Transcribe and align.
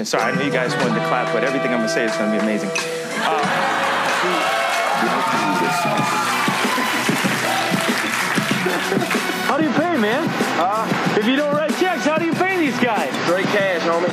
And 0.00 0.08
sorry, 0.08 0.32
I 0.32 0.34
know 0.34 0.40
you 0.40 0.50
guys 0.50 0.74
wanted 0.76 0.94
to 0.94 1.06
clap, 1.08 1.30
but 1.30 1.44
everything 1.44 1.72
I'm 1.74 1.80
gonna 1.80 1.88
say 1.90 2.06
is 2.06 2.16
gonna 2.16 2.32
be 2.32 2.38
amazing. 2.38 2.70
Uh, 2.70 3.44
How 9.44 9.58
do 9.58 9.64
you 9.64 9.72
pay, 9.72 9.98
man? 9.98 10.24
Uh, 10.56 10.88
if 11.18 11.26
you 11.26 11.36
don't 11.36 11.52
write 11.52 11.76
checks, 11.76 12.06
how 12.06 12.16
do 12.16 12.24
you 12.24 12.32
pay 12.32 12.56
these 12.56 12.80
guys? 12.80 13.12
Straight 13.26 13.44
cash, 13.52 13.82
homie. 13.82 14.08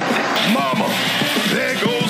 Mama, 0.51 0.91
there 1.55 1.75
goes 1.79 2.06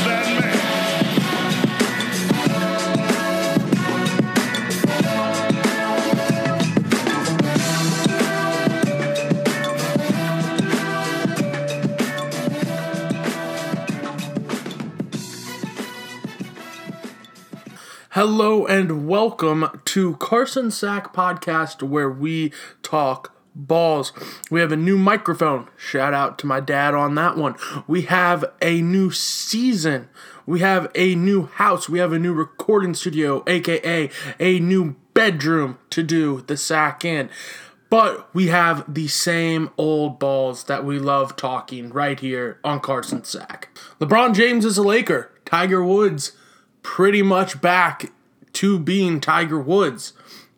Hello 18.17 18.65
and 18.65 19.07
welcome 19.07 19.79
to 19.85 20.15
Carson 20.15 20.71
Sack 20.71 21.13
Podcast, 21.13 21.83
where 21.83 22.09
we 22.09 22.51
talk 22.81 23.31
balls. 23.53 24.11
We 24.49 24.59
have 24.59 24.71
a 24.71 24.75
new 24.75 24.97
microphone. 24.97 25.69
Shout 25.77 26.15
out 26.15 26.39
to 26.39 26.47
my 26.47 26.59
dad 26.59 26.95
on 26.95 27.13
that 27.13 27.37
one. 27.37 27.53
We 27.85 28.01
have 28.09 28.43
a 28.59 28.81
new 28.81 29.11
season. 29.11 30.09
We 30.47 30.61
have 30.61 30.89
a 30.95 31.13
new 31.13 31.45
house. 31.45 31.89
We 31.89 31.99
have 31.99 32.11
a 32.11 32.17
new 32.17 32.33
recording 32.33 32.95
studio, 32.95 33.43
aka 33.45 34.09
a 34.39 34.59
new 34.61 34.95
bedroom 35.13 35.77
to 35.91 36.01
do 36.01 36.43
the 36.47 36.57
sack 36.57 37.05
in. 37.05 37.29
But 37.91 38.33
we 38.33 38.47
have 38.47 38.91
the 38.91 39.09
same 39.09 39.69
old 39.77 40.17
balls 40.17 40.63
that 40.63 40.83
we 40.83 40.97
love 40.97 41.35
talking 41.35 41.89
right 41.89 42.19
here 42.19 42.59
on 42.63 42.79
Carson 42.79 43.23
Sack. 43.25 43.77
LeBron 44.01 44.33
James 44.33 44.65
is 44.65 44.79
a 44.79 44.83
Laker. 44.83 45.31
Tiger 45.45 45.83
Woods 45.83 46.31
pretty 46.87 47.21
much 47.21 47.59
back 47.59 48.11
to 48.53 48.79
being 48.79 49.19
Tiger 49.19 49.59
Woods. 49.59 50.13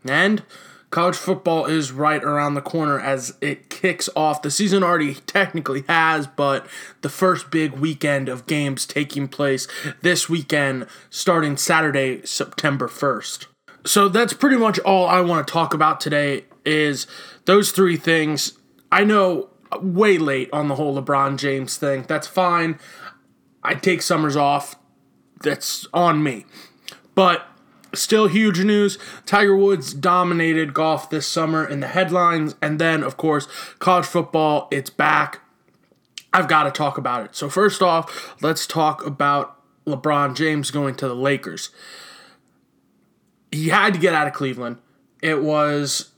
And 0.08 0.44
college 0.92 1.16
football 1.16 1.66
is 1.66 1.92
right 1.92 2.24
around 2.24 2.54
the 2.54 2.62
corner 2.62 3.00
as 3.00 3.34
it 3.42 3.72
kicks 3.72 4.08
off. 4.16 4.44
The 4.44 4.52
season 4.52 4.84
already 4.84 5.16
technically 5.16 5.84
has, 5.88 6.28
but 6.28 6.68
the 7.02 7.10
first 7.10 7.50
big 7.50 7.74
weekend 7.74 8.30
of 8.30 8.46
games 8.46 8.86
taking 8.86 9.28
place 9.28 9.68
this 10.04 10.30
weekend 10.30 10.86
starting 11.10 11.58
Saturday, 11.58 12.22
September 12.26 12.88
1st. 12.88 13.48
So 13.84 14.08
that's 14.08 14.34
pretty 14.34 14.58
much 14.58 14.78
all 14.80 15.08
I 15.08 15.22
want 15.22 15.48
to 15.48 15.52
talk 15.52 15.74
about 15.74 16.00
today 16.00 16.46
is 16.64 17.08
those 17.46 17.72
three 17.72 17.98
things. 17.98 18.58
I 18.92 19.04
know 19.04 19.50
way 19.82 20.20
late 20.20 20.50
on 20.54 20.68
the 20.68 20.76
whole 20.76 20.96
LeBron 20.96 21.38
James 21.38 21.76
thing. 21.76 22.06
That's 22.08 22.28
fine. 22.28 22.80
I 23.64 23.74
take 23.74 24.04
summers 24.04 24.36
off 24.36 24.79
that's 25.42 25.88
on 25.94 26.24
me. 26.24 26.46
But 27.16 27.46
still 27.94 28.28
huge 28.28 28.64
news. 28.64 28.98
Tiger 29.26 29.56
Woods 29.56 29.94
dominated 29.94 30.74
golf 30.74 31.10
this 31.10 31.28
summer 31.28 31.66
in 31.66 31.80
the 31.80 31.88
headlines. 31.88 32.56
And 32.62 32.80
then, 32.80 33.04
of 33.04 33.18
course, 33.18 33.48
college 33.80 34.06
football, 34.06 34.68
it's 34.72 34.90
back. 34.90 35.42
I've 36.32 36.48
got 36.48 36.64
to 36.64 36.72
talk 36.72 36.98
about 36.98 37.26
it. 37.26 37.36
So, 37.36 37.50
first 37.50 37.82
off, 37.82 38.36
let's 38.42 38.68
talk 38.68 39.06
about 39.06 39.60
LeBron 39.86 40.36
James 40.36 40.70
going 40.70 40.96
to 40.96 41.08
the 41.08 41.16
Lakers. 41.16 41.72
He 43.52 43.70
had 43.70 43.96
to 43.96 44.00
get 44.00 44.14
out 44.14 44.28
of 44.28 44.34
Cleveland. 44.34 44.78
It 45.24 45.42
was 45.42 46.12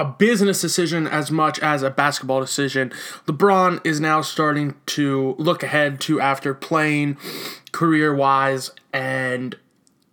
a 0.00 0.04
business 0.04 0.62
decision 0.62 1.06
as 1.06 1.30
much 1.30 1.58
as 1.58 1.82
a 1.82 1.90
basketball 1.90 2.40
decision. 2.40 2.90
LeBron 3.26 3.84
is 3.84 4.00
now 4.00 4.22
starting 4.22 4.74
to 4.86 5.34
look 5.38 5.62
ahead 5.62 6.00
to 6.00 6.18
after 6.20 6.54
playing 6.54 7.18
career 7.70 8.14
wise 8.14 8.70
and 8.94 9.56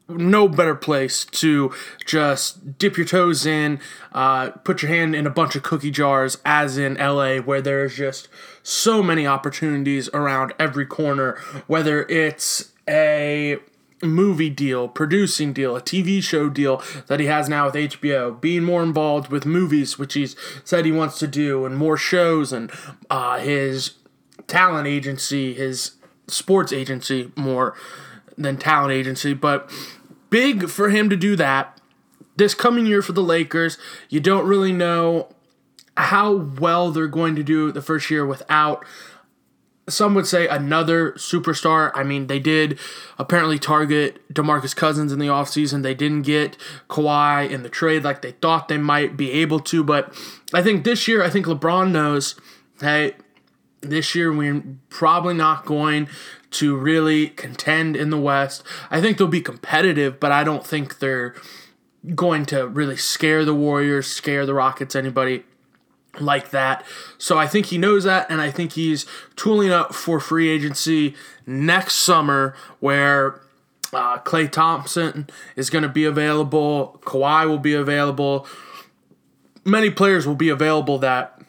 no 0.09 0.49
better 0.49 0.75
place 0.75 1.23
to 1.23 1.73
just 2.05 2.77
dip 2.77 2.97
your 2.97 3.05
toes 3.05 3.45
in, 3.45 3.79
uh, 4.11 4.49
put 4.49 4.81
your 4.81 4.89
hand 4.91 5.15
in 5.15 5.25
a 5.25 5.29
bunch 5.29 5.55
of 5.55 5.63
cookie 5.63 5.91
jars, 5.91 6.37
as 6.45 6.77
in 6.77 6.95
LA, 6.95 7.37
where 7.37 7.61
there's 7.61 7.95
just 7.95 8.27
so 8.63 9.01
many 9.01 9.25
opportunities 9.25 10.09
around 10.09 10.53
every 10.59 10.85
corner, 10.85 11.37
whether 11.67 12.03
it's 12.03 12.73
a 12.89 13.57
movie 14.01 14.49
deal, 14.49 14.87
producing 14.87 15.53
deal, 15.53 15.75
a 15.75 15.81
TV 15.81 16.21
show 16.21 16.49
deal 16.49 16.81
that 17.07 17.19
he 17.19 17.25
has 17.25 17.49
now 17.49 17.65
with 17.65 17.75
HBO, 17.75 18.39
being 18.39 18.63
more 18.63 18.83
involved 18.83 19.29
with 19.31 19.45
movies, 19.45 19.97
which 19.97 20.13
he's 20.13 20.35
said 20.63 20.85
he 20.85 20.91
wants 20.91 21.17
to 21.19 21.27
do, 21.27 21.65
and 21.65 21.77
more 21.77 21.97
shows, 21.97 22.53
and 22.53 22.71
uh, 23.09 23.39
his 23.39 23.93
talent 24.47 24.87
agency, 24.87 25.53
his 25.53 25.91
sports 26.27 26.71
agency 26.71 27.31
more 27.35 27.75
than 28.37 28.57
talent 28.57 28.93
agency, 28.93 29.33
but 29.33 29.69
big 30.29 30.69
for 30.69 30.89
him 30.89 31.09
to 31.09 31.15
do 31.15 31.35
that. 31.35 31.79
This 32.35 32.53
coming 32.53 32.85
year 32.85 33.01
for 33.01 33.13
the 33.13 33.23
Lakers, 33.23 33.79
you 34.09 34.19
don't 34.19 34.45
really 34.45 34.71
know 34.71 35.29
how 35.97 36.31
well 36.31 36.91
they're 36.91 37.07
going 37.07 37.35
to 37.35 37.43
do 37.43 37.71
the 37.71 37.81
first 37.81 38.11
year 38.11 38.23
without 38.25 38.85
some 39.89 40.13
would 40.15 40.27
say 40.27 40.47
another 40.47 41.13
superstar. 41.13 41.91
I 41.95 42.03
mean, 42.03 42.27
they 42.27 42.39
did 42.39 42.77
apparently 43.17 43.57
target 43.57 44.21
DeMarcus 44.33 44.75
Cousins 44.75 45.11
in 45.11 45.19
the 45.19 45.27
offseason. 45.27 45.81
They 45.81 45.93
didn't 45.93 46.23
get 46.23 46.57
Kawhi 46.89 47.49
in 47.49 47.63
the 47.63 47.69
trade 47.69 48.03
like 48.03 48.21
they 48.21 48.31
thought 48.31 48.67
they 48.67 48.77
might 48.77 49.15
be 49.15 49.31
able 49.31 49.59
to, 49.61 49.83
but 49.83 50.13
I 50.53 50.61
think 50.61 50.83
this 50.83 51.07
year, 51.07 51.23
I 51.23 51.29
think 51.29 51.45
LeBron 51.45 51.91
knows, 51.91 52.35
hey, 52.81 53.13
this 53.81 54.15
year 54.15 54.33
we're 54.33 54.63
probably 54.89 55.33
not 55.33 55.65
going 55.65 56.09
to 56.49 56.75
really 56.75 57.29
contend 57.29 57.95
in 57.95 58.09
the 58.09 58.17
West. 58.17 58.63
I 58.89 59.01
think 59.01 59.17
they'll 59.17 59.27
be 59.27 59.41
competitive, 59.41 60.19
but 60.19 60.31
I 60.31 60.43
don't 60.43 60.65
think 60.65 60.99
they're 60.99 61.35
going 62.15 62.45
to 62.47 62.67
really 62.67 62.97
scare 62.97 63.45
the 63.45 63.53
Warriors, 63.53 64.07
scare 64.07 64.45
the 64.45 64.53
Rockets, 64.53 64.95
anybody 64.95 65.43
like 66.21 66.51
that. 66.51 66.85
So 67.17 67.37
I 67.37 67.47
think 67.47 67.67
he 67.67 67.77
knows 67.77 68.03
that, 68.03 68.29
and 68.29 68.41
I 68.41 68.51
think 68.51 68.73
he's 68.73 69.05
tooling 69.35 69.71
up 69.71 69.93
for 69.93 70.19
free 70.19 70.49
agency 70.49 71.15
next 71.45 71.95
summer 71.95 72.55
where 72.79 73.41
uh, 73.93 74.19
Klay 74.19 74.51
Thompson 74.51 75.29
is 75.55 75.69
going 75.69 75.83
to 75.83 75.89
be 75.89 76.05
available, 76.05 76.99
Kawhi 77.03 77.47
will 77.47 77.59
be 77.59 77.73
available, 77.73 78.47
many 79.63 79.89
players 79.89 80.27
will 80.27 80.35
be 80.35 80.49
available 80.49 80.97
that 80.99 81.41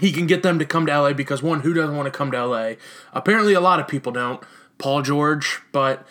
he 0.00 0.12
can 0.12 0.26
get 0.26 0.42
them 0.42 0.58
to 0.58 0.64
come 0.64 0.86
to 0.86 1.00
LA 1.00 1.12
because 1.12 1.42
one, 1.42 1.60
who 1.60 1.72
doesn't 1.72 1.96
want 1.96 2.06
to 2.06 2.16
come 2.16 2.30
to 2.30 2.46
LA? 2.46 2.72
Apparently, 3.12 3.54
a 3.54 3.60
lot 3.60 3.80
of 3.80 3.88
people 3.88 4.12
don't. 4.12 4.42
Paul 4.78 5.02
George, 5.02 5.60
but 5.72 6.06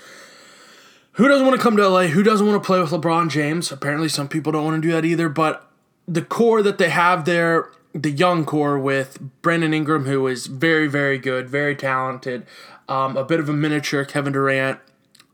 who 1.14 1.28
doesn't 1.28 1.46
want 1.46 1.58
to 1.58 1.62
come 1.62 1.78
to 1.78 1.88
LA? 1.88 2.08
Who 2.08 2.24
doesn't 2.24 2.46
want 2.46 2.62
to 2.62 2.66
play 2.66 2.80
with 2.80 2.90
LeBron 2.90 3.30
James? 3.30 3.72
Apparently, 3.72 4.10
some 4.10 4.28
people 4.28 4.52
don't 4.52 4.66
want 4.66 4.82
to 4.82 4.88
do 4.88 4.94
that 4.94 5.06
either. 5.06 5.30
But 5.30 5.65
the 6.08 6.22
core 6.22 6.62
that 6.62 6.78
they 6.78 6.90
have 6.90 7.26
there, 7.26 7.70
the 7.94 8.12
young 8.12 8.46
core 8.46 8.78
with 8.78 9.20
Brandon 9.42 9.74
Ingram, 9.74 10.06
who 10.06 10.28
is 10.28 10.48
very, 10.48 10.88
very 10.88 11.18
good, 11.18 11.50
very 11.50 11.76
talented, 11.76 12.46
um, 12.88 13.18
a 13.18 13.24
bit 13.24 13.40
of 13.40 13.50
a 13.50 13.54
miniature 13.54 14.06
Kevin 14.06 14.34
Durant, 14.34 14.80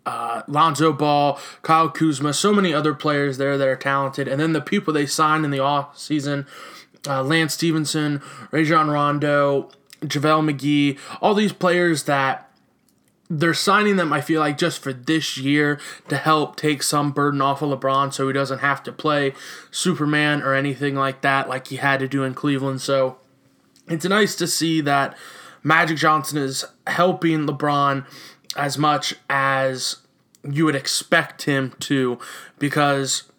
uh, 0.06 0.42
Lonzo 0.48 0.94
Ball, 0.94 1.40
Kyle 1.62 1.90
Kuzma, 1.90 2.34
so 2.34 2.54
many 2.54 2.74
other 2.74 2.94
players 2.94 3.38
there 3.38 3.58
that 3.58 3.68
are 3.68 3.76
talented. 3.76 4.28
And 4.28 4.40
then 4.40 4.54
the 4.54 4.62
people 4.62 4.94
they 4.94 5.06
signed 5.06 5.46
in 5.46 5.52
the 5.52 5.60
off 5.60 5.98
season 5.98 6.48
uh, 7.08 7.24
Lance 7.24 7.54
Stephenson, 7.54 8.22
Rajon 8.52 8.90
Rondo, 8.90 9.70
JaVale 10.02 10.52
McGee, 10.52 11.00
all 11.22 11.34
these 11.34 11.54
players 11.54 12.04
that 12.04 12.51
they're 13.34 13.54
signing 13.54 13.96
them, 13.96 14.12
I 14.12 14.20
feel 14.20 14.42
like, 14.42 14.58
just 14.58 14.84
for 14.84 14.92
this 14.92 15.38
year 15.38 15.80
to 16.10 16.18
help 16.18 16.58
take 16.58 16.84
some 16.84 17.12
burden 17.12 17.42
off 17.42 17.62
of 17.62 17.80
LeBron 17.80 18.14
so 18.14 18.28
he 18.28 18.34
doesn't 18.34 18.60
have 18.60 18.84
to 18.84 18.92
play 18.92 19.34
Superman 19.72 20.42
or 20.42 20.54
anything 20.54 20.96
like 20.96 21.22
that, 21.22 21.48
like 21.48 21.68
he 21.68 21.78
had 21.78 22.02
to 22.02 22.10
do 22.10 22.24
in 22.24 22.34
Cleveland. 22.34 22.82
So 22.82 23.18
it's 23.88 24.04
nice 24.04 24.36
to 24.36 24.48
see 24.48 24.82
that 24.82 25.18
Magic 25.64 25.98
Johnson 25.98 26.40
is 26.40 26.66
helping 26.86 27.48
LeBron 27.48 28.06
as 28.58 28.78
much 28.78 29.16
as 29.30 29.98
you 30.44 30.66
would 30.66 30.76
expect 30.76 31.44
him 31.44 31.74
to 31.80 32.20
because 32.60 33.31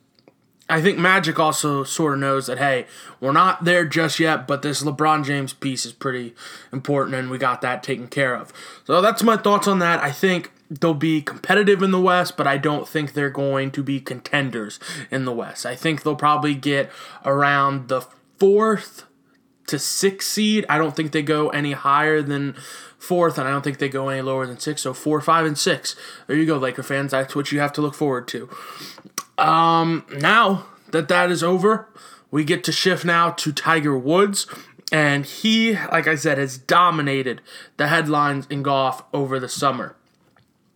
I 0.72 0.80
think 0.80 0.96
Magic 0.96 1.38
also 1.38 1.84
sort 1.84 2.14
of 2.14 2.20
knows 2.20 2.46
that 2.46 2.56
hey, 2.56 2.86
we're 3.20 3.32
not 3.32 3.64
there 3.64 3.84
just 3.84 4.18
yet, 4.18 4.46
but 4.46 4.62
this 4.62 4.82
LeBron 4.82 5.22
James 5.22 5.52
piece 5.52 5.84
is 5.84 5.92
pretty 5.92 6.34
important, 6.72 7.14
and 7.14 7.28
we 7.28 7.36
got 7.36 7.60
that 7.60 7.82
taken 7.82 8.08
care 8.08 8.34
of. 8.34 8.54
So 8.86 9.02
that's 9.02 9.22
my 9.22 9.36
thoughts 9.36 9.68
on 9.68 9.80
that. 9.80 10.02
I 10.02 10.10
think 10.10 10.50
they'll 10.70 10.94
be 10.94 11.20
competitive 11.20 11.82
in 11.82 11.90
the 11.90 12.00
West, 12.00 12.38
but 12.38 12.46
I 12.46 12.56
don't 12.56 12.88
think 12.88 13.12
they're 13.12 13.28
going 13.28 13.70
to 13.72 13.82
be 13.82 14.00
contenders 14.00 14.80
in 15.10 15.26
the 15.26 15.32
West. 15.32 15.66
I 15.66 15.76
think 15.76 16.02
they'll 16.04 16.16
probably 16.16 16.54
get 16.54 16.90
around 17.22 17.88
the 17.88 18.06
fourth 18.38 19.04
to 19.66 19.78
six 19.78 20.26
seed. 20.26 20.66
I 20.68 20.78
don't 20.78 20.94
think 20.94 21.12
they 21.12 21.22
go 21.22 21.48
any 21.50 21.72
higher 21.72 22.22
than 22.22 22.54
fourth, 22.98 23.38
and 23.38 23.48
I 23.48 23.50
don't 23.50 23.62
think 23.62 23.78
they 23.78 23.88
go 23.88 24.08
any 24.08 24.22
lower 24.22 24.46
than 24.46 24.58
six. 24.58 24.82
So 24.82 24.94
four, 24.94 25.20
five, 25.20 25.46
and 25.46 25.58
six. 25.58 25.96
There 26.26 26.36
you 26.36 26.46
go, 26.46 26.56
Laker 26.56 26.82
fans. 26.82 27.10
That's 27.10 27.34
what 27.34 27.52
you 27.52 27.60
have 27.60 27.72
to 27.74 27.80
look 27.80 27.94
forward 27.94 28.28
to. 28.28 28.48
Um, 29.38 30.06
now 30.18 30.66
that 30.90 31.08
that 31.08 31.30
is 31.30 31.42
over, 31.42 31.88
we 32.30 32.44
get 32.44 32.64
to 32.64 32.72
shift 32.72 33.04
now 33.04 33.30
to 33.30 33.52
Tiger 33.52 33.96
Woods. 33.96 34.46
And 34.92 35.24
he, 35.24 35.74
like 35.74 36.06
I 36.06 36.16
said, 36.16 36.36
has 36.36 36.58
dominated 36.58 37.40
the 37.78 37.88
headlines 37.88 38.46
in 38.50 38.62
golf 38.62 39.02
over 39.14 39.40
the 39.40 39.48
summer. 39.48 39.96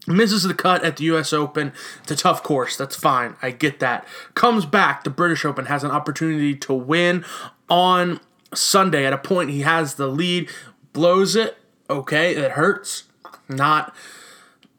Misses 0.07 0.45
the 0.45 0.55
cut 0.55 0.85
at 0.85 0.97
the 0.97 1.05
US 1.05 1.33
Open. 1.33 1.73
It's 2.03 2.13
a 2.13 2.17
tough 2.17 2.43
course. 2.43 2.77
That's 2.77 2.97
fine. 2.97 3.37
I 3.43 3.51
get 3.51 3.81
that. 3.81 4.07
Comes 4.35 4.65
back 4.65 5.05
The 5.05 5.11
British 5.11 5.45
Open, 5.45 5.67
has 5.67 5.85
an 5.85 5.91
opportunity 5.91 6.55
to 6.55 6.73
win 6.73 7.25
on 7.69 8.21
Sunday. 8.55 9.05
At 9.05 9.13
a 9.13 9.19
point, 9.19 9.51
he 9.51 9.61
has 9.61 9.95
the 9.95 10.07
lead, 10.07 10.49
blows 10.93 11.37
it. 11.37 11.59
Okay, 11.89 12.35
it 12.35 12.53
hurts. 12.53 13.05
Not 13.49 13.95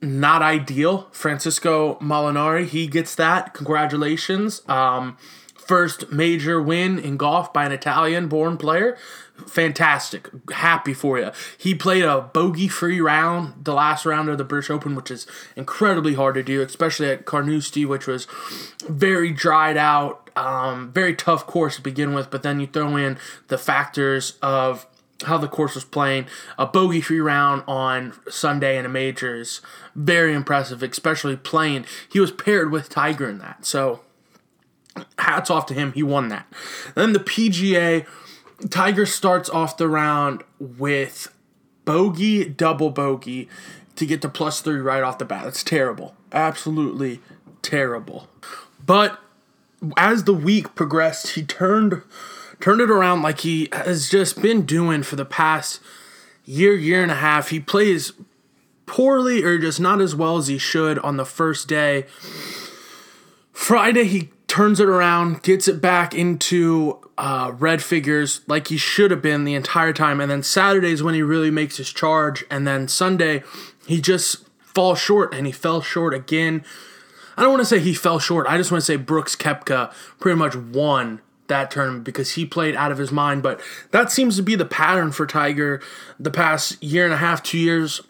not 0.01 0.41
ideal. 0.41 1.07
Francisco 1.11 1.95
Molinari, 1.95 2.67
he 2.67 2.87
gets 2.87 3.15
that. 3.15 3.53
Congratulations. 3.53 4.61
Um, 4.67 5.17
first 5.55 6.11
major 6.11 6.61
win 6.61 6.99
in 6.99 7.17
golf 7.17 7.51
by 7.51 7.65
an 7.65 7.71
Italian 7.71 8.27
born 8.27 8.57
player. 8.57 8.97
Fantastic. 9.45 10.29
Happy 10.51 10.93
for 10.93 11.19
you. 11.19 11.31
He 11.57 11.75
played 11.75 12.03
a 12.03 12.21
bogey 12.21 12.67
free 12.67 12.99
round, 12.99 13.65
the 13.65 13.73
last 13.73 14.05
round 14.05 14.29
of 14.29 14.37
the 14.37 14.43
British 14.43 14.69
Open, 14.69 14.95
which 14.95 15.11
is 15.11 15.27
incredibly 15.55 16.15
hard 16.15 16.35
to 16.35 16.43
do, 16.43 16.61
especially 16.61 17.09
at 17.09 17.25
Carnoustie, 17.25 17.85
which 17.85 18.07
was 18.07 18.25
very 18.87 19.31
dried 19.31 19.77
out, 19.77 20.29
um, 20.35 20.91
very 20.91 21.15
tough 21.15 21.45
course 21.45 21.75
to 21.75 21.81
begin 21.81 22.13
with. 22.13 22.29
But 22.31 22.43
then 22.43 22.59
you 22.59 22.67
throw 22.67 22.95
in 22.95 23.17
the 23.47 23.57
factors 23.57 24.37
of 24.41 24.87
how 25.23 25.37
the 25.37 25.47
course 25.47 25.75
was 25.75 25.83
playing. 25.83 26.27
A 26.57 26.65
bogey 26.65 27.01
free 27.01 27.19
round 27.19 27.63
on 27.67 28.13
Sunday 28.29 28.77
in 28.77 28.85
a 28.85 28.89
major 28.89 29.35
is 29.35 29.61
Very 29.95 30.33
impressive, 30.33 30.83
especially 30.83 31.35
playing. 31.35 31.85
He 32.11 32.19
was 32.19 32.31
paired 32.31 32.71
with 32.71 32.89
Tiger 32.89 33.27
in 33.27 33.39
that. 33.39 33.65
So 33.65 34.01
hats 35.17 35.49
off 35.49 35.65
to 35.67 35.73
him. 35.73 35.91
He 35.93 36.03
won 36.03 36.29
that. 36.29 36.47
Then 36.95 37.13
the 37.13 37.19
PGA, 37.19 38.05
Tiger 38.69 39.06
starts 39.06 39.50
off 39.50 39.77
the 39.77 39.88
round 39.88 40.44
with 40.59 41.33
bogey, 41.86 42.45
double 42.45 42.89
bogey 42.89 43.48
to 43.95 44.06
get 44.06 44.21
to 44.21 44.30
plus 44.30 44.62
three 44.62 44.80
right 44.80 45.04
off 45.04 45.18
the 45.18 45.25
bat. 45.25 45.44
That's 45.44 45.63
terrible. 45.63 46.15
Absolutely 46.31 47.19
terrible. 47.62 48.27
But 48.86 49.19
as 49.95 50.24
the 50.24 50.33
week 50.33 50.75
progressed, 50.75 51.31
he 51.31 51.44
turned 51.44 52.01
turned 52.59 52.81
it 52.81 52.89
around 52.89 53.21
like 53.21 53.42
he 53.42 53.69
has 53.71 54.09
just 54.09 54.42
been 54.42 54.63
doing 54.63 55.04
for 55.04 55.15
the 55.15 55.25
past 55.25 55.80
year, 56.45 56.74
year 56.74 57.04
and 57.04 57.12
a 57.12 57.15
half. 57.15 57.50
He 57.50 57.59
plays 57.59 58.13
poorly 58.88 59.44
or 59.44 59.59
just 59.59 59.80
not 59.80 60.01
as 60.01 60.15
well 60.15 60.38
as 60.38 60.48
he 60.48 60.57
should 60.57 60.98
on 61.00 61.18
the 61.18 61.25
first 61.25 61.68
day. 61.68 62.06
Friday, 63.51 64.06
he 64.06 64.30
turns 64.57 64.80
it 64.80 64.89
around, 64.89 65.44
gets 65.44 65.68
it 65.68 65.80
back 65.80 66.15
into 66.15 67.00
uh, 67.15 67.54
red 67.59 67.80
figures 67.80 68.42
like 68.48 68.69
he 68.69 68.77
should 68.77 69.12
have 69.12 69.21
been 69.21 69.44
the 69.44 69.54
entire 69.54 69.94
time. 69.94 70.19
And 70.19 70.31
then 70.31 70.42
Saturday 70.42 70.89
is 70.89 71.04
when 71.04 71.13
he 71.13 71.21
really 71.21 71.51
makes 71.51 71.77
his 71.77 71.94
charge. 71.94 72.44
And 72.50 72.65
then 72.65 72.88
Sunday, 72.88 73.44
he 73.86 74.01
just 74.01 74.50
falls 74.59 74.98
short 74.98 75.31
and 75.31 75.45
he 75.45 75.51
fell 75.51 75.81
short 75.81 76.15
again. 76.15 76.65
I 77.38 77.44
don't 77.44 77.51
want 77.51 77.62
to 77.62 77.68
say 77.68 77.77
he 77.77 77.94
fell 77.94 78.18
short. 78.18 78.48
I 78.48 78.57
just 78.57 78.71
want 78.71 78.81
to 78.81 78.86
say 78.86 78.95
Brooks 78.95 79.36
Koepka 79.36 79.94
pretty 80.19 80.39
much 80.39 80.56
won 80.56 81.21
that 81.50 81.69
tournament 81.69 82.04
because 82.04 82.31
he 82.31 82.44
played 82.44 82.75
out 82.75 82.92
of 82.92 82.98
his 82.98 83.12
mind. 83.12 83.44
But 83.44 83.62
that 83.92 84.12
seems 84.12 84.38
to 84.38 84.42
be 84.42 84.56
the 84.56 84.65
pattern 84.65 85.12
for 85.12 85.27
Tiger 85.27 85.83
the 86.19 86.31
past 86.31 86.83
year 86.83 87.06
and 87.06 87.13
a 87.13 87.18
half, 87.18 87.44
two 87.44 87.59
years. 87.59 88.01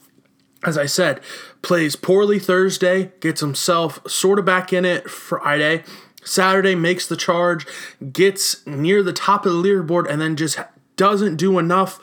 As 0.64 0.78
I 0.78 0.86
said, 0.86 1.20
plays 1.62 1.98
poorly 1.98 2.40
Thursday, 2.40 3.12
gets 3.20 3.42
himself 3.42 4.00
sort 4.10 4.40
of 4.40 4.46
back 4.46 4.72
in 4.72 4.86
it 4.86 5.10
Friday. 5.10 5.84
Saturday 6.28 6.76
makes 6.76 7.08
the 7.08 7.16
charge, 7.16 7.66
gets 8.12 8.66
near 8.68 9.02
the 9.02 9.14
top 9.14 9.46
of 9.46 9.54
the 9.54 9.58
leaderboard, 9.58 10.10
and 10.10 10.22
then 10.22 10.36
just 10.36 10.60
doesn't 10.96 11.38
do 11.38 11.58
enough 11.58 12.00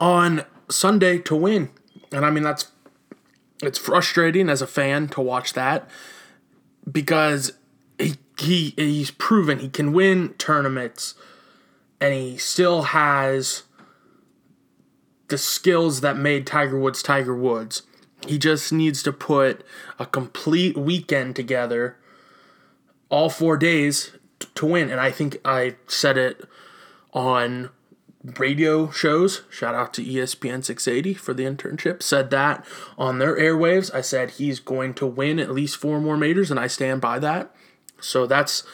on 0.00 0.44
Sunday 0.68 1.18
to 1.18 1.36
win. 1.36 1.70
And 2.10 2.24
I 2.24 2.30
mean, 2.30 2.42
that's 2.42 2.72
it's 3.62 3.78
frustrating 3.78 4.48
as 4.48 4.62
a 4.62 4.66
fan 4.66 5.08
to 5.08 5.20
watch 5.20 5.52
that 5.54 5.88
because 6.90 7.52
he 7.98 8.16
he 8.38 8.74
he's 8.76 9.10
proven 9.10 9.58
he 9.58 9.68
can 9.68 9.92
win 9.92 10.30
tournaments 10.34 11.14
and 12.00 12.14
he 12.14 12.36
still 12.36 12.82
has 12.82 13.64
the 15.26 15.38
skills 15.38 16.00
that 16.00 16.16
made 16.16 16.46
Tiger 16.46 16.78
Woods 16.78 17.02
Tiger 17.02 17.34
Woods. 17.34 17.82
He 18.26 18.38
just 18.38 18.72
needs 18.72 19.02
to 19.02 19.12
put 19.12 19.64
a 19.98 20.06
complete 20.06 20.76
weekend 20.76 21.36
together 21.36 21.96
all 23.10 23.28
4 23.28 23.56
days 23.56 24.12
to 24.54 24.66
win 24.66 24.90
and 24.90 25.00
I 25.00 25.10
think 25.10 25.38
I 25.44 25.76
said 25.86 26.18
it 26.18 26.44
on 27.12 27.70
radio 28.36 28.90
shows. 28.90 29.42
Shout 29.50 29.74
out 29.74 29.94
to 29.94 30.04
ESPN 30.04 30.64
680 30.64 31.14
for 31.14 31.34
the 31.34 31.44
internship. 31.44 32.02
Said 32.02 32.30
that 32.30 32.64
on 32.96 33.18
their 33.18 33.36
airwaves. 33.36 33.94
I 33.94 34.00
said 34.00 34.32
he's 34.32 34.60
going 34.60 34.94
to 34.94 35.06
win 35.06 35.38
at 35.38 35.50
least 35.50 35.76
four 35.76 36.00
more 36.00 36.16
majors, 36.16 36.50
and 36.50 36.58
I 36.58 36.66
stand 36.66 37.00
by 37.00 37.18
that. 37.20 37.54
So 38.00 38.26
that's 38.26 38.64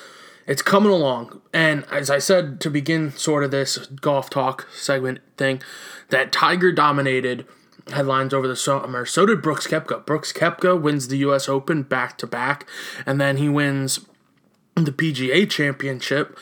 it's 0.47 0.63
coming 0.63 0.93
along. 0.93 1.41
And 1.53 1.85
as 1.91 2.11
I 2.11 2.19
said 2.19 2.61
to 2.63 2.71
begin 2.71 3.13
sort 3.13 3.45
of 3.45 3.51
this 3.51 3.79
golf 3.79 4.31
talk 4.31 4.67
segment 4.75 5.21
thing, 5.37 5.63
that 6.11 6.33
Tiger 6.33 6.73
dominated 6.73 7.47
headlines 7.93 8.33
over 8.33 8.49
the 8.49 8.57
summer. 8.57 9.05
So 9.05 9.27
did 9.27 9.43
Brooks 9.43 9.67
Koepka. 9.67 10.07
Brooks 10.07 10.33
Koepka 10.33 10.81
wins 10.81 11.09
the 11.09 11.19
U.S. 11.19 11.49
Open 11.49 11.83
back 11.83 12.19
to 12.19 12.27
back, 12.27 12.67
and 13.07 13.21
then 13.21 13.37
he 13.37 13.49
wins 13.49 14.01
the 14.75 14.93
PGA 14.93 15.49
Championship. 15.49 16.39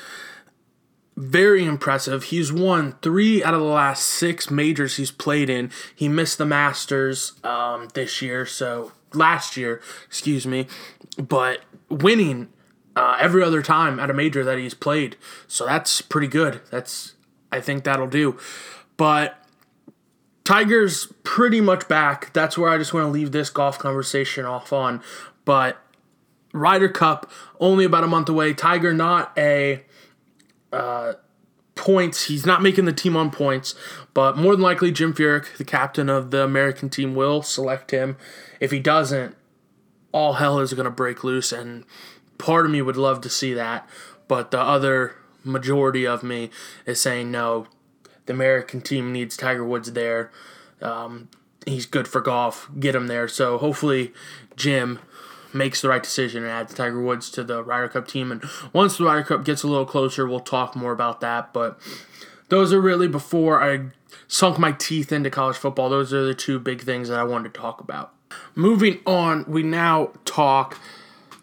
Very 1.17 1.65
impressive. 1.65 2.25
He's 2.25 2.53
won 2.53 2.97
three 3.03 3.45
out 3.45 3.53
of 3.53 3.61
the 3.61 3.67
last 3.67 4.07
six 4.07 4.51
majors 4.51 4.97
he's 4.97 5.11
played 5.11 5.51
in. 5.51 5.71
He 5.95 6.09
missed 6.09 6.39
the 6.39 6.47
Masters 6.47 7.33
um, 7.45 7.89
this 7.93 8.23
year, 8.23 8.47
so 8.47 8.93
last 9.13 9.57
year, 9.57 9.83
excuse 10.07 10.47
me, 10.47 10.67
but 11.19 11.61
winning 11.91 12.49
uh, 12.97 13.19
every 13.21 13.43
other 13.43 13.63
time 13.63 14.01
at 14.01 14.11
a 14.11 14.15
major 14.15 14.43
that 14.45 14.59
he's 14.59 14.75
played. 14.75 15.17
So 15.47 15.67
that's 15.67 16.01
pretty 16.01 16.29
good. 16.29 16.61
That's 16.71 17.15
I 17.51 17.61
think 17.61 17.85
that'll 17.85 18.07
do. 18.07 18.39
But 18.97 19.39
Tiger's 20.45 21.13
pretty 21.23 21.61
much 21.61 21.87
back. 21.89 22.33
That's 22.33 22.59
where 22.59 22.71
I 22.71 22.79
just 22.79 22.93
want 22.95 23.07
to 23.07 23.11
leave 23.11 23.33
this 23.33 23.51
golf 23.51 23.79
conversation 23.79 24.45
off 24.45 24.73
on. 24.73 25.03
But 25.45 25.79
Ryder 26.53 26.89
Cup 26.89 27.31
only 27.61 27.85
about 27.85 28.05
a 28.05 28.07
month 28.07 28.29
away. 28.29 28.55
Tiger 28.55 28.93
not 28.93 29.33
a 29.37 29.83
uh, 30.73 31.15
points. 31.75 32.25
He's 32.27 32.47
not 32.47 32.63
making 32.63 32.85
the 32.85 32.93
team 32.93 33.17
on 33.17 33.31
points, 33.31 33.75
but 34.15 34.37
more 34.37 34.53
than 34.53 34.63
likely 34.63 34.93
Jim 34.93 35.15
Furyk, 35.15 35.57
the 35.57 35.65
captain 35.65 36.09
of 36.09 36.31
the 36.31 36.45
American 36.45 36.89
team, 36.89 37.15
will 37.15 37.43
select 37.43 37.91
him. 37.91 38.17
If 38.61 38.71
he 38.71 38.81
doesn't, 38.81 39.37
all 40.13 40.35
hell 40.35 40.61
is 40.61 40.75
going 40.75 40.85
to 40.85 40.91
break 40.91 41.25
loose, 41.25 41.53
and 41.53 41.85
part 42.39 42.67
of 42.67 42.73
me 42.73 42.83
would 42.83 42.97
love 42.97 43.21
to 43.23 43.31
see 43.31 43.55
that, 43.55 43.89
but 44.29 44.51
the 44.51 44.61
other 44.61 45.15
majority 45.45 46.07
of 46.07 46.23
me 46.23 46.51
is 46.87 47.01
saying 47.01 47.31
no. 47.31 47.67
The 48.27 48.33
American 48.33 48.81
team 48.81 49.13
needs 49.13 49.37
Tiger 49.37 49.65
Woods 49.65 49.93
there. 49.93 50.31
Um, 50.81 51.29
he's 51.67 51.87
good 51.87 52.07
for 52.07 52.21
golf. 52.21 52.71
Get 52.79 52.95
him 52.95 53.09
there. 53.09 53.27
So 53.27 53.59
hopefully, 53.59 54.13
Jim 54.55 55.01
makes 55.55 55.83
the 55.83 55.89
right 55.89 56.03
decision 56.03 56.43
and 56.43 56.53
adds 56.53 56.75
Tiger 56.75 57.01
Woods 57.01 57.31
to 57.31 57.45
the 57.45 57.63
Ryder 57.63 57.89
Cup 57.89 58.09
team. 58.09 58.33
And 58.33 58.45
once 58.73 58.97
the 58.97 59.05
Ryder 59.05 59.25
Cup 59.25 59.45
gets 59.45 59.63
a 59.63 59.69
little 59.69 59.87
closer, 59.87 60.27
we'll 60.27 60.41
talk 60.41 60.75
more 60.77 60.93
about 60.93 61.21
that. 61.21 61.53
But 61.53 61.79
those 62.49 62.73
are 62.73 62.81
really 62.81 63.09
before 63.09 63.63
I 63.63 63.87
sunk 64.29 64.59
my 64.59 64.73
teeth 64.73 65.13
into 65.13 65.31
college 65.31 65.57
football. 65.57 65.89
Those 65.89 66.13
are 66.13 66.25
the 66.25 66.35
two 66.35 66.59
big 66.59 66.83
things 66.83 67.09
that 67.09 67.19
I 67.19 67.25
wanted 67.25 67.55
to 67.55 67.61
talk 67.61 67.81
about. 67.81 68.13
Moving 68.55 69.01
on, 69.07 69.45
we 69.47 69.63
now 69.63 70.13
talk 70.25 70.79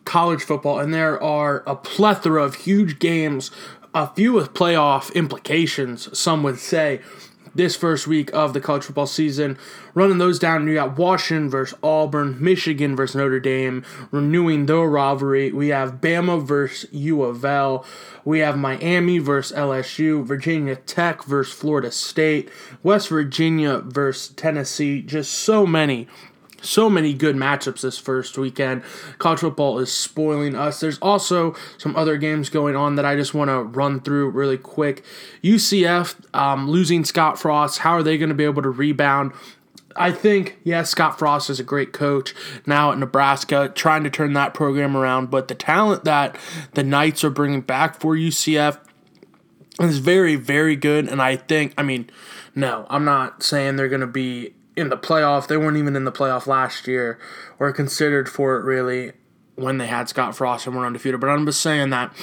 college 0.05 0.41
football, 0.41 0.79
and 0.79 0.91
there 0.93 1.21
are 1.21 1.63
a 1.67 1.75
plethora 1.75 2.43
of 2.43 2.55
huge 2.55 2.97
games, 2.97 3.51
a 3.93 4.07
few 4.07 4.33
with 4.33 4.53
playoff 4.53 5.13
implications, 5.13 6.17
some 6.17 6.41
would 6.41 6.57
say, 6.59 7.01
this 7.55 7.75
first 7.75 8.07
week 8.07 8.33
of 8.33 8.53
the 8.53 8.61
college 8.61 8.83
football 8.83 9.07
season. 9.07 9.57
Running 9.93 10.17
those 10.17 10.39
down, 10.39 10.67
you 10.67 10.75
got 10.75 10.97
Washington 10.97 11.49
versus 11.49 11.77
Auburn, 11.83 12.37
Michigan 12.39 12.95
versus 12.95 13.15
Notre 13.15 13.39
Dame, 13.39 13.83
renewing 14.11 14.65
their 14.65 14.87
rivalry. 14.87 15.51
We 15.51 15.69
have 15.69 16.01
Bama 16.01 16.43
versus 16.43 16.89
U 16.91 17.23
of 17.23 17.43
L. 17.43 17.85
We 18.23 18.39
have 18.39 18.57
Miami 18.57 19.17
versus 19.19 19.57
LSU, 19.57 20.23
Virginia 20.23 20.75
Tech 20.75 21.23
versus 21.23 21.53
Florida 21.53 21.91
State, 21.91 22.49
West 22.83 23.09
Virginia 23.09 23.79
versus 23.79 24.33
Tennessee. 24.35 25.01
Just 25.01 25.31
so 25.33 25.65
many 25.65 26.07
so 26.61 26.89
many 26.89 27.13
good 27.13 27.35
matchups 27.35 27.81
this 27.81 27.97
first 27.97 28.37
weekend. 28.37 28.83
College 29.17 29.39
football 29.39 29.79
is 29.79 29.91
spoiling 29.91 30.55
us. 30.55 30.79
There's 30.79 30.99
also 30.99 31.55
some 31.77 31.95
other 31.95 32.17
games 32.17 32.49
going 32.49 32.75
on 32.75 32.95
that 32.95 33.05
I 33.05 33.15
just 33.15 33.33
want 33.33 33.49
to 33.49 33.63
run 33.63 33.99
through 33.99 34.29
really 34.29 34.57
quick. 34.57 35.03
UCF 35.43 36.15
um, 36.35 36.69
losing 36.69 37.05
Scott 37.05 37.39
Frost. 37.39 37.79
How 37.79 37.91
are 37.91 38.03
they 38.03 38.17
going 38.17 38.29
to 38.29 38.35
be 38.35 38.45
able 38.45 38.61
to 38.61 38.69
rebound? 38.69 39.33
I 39.95 40.11
think, 40.11 40.59
yes, 40.63 40.89
Scott 40.89 41.19
Frost 41.19 41.49
is 41.49 41.59
a 41.59 41.63
great 41.63 41.91
coach 41.91 42.33
now 42.65 42.91
at 42.91 42.97
Nebraska, 42.97 43.71
trying 43.73 44.03
to 44.03 44.09
turn 44.09 44.33
that 44.33 44.53
program 44.53 44.95
around. 44.95 45.29
But 45.29 45.47
the 45.47 45.55
talent 45.55 46.05
that 46.05 46.37
the 46.73 46.83
Knights 46.83 47.23
are 47.23 47.29
bringing 47.29 47.61
back 47.61 47.99
for 47.99 48.15
UCF 48.15 48.79
is 49.79 49.99
very, 49.99 50.35
very 50.35 50.75
good. 50.75 51.07
And 51.07 51.21
I 51.21 51.35
think, 51.35 51.73
I 51.77 51.83
mean, 51.83 52.09
no, 52.55 52.85
I'm 52.89 53.05
not 53.05 53.43
saying 53.43 53.75
they're 53.75 53.89
going 53.89 54.01
to 54.01 54.07
be 54.07 54.53
in 54.79 54.89
the 54.89 54.97
playoff. 54.97 55.47
They 55.47 55.57
weren't 55.57 55.77
even 55.77 55.95
in 55.95 56.05
the 56.05 56.11
playoff 56.11 56.47
last 56.47 56.87
year 56.87 57.19
or 57.59 57.71
considered 57.71 58.29
for 58.29 58.57
it 58.57 58.63
really 58.63 59.13
when 59.55 59.77
they 59.77 59.87
had 59.87 60.09
Scott 60.09 60.35
Frost 60.35 60.65
and 60.67 60.75
were 60.75 60.85
undefeated. 60.85 61.19
But 61.19 61.29
I'm 61.29 61.45
just 61.45 61.61
saying 61.61 61.89
that 61.89 62.13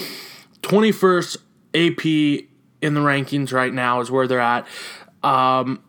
21st 0.62 1.36
AP 1.74 2.48
in 2.82 2.94
the 2.94 3.00
rankings 3.00 3.52
right 3.52 3.72
now 3.72 4.00
is 4.00 4.10
where 4.10 4.26
they're 4.26 4.40
at. 4.40 4.66
Um, 5.22 5.82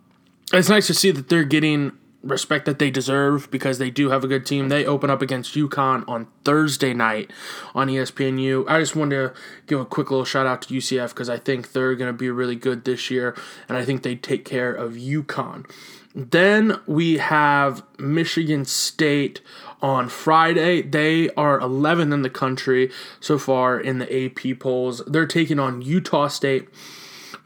it's 0.53 0.69
nice 0.69 0.87
to 0.87 0.93
see 0.93 1.11
that 1.11 1.29
they're 1.29 1.43
getting 1.43 1.93
respect 2.23 2.65
that 2.65 2.79
they 2.79 2.91
deserve 2.91 3.49
because 3.51 3.77
they 3.77 3.89
do 3.89 4.09
have 4.09 4.23
a 4.23 4.27
good 4.27 4.45
team. 4.45 4.69
They 4.69 4.85
open 4.85 5.09
up 5.09 5.21
against 5.21 5.55
UConn 5.55 6.07
on 6.07 6.27
Thursday 6.43 6.93
night 6.93 7.31
on 7.73 7.87
ESPNU. 7.87 8.65
I 8.67 8.79
just 8.79 8.95
wanted 8.95 9.15
to 9.15 9.33
give 9.65 9.79
a 9.79 9.85
quick 9.85 10.11
little 10.11 10.25
shout 10.25 10.45
out 10.45 10.63
to 10.63 10.73
UCF 10.73 11.09
because 11.09 11.29
I 11.29 11.37
think 11.37 11.71
they're 11.71 11.95
going 11.95 12.11
to 12.11 12.17
be 12.17 12.29
really 12.29 12.55
good 12.55 12.85
this 12.85 13.09
year, 13.09 13.35
and 13.69 13.77
I 13.77 13.85
think 13.85 14.03
they 14.03 14.15
take 14.15 14.45
care 14.45 14.73
of 14.73 14.93
UConn. 14.93 15.69
Then 16.17 16.79
we 16.87 17.17
have 17.17 17.83
Michigan 17.99 18.65
State 18.65 19.39
on 19.83 20.09
Friday. 20.09 20.81
They 20.81 21.29
are 21.35 21.59
11th 21.59 22.11
in 22.11 22.23
the 22.23 22.29
country 22.31 22.89
so 23.19 23.37
far 23.37 23.79
in 23.79 23.99
the 23.99 24.25
AP 24.25 24.59
polls. 24.59 25.03
They're 25.05 25.27
taking 25.27 25.59
on 25.59 25.83
Utah 25.83 26.27
State. 26.27 26.69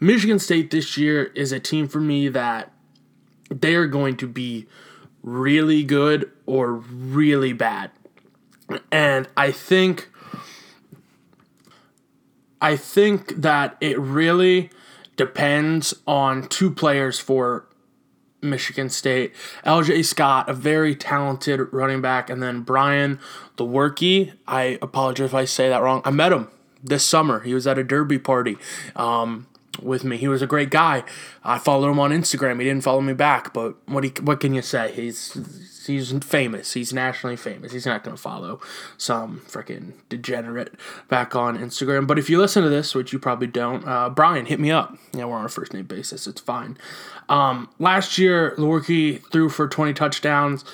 Michigan 0.00 0.38
State 0.38 0.70
this 0.70 0.96
year 0.96 1.24
is 1.34 1.52
a 1.52 1.60
team 1.60 1.86
for 1.86 2.00
me 2.00 2.28
that 2.28 2.72
they 3.50 3.74
are 3.74 3.86
going 3.86 4.16
to 4.16 4.26
be 4.26 4.66
really 5.22 5.84
good 5.84 6.32
or 6.46 6.72
really 6.72 7.52
bad. 7.52 7.90
And 8.90 9.28
I 9.36 9.52
think 9.52 10.08
I 12.62 12.76
think 12.76 13.42
that 13.42 13.76
it 13.82 14.00
really 14.00 14.70
depends 15.16 15.92
on 16.06 16.48
two 16.48 16.70
players 16.70 17.18
for 17.18 17.66
Michigan 18.42 18.88
State. 18.88 19.34
LJ 19.64 20.04
Scott, 20.04 20.48
a 20.48 20.52
very 20.52 20.94
talented 20.94 21.60
running 21.72 22.00
back, 22.00 22.28
and 22.28 22.42
then 22.42 22.62
Brian 22.62 23.18
the 23.56 23.64
Lewerke. 23.64 24.32
I 24.46 24.78
apologize 24.82 25.26
if 25.26 25.34
I 25.34 25.44
say 25.44 25.68
that 25.68 25.82
wrong. 25.82 26.02
I 26.04 26.10
met 26.10 26.32
him 26.32 26.48
this 26.82 27.04
summer. 27.04 27.40
He 27.40 27.54
was 27.54 27.66
at 27.66 27.78
a 27.78 27.84
derby 27.84 28.18
party. 28.18 28.56
Um, 28.96 29.46
with 29.80 30.04
me. 30.04 30.18
He 30.18 30.28
was 30.28 30.42
a 30.42 30.46
great 30.46 30.70
guy. 30.70 31.02
I 31.42 31.58
followed 31.58 31.90
him 31.90 31.98
on 31.98 32.10
Instagram. 32.10 32.58
He 32.60 32.66
didn't 32.66 32.84
follow 32.84 33.00
me 33.00 33.14
back, 33.14 33.54
but 33.54 33.76
what 33.88 34.04
he, 34.04 34.10
what 34.20 34.40
can 34.40 34.52
you 34.52 34.60
say? 34.60 34.92
He's 34.92 35.71
he's 35.86 36.12
famous. 36.24 36.72
He's 36.72 36.92
nationally 36.92 37.36
famous. 37.36 37.72
He's 37.72 37.86
not 37.86 38.04
going 38.04 38.16
to 38.16 38.22
follow 38.22 38.60
some 38.96 39.40
freaking 39.46 39.92
degenerate 40.08 40.74
back 41.08 41.34
on 41.34 41.58
Instagram. 41.58 42.06
But 42.06 42.18
if 42.18 42.28
you 42.30 42.38
listen 42.38 42.62
to 42.62 42.68
this, 42.68 42.94
which 42.94 43.12
you 43.12 43.18
probably 43.18 43.46
don't, 43.46 43.86
uh, 43.86 44.10
Brian, 44.10 44.46
hit 44.46 44.60
me 44.60 44.70
up. 44.70 44.96
Yeah, 45.14 45.26
we're 45.26 45.36
on 45.36 45.44
a 45.44 45.48
first 45.48 45.72
name 45.72 45.84
basis. 45.84 46.26
It's 46.26 46.40
fine. 46.40 46.78
Um, 47.28 47.68
last 47.78 48.18
year, 48.18 48.54
Lewerke 48.56 49.22
threw 49.30 49.48
for 49.48 49.68
20 49.68 49.94
touchdowns. 49.94 50.64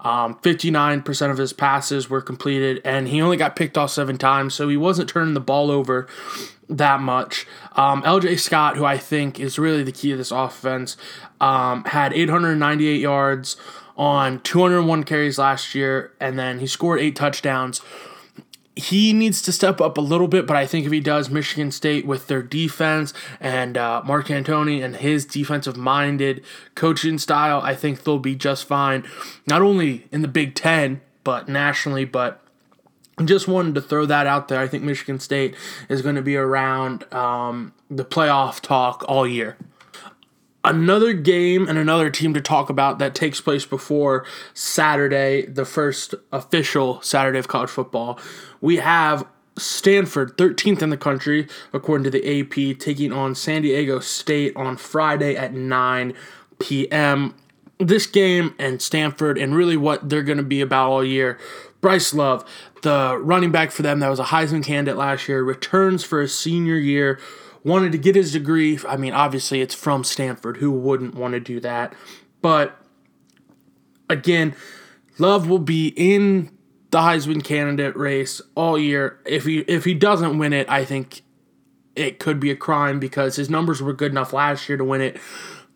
Um, 0.00 0.36
59% 0.36 1.30
of 1.30 1.38
his 1.38 1.52
passes 1.52 2.08
were 2.08 2.20
completed, 2.20 2.80
and 2.84 3.08
he 3.08 3.20
only 3.20 3.36
got 3.36 3.56
picked 3.56 3.76
off 3.76 3.90
seven 3.90 4.18
times, 4.18 4.54
so 4.54 4.68
he 4.68 4.76
wasn't 4.76 5.08
turning 5.08 5.34
the 5.34 5.40
ball 5.40 5.70
over 5.70 6.06
that 6.68 7.00
much. 7.00 7.46
Um, 7.72 8.02
LJ 8.02 8.38
Scott, 8.38 8.76
who 8.76 8.84
I 8.84 8.98
think 8.98 9.40
is 9.40 9.58
really 9.58 9.82
the 9.82 9.92
key 9.92 10.10
to 10.10 10.16
this 10.16 10.30
offense, 10.30 10.96
um, 11.40 11.84
had 11.84 12.12
898 12.12 13.00
yards 13.00 13.56
on 13.96 14.40
201 14.40 15.04
carries 15.04 15.38
last 15.38 15.74
year, 15.74 16.12
and 16.20 16.38
then 16.38 16.60
he 16.60 16.66
scored 16.66 17.00
eight 17.00 17.16
touchdowns. 17.16 17.80
He 18.74 19.14
needs 19.14 19.40
to 19.42 19.52
step 19.52 19.80
up 19.80 19.96
a 19.96 20.02
little 20.02 20.28
bit, 20.28 20.46
but 20.46 20.54
I 20.54 20.66
think 20.66 20.84
if 20.84 20.92
he 20.92 21.00
does, 21.00 21.30
Michigan 21.30 21.70
State 21.70 22.06
with 22.06 22.26
their 22.26 22.42
defense 22.42 23.14
and 23.40 23.78
uh, 23.78 24.02
Mark 24.04 24.26
Dantonio 24.26 24.84
and 24.84 24.96
his 24.96 25.24
defensive 25.24 25.78
minded 25.78 26.44
coaching 26.74 27.16
style, 27.16 27.62
I 27.62 27.74
think 27.74 28.04
they'll 28.04 28.18
be 28.18 28.34
just 28.34 28.66
fine, 28.66 29.06
not 29.46 29.62
only 29.62 30.06
in 30.12 30.20
the 30.20 30.28
Big 30.28 30.54
Ten, 30.54 31.00
but 31.24 31.48
nationally, 31.48 32.04
but 32.04 32.42
just 33.24 33.48
wanted 33.48 33.74
to 33.76 33.80
throw 33.80 34.04
that 34.04 34.26
out 34.26 34.48
there. 34.48 34.60
I 34.60 34.68
think 34.68 34.84
Michigan 34.84 35.20
State 35.20 35.54
is 35.88 36.02
going 36.02 36.16
to 36.16 36.22
be 36.22 36.36
around 36.36 37.10
um, 37.14 37.72
the 37.90 38.04
playoff 38.04 38.60
talk 38.60 39.04
all 39.08 39.26
year. 39.26 39.56
Another 40.66 41.12
game 41.12 41.68
and 41.68 41.78
another 41.78 42.10
team 42.10 42.34
to 42.34 42.40
talk 42.40 42.68
about 42.70 42.98
that 42.98 43.14
takes 43.14 43.40
place 43.40 43.64
before 43.64 44.26
Saturday, 44.52 45.46
the 45.46 45.64
first 45.64 46.12
official 46.32 47.00
Saturday 47.02 47.38
of 47.38 47.46
college 47.46 47.70
football. 47.70 48.18
We 48.60 48.78
have 48.78 49.24
Stanford, 49.56 50.36
13th 50.36 50.82
in 50.82 50.90
the 50.90 50.96
country, 50.96 51.46
according 51.72 52.02
to 52.02 52.10
the 52.10 52.40
AP, 52.40 52.80
taking 52.80 53.12
on 53.12 53.36
San 53.36 53.62
Diego 53.62 54.00
State 54.00 54.56
on 54.56 54.76
Friday 54.76 55.36
at 55.36 55.54
9 55.54 56.12
p.m. 56.58 57.36
This 57.78 58.06
game 58.06 58.52
and 58.58 58.82
Stanford, 58.82 59.38
and 59.38 59.54
really 59.54 59.76
what 59.76 60.08
they're 60.08 60.24
going 60.24 60.38
to 60.38 60.42
be 60.42 60.60
about 60.60 60.90
all 60.90 61.04
year. 61.04 61.38
Bryce 61.80 62.12
Love, 62.12 62.44
the 62.82 63.16
running 63.22 63.52
back 63.52 63.70
for 63.70 63.82
them 63.82 64.00
that 64.00 64.08
was 64.08 64.18
a 64.18 64.24
Heisman 64.24 64.64
candidate 64.64 64.96
last 64.96 65.28
year, 65.28 65.44
returns 65.44 66.02
for 66.02 66.20
his 66.20 66.36
senior 66.36 66.76
year. 66.76 67.20
Wanted 67.66 67.90
to 67.90 67.98
get 67.98 68.14
his 68.14 68.30
degree. 68.30 68.78
I 68.86 68.96
mean, 68.96 69.12
obviously, 69.12 69.60
it's 69.60 69.74
from 69.74 70.04
Stanford. 70.04 70.58
Who 70.58 70.70
wouldn't 70.70 71.16
want 71.16 71.34
to 71.34 71.40
do 71.40 71.58
that? 71.58 71.94
But 72.40 72.78
again, 74.08 74.54
Love 75.18 75.48
will 75.48 75.58
be 75.58 75.88
in 75.96 76.56
the 76.92 76.98
Heisman 76.98 77.42
candidate 77.42 77.96
race 77.96 78.40
all 78.54 78.78
year. 78.78 79.18
If 79.26 79.46
he 79.46 79.58
if 79.60 79.84
he 79.84 79.94
doesn't 79.94 80.38
win 80.38 80.52
it, 80.52 80.70
I 80.70 80.84
think 80.84 81.22
it 81.96 82.20
could 82.20 82.38
be 82.38 82.52
a 82.52 82.56
crime 82.56 83.00
because 83.00 83.34
his 83.34 83.50
numbers 83.50 83.82
were 83.82 83.92
good 83.92 84.12
enough 84.12 84.32
last 84.32 84.68
year 84.68 84.78
to 84.78 84.84
win 84.84 85.00
it. 85.00 85.18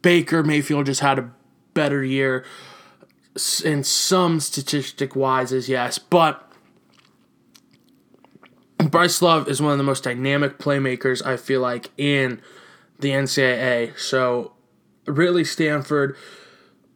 Baker 0.01 0.45
Mayfield 0.45 0.87
just 0.87 1.01
had 1.01 1.19
a 1.19 1.33
better 1.75 2.05
year 2.05 2.45
in 3.65 3.83
some 3.83 4.39
statistic 4.39 5.17
wise, 5.17 5.53
as 5.53 5.69
yes, 5.69 5.99
but 5.99 6.50
Bryce 8.89 9.21
Love 9.21 9.49
is 9.49 9.61
one 9.61 9.73
of 9.73 9.79
the 9.79 9.85
most 9.85 10.05
dynamic 10.05 10.59
playmakers 10.59 11.25
I 11.25 11.37
feel 11.37 11.61
like 11.61 11.91
in 11.97 12.41
the 12.99 13.11
NCAA. 13.11 13.99
So, 13.99 14.53
really, 15.07 15.45
Stanford, 15.45 16.17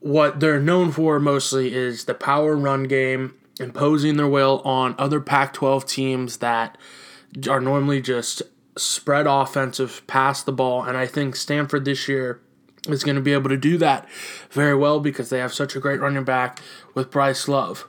what 0.00 0.40
they're 0.40 0.60
known 0.60 0.92
for 0.92 1.18
mostly 1.18 1.74
is 1.74 2.04
the 2.04 2.14
power 2.14 2.56
run 2.56 2.84
game, 2.84 3.34
imposing 3.58 4.16
their 4.16 4.28
will 4.28 4.60
on 4.64 4.94
other 4.98 5.20
Pac 5.20 5.52
12 5.54 5.86
teams 5.86 6.38
that 6.38 6.78
are 7.48 7.60
normally 7.60 8.00
just 8.00 8.42
spread 8.76 9.26
offensive, 9.26 10.02
pass 10.06 10.42
the 10.42 10.52
ball. 10.52 10.82
And 10.82 10.96
I 10.96 11.06
think 11.06 11.36
Stanford 11.36 11.84
this 11.84 12.08
year 12.08 12.40
is 12.88 13.04
going 13.04 13.16
to 13.16 13.22
be 13.22 13.32
able 13.32 13.50
to 13.50 13.56
do 13.56 13.78
that 13.78 14.08
very 14.50 14.74
well 14.74 15.00
because 15.00 15.30
they 15.30 15.38
have 15.38 15.54
such 15.54 15.74
a 15.74 15.80
great 15.80 16.00
running 16.00 16.24
back 16.24 16.60
with 16.94 17.10
Bryce 17.10 17.48
Love. 17.48 17.88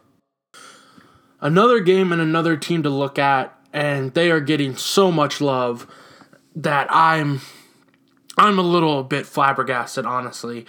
Another 1.42 1.80
game 1.80 2.12
and 2.12 2.22
another 2.22 2.56
team 2.56 2.82
to 2.84 2.90
look 2.90 3.20
at 3.20 3.55
and 3.76 4.14
they 4.14 4.32
are 4.32 4.40
getting 4.40 4.78
so 4.78 5.12
much 5.12 5.42
love 5.42 5.86
that 6.56 6.88
I'm 6.90 7.42
I'm 8.38 8.58
a 8.58 8.64
little 8.64 9.04
bit 9.04 9.26
flabbergasted 9.26 10.06
honestly 10.06 10.66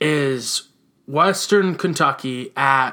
is 0.00 0.68
Western 1.06 1.74
Kentucky 1.76 2.52
at 2.56 2.92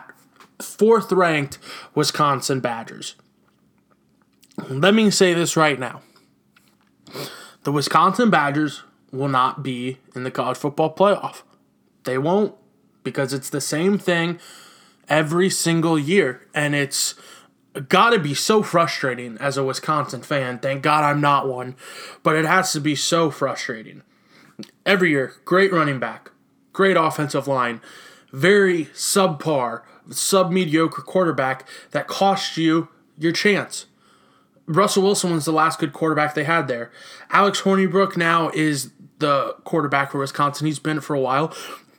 fourth 0.61 1.11
ranked 1.11 1.57
Wisconsin 1.95 2.59
Badgers. 2.59 3.15
Let 4.69 4.93
me 4.93 5.09
say 5.09 5.33
this 5.33 5.55
right 5.57 5.79
now. 5.79 6.01
The 7.63 7.71
Wisconsin 7.71 8.29
Badgers 8.29 8.83
will 9.11 9.29
not 9.29 9.63
be 9.63 9.97
in 10.13 10.23
the 10.23 10.31
college 10.31 10.57
football 10.57 10.93
playoff. 10.93 11.43
They 12.03 12.17
won't 12.17 12.53
because 13.03 13.31
it's 13.33 13.49
the 13.49 13.61
same 13.61 13.97
thing 13.97 14.39
every 15.07 15.49
single 15.49 15.97
year 15.97 16.47
and 16.53 16.75
it's 16.75 17.15
got 17.89 18.11
to 18.11 18.19
be 18.19 18.33
so 18.33 18.61
frustrating 18.61 19.37
as 19.39 19.57
a 19.57 19.63
Wisconsin 19.63 20.21
fan. 20.21 20.59
Thank 20.59 20.83
God 20.83 21.03
I'm 21.03 21.21
not 21.21 21.47
one, 21.47 21.75
but 22.21 22.35
it 22.35 22.45
has 22.45 22.71
to 22.73 22.79
be 22.79 22.95
so 22.95 23.31
frustrating. 23.31 24.03
Every 24.85 25.11
year, 25.11 25.33
great 25.45 25.73
running 25.73 25.99
back, 25.99 26.31
great 26.71 26.97
offensive 26.97 27.47
line, 27.47 27.81
very 28.31 28.85
subpar, 28.85 29.81
sub 30.09 30.51
mediocre 30.51 31.01
quarterback 31.01 31.67
that 31.91 32.07
cost 32.07 32.57
you 32.57 32.89
your 33.17 33.31
chance. 33.31 33.85
Russell 34.65 35.03
Wilson 35.03 35.31
was 35.33 35.45
the 35.45 35.51
last 35.51 35.79
good 35.79 35.93
quarterback 35.93 36.35
they 36.35 36.45
had 36.45 36.67
there. 36.67 36.91
Alex 37.31 37.61
Hornibrook 37.61 38.15
now 38.15 38.49
is 38.53 38.91
the 39.19 39.55
quarterback 39.63 40.11
for 40.11 40.19
Wisconsin. 40.19 40.67
He's 40.67 40.79
been 40.79 41.01
for 41.01 41.15
a 41.15 41.19
while. 41.19 41.53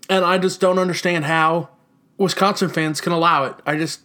And 0.08 0.24
I 0.24 0.38
just 0.38 0.60
don't 0.60 0.78
understand 0.78 1.24
how 1.24 1.70
Wisconsin 2.16 2.68
fans 2.68 3.00
can 3.00 3.12
allow 3.12 3.44
it. 3.44 3.56
I 3.66 3.76
just 3.76 4.00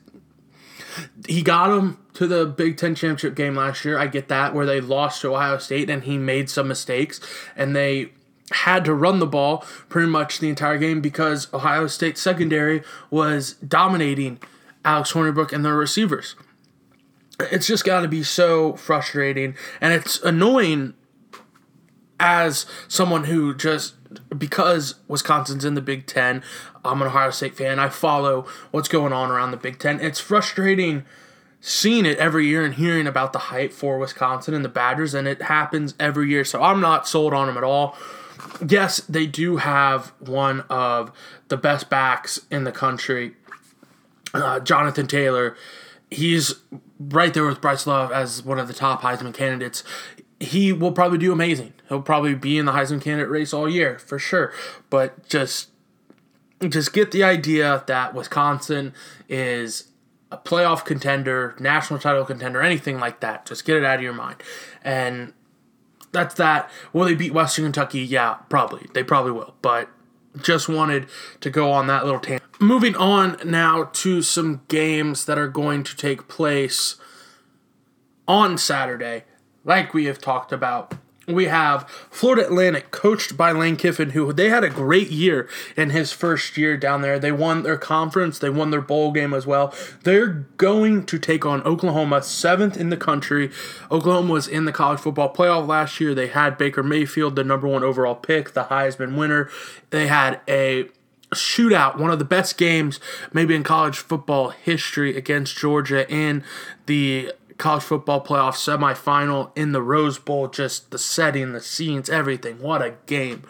he 1.27 1.41
got 1.41 1.77
him 1.77 1.97
to 2.13 2.27
the 2.27 2.45
Big 2.45 2.77
Ten 2.77 2.95
championship 2.95 3.35
game 3.35 3.55
last 3.55 3.85
year. 3.85 3.97
I 3.97 4.07
get 4.07 4.27
that 4.27 4.53
where 4.53 4.65
they 4.65 4.81
lost 4.81 5.21
to 5.21 5.33
Ohio 5.33 5.57
State 5.57 5.89
and 5.89 6.03
he 6.03 6.17
made 6.17 6.49
some 6.49 6.67
mistakes 6.67 7.19
and 7.55 7.75
they 7.75 8.11
had 8.51 8.83
to 8.85 8.93
run 8.93 9.19
the 9.19 9.27
ball 9.27 9.59
pretty 9.89 10.09
much 10.09 10.39
the 10.39 10.49
entire 10.49 10.77
game 10.77 11.01
because 11.01 11.51
Ohio 11.53 11.87
State 11.87 12.17
secondary 12.17 12.83
was 13.09 13.53
dominating 13.53 14.39
Alex 14.83 15.13
Hornibrook 15.13 15.53
and 15.53 15.63
their 15.63 15.75
receivers. 15.75 16.35
It's 17.39 17.67
just 17.67 17.85
got 17.85 18.01
to 18.01 18.07
be 18.07 18.23
so 18.23 18.73
frustrating 18.73 19.55
and 19.79 19.93
it's 19.93 20.19
annoying 20.21 20.93
as 22.19 22.65
someone 22.87 23.25
who 23.25 23.55
just 23.55 23.95
because 24.35 24.95
Wisconsin's 25.07 25.65
in 25.65 25.75
the 25.75 25.81
Big 25.81 26.07
Ten, 26.07 26.43
I'm 26.83 27.01
an 27.01 27.07
Ohio 27.07 27.29
State 27.31 27.55
fan. 27.55 27.79
I 27.79 27.89
follow 27.89 28.47
what's 28.71 28.87
going 28.87 29.13
on 29.13 29.31
around 29.31 29.51
the 29.51 29.57
Big 29.57 29.79
Ten. 29.79 29.99
It's 29.99 30.19
frustrating 30.19 31.05
seeing 31.61 32.05
it 32.05 32.17
every 32.17 32.47
year 32.47 32.63
and 32.63 32.75
hearing 32.75 33.07
about 33.07 33.33
the 33.33 33.39
hype 33.39 33.73
for 33.73 33.97
Wisconsin 33.97 34.53
and 34.53 34.63
the 34.63 34.69
Badgers, 34.69 35.13
and 35.13 35.27
it 35.27 35.43
happens 35.43 35.93
every 35.99 36.29
year. 36.29 36.45
So 36.45 36.61
I'm 36.61 36.79
not 36.79 37.07
sold 37.07 37.33
on 37.33 37.47
them 37.47 37.57
at 37.57 37.63
all. 37.63 37.97
Yes, 38.65 39.01
they 39.01 39.25
do 39.25 39.57
have 39.57 40.13
one 40.19 40.61
of 40.69 41.11
the 41.49 41.57
best 41.57 41.89
backs 41.89 42.39
in 42.49 42.63
the 42.63 42.71
country, 42.71 43.33
uh, 44.33 44.61
Jonathan 44.61 45.07
Taylor. 45.07 45.57
He's 46.09 46.55
right 46.99 47.33
there 47.33 47.45
with 47.45 47.61
Bryce 47.61 47.85
Love 47.85 48.11
as 48.11 48.43
one 48.43 48.59
of 48.59 48.67
the 48.67 48.73
top 48.73 49.01
Heisman 49.01 49.33
candidates. 49.33 49.83
He 50.39 50.71
will 50.71 50.91
probably 50.91 51.17
do 51.17 51.31
amazing. 51.31 51.73
He'll 51.89 52.01
probably 52.01 52.35
be 52.35 52.57
in 52.57 52.65
the 52.65 52.71
Heisman 52.71 53.01
candidate 53.01 53.29
race 53.29 53.53
all 53.53 53.67
year 53.67 53.99
for 53.99 54.17
sure. 54.17 54.53
But 54.89 55.27
just 55.27 55.69
just 56.67 56.93
get 56.93 57.11
the 57.11 57.23
idea 57.23 57.83
that 57.87 58.13
Wisconsin 58.13 58.93
is 59.29 59.85
a 60.31 60.37
playoff 60.37 60.85
contender, 60.85 61.55
national 61.59 61.99
title 61.99 62.25
contender, 62.25 62.61
anything 62.61 62.99
like 62.99 63.21
that. 63.21 63.45
Just 63.45 63.65
get 63.65 63.77
it 63.77 63.83
out 63.83 63.97
of 63.97 64.01
your 64.01 64.13
mind. 64.13 64.43
And 64.83 65.33
that's 66.11 66.35
that. 66.35 66.69
Will 66.93 67.05
they 67.05 67.15
beat 67.15 67.33
Western 67.33 67.65
Kentucky? 67.65 68.01
Yeah, 68.01 68.35
probably. 68.49 68.87
They 68.93 69.03
probably 69.03 69.31
will. 69.31 69.55
But 69.61 69.89
just 70.41 70.69
wanted 70.69 71.07
to 71.41 71.49
go 71.49 71.71
on 71.71 71.87
that 71.87 72.05
little 72.05 72.19
tangent. 72.19 72.43
Moving 72.59 72.95
on 72.95 73.37
now 73.45 73.89
to 73.93 74.21
some 74.21 74.61
games 74.67 75.25
that 75.25 75.37
are 75.37 75.47
going 75.47 75.83
to 75.83 75.95
take 75.95 76.27
place 76.27 76.97
on 78.27 78.57
Saturday, 78.57 79.23
like 79.63 79.93
we 79.93 80.05
have 80.05 80.19
talked 80.19 80.51
about 80.51 80.93
we 81.33 81.45
have 81.45 81.87
Florida 82.09 82.45
Atlantic, 82.45 82.91
coached 82.91 83.37
by 83.37 83.51
Lane 83.51 83.75
Kiffin, 83.75 84.11
who 84.11 84.33
they 84.33 84.49
had 84.49 84.63
a 84.63 84.69
great 84.69 85.09
year 85.09 85.47
in 85.75 85.91
his 85.91 86.11
first 86.11 86.57
year 86.57 86.75
down 86.75 87.01
there. 87.01 87.19
They 87.19 87.31
won 87.31 87.63
their 87.63 87.77
conference, 87.77 88.39
they 88.39 88.49
won 88.49 88.71
their 88.71 88.81
bowl 88.81 89.11
game 89.11 89.33
as 89.33 89.45
well. 89.45 89.73
They're 90.03 90.27
going 90.57 91.05
to 91.05 91.19
take 91.19 91.45
on 91.45 91.61
Oklahoma, 91.63 92.23
seventh 92.23 92.77
in 92.77 92.89
the 92.89 92.97
country. 92.97 93.51
Oklahoma 93.91 94.33
was 94.33 94.47
in 94.47 94.65
the 94.65 94.71
college 94.71 94.99
football 94.99 95.33
playoff 95.33 95.67
last 95.67 95.99
year. 95.99 96.13
They 96.13 96.27
had 96.27 96.57
Baker 96.57 96.83
Mayfield, 96.83 97.35
the 97.35 97.43
number 97.43 97.67
one 97.67 97.83
overall 97.83 98.15
pick, 98.15 98.53
the 98.53 98.65
Heisman 98.65 99.15
winner. 99.15 99.49
They 99.91 100.07
had 100.07 100.41
a 100.47 100.89
shootout, 101.31 101.99
one 101.99 102.09
of 102.09 102.17
the 102.17 102.25
best 102.25 102.57
games 102.57 102.99
maybe 103.31 103.53
in 103.53 103.63
college 103.63 103.99
football 103.99 104.49
history 104.49 105.15
against 105.15 105.55
Georgia 105.55 106.09
in 106.11 106.43
the 106.87 107.31
college 107.59 107.83
football 107.83 108.23
playoff 108.23 108.53
semifinal 108.53 109.51
in 109.55 109.73
the 109.73 109.81
Rose 109.81 110.17
Bowl, 110.17 110.47
just 110.47 110.89
the 110.89 110.97
setting, 110.97 111.51
the 111.51 111.61
scenes, 111.61 112.09
everything. 112.09 112.59
What 112.59 112.81
a 112.81 112.95
game. 113.05 113.43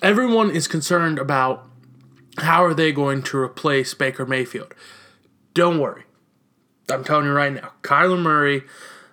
Everyone 0.00 0.50
is 0.50 0.66
concerned 0.66 1.18
about 1.18 1.66
how 2.38 2.64
are 2.64 2.72
they 2.72 2.92
going 2.92 3.22
to 3.24 3.36
replace 3.36 3.92
Baker 3.92 4.24
Mayfield. 4.24 4.74
Don't 5.52 5.78
worry. 5.78 6.04
I'm 6.90 7.04
telling 7.04 7.26
you 7.26 7.32
right 7.32 7.52
now, 7.52 7.72
Kyler 7.82 8.20
Murray, 8.20 8.62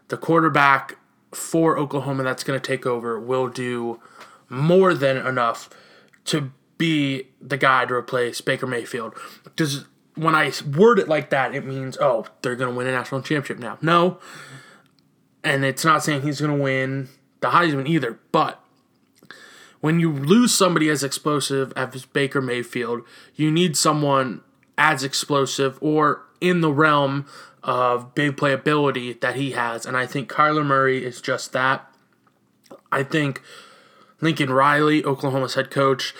the 0.07 0.17
quarterback 0.17 0.97
for 1.33 1.77
Oklahoma 1.77 2.23
that's 2.23 2.43
going 2.43 2.59
to 2.59 2.65
take 2.65 2.85
over, 2.85 3.19
will 3.19 3.49
do 3.49 3.99
more 4.47 4.93
than 4.93 5.17
enough 5.17 5.69
to 6.25 6.51
be 6.77 7.27
the 7.41 7.57
guy 7.57 7.85
to 7.85 7.93
replace 7.93 8.41
Baker 8.41 8.67
Mayfield. 8.67 9.13
Does 9.55 9.85
when 10.17 10.35
I 10.35 10.51
word 10.75 10.99
it 10.99 11.07
like 11.07 11.29
that, 11.29 11.55
it 11.55 11.65
means, 11.65 11.97
oh, 11.99 12.25
they're 12.41 12.55
going 12.55 12.71
to 12.71 12.75
win 12.75 12.87
a 12.87 12.91
national 12.91 13.21
championship 13.21 13.59
now. 13.59 13.77
No. 13.81 14.19
And 15.43 15.63
it's 15.63 15.85
not 15.85 16.03
saying 16.03 16.23
he's 16.23 16.41
going 16.41 16.55
to 16.57 16.61
win 16.61 17.09
the 17.39 17.49
Heisman 17.49 17.87
either. 17.87 18.19
But 18.31 18.61
when 19.79 19.99
you 19.99 20.11
lose 20.11 20.53
somebody 20.53 20.89
as 20.89 21.03
explosive 21.03 21.71
as 21.75 22.05
Baker 22.05 22.41
Mayfield, 22.41 23.03
you 23.35 23.51
need 23.51 23.77
someone 23.77 24.41
as 24.77 25.03
explosive 25.03 25.77
or 25.81 26.23
in 26.41 26.61
the 26.61 26.71
realm 26.71 27.25
of 27.63 28.13
big 28.15 28.35
playability 28.37 29.19
that 29.21 29.35
he 29.35 29.51
has. 29.51 29.85
And 29.85 29.97
I 29.97 30.05
think 30.05 30.31
Kyler 30.31 30.65
Murray 30.65 31.05
is 31.05 31.21
just 31.21 31.53
that. 31.53 31.89
I 32.91 33.03
think 33.03 33.41
Lincoln 34.21 34.51
Riley, 34.51 35.03
Oklahoma's 35.03 35.55
head 35.55 35.69
coach, 35.71 36.13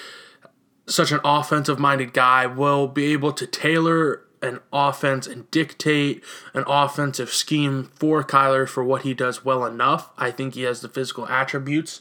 such 0.88 1.12
an 1.12 1.19
offensive 1.23 1.78
minded 1.78 2.13
guy 2.13 2.45
will 2.45 2.88
be 2.88 3.12
able 3.12 3.34
to 3.34 3.45
tailor 3.45 4.23
an 4.41 4.60
offense 4.71 5.28
and 5.28 5.50
dictate 5.52 6.23
an 6.54 6.63
offensive 6.67 7.30
scheme 7.30 7.91
for 7.95 8.23
Kyler 8.23 8.67
for 8.67 8.84
what 8.84 9.02
he 9.02 9.13
does 9.13 9.43
well 9.43 9.65
enough. 9.65 10.12
I 10.17 10.32
think 10.32 10.54
he 10.54 10.62
has 10.63 10.82
the 10.82 10.89
physical 10.89 11.28
attributes 11.28 12.00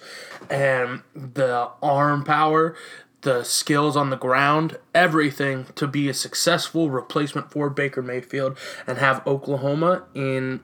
and 0.50 1.02
the 1.14 1.70
arm 1.82 2.24
power, 2.24 2.76
the 3.22 3.42
skills 3.42 3.96
on 3.96 4.10
the 4.10 4.16
ground, 4.16 4.78
everything 4.94 5.66
to 5.74 5.86
be 5.86 6.08
a 6.08 6.14
successful 6.14 6.90
replacement 6.90 7.50
for 7.50 7.70
Baker 7.70 8.02
Mayfield 8.02 8.56
and 8.86 8.98
have 8.98 9.26
Oklahoma 9.26 10.04
in 10.14 10.60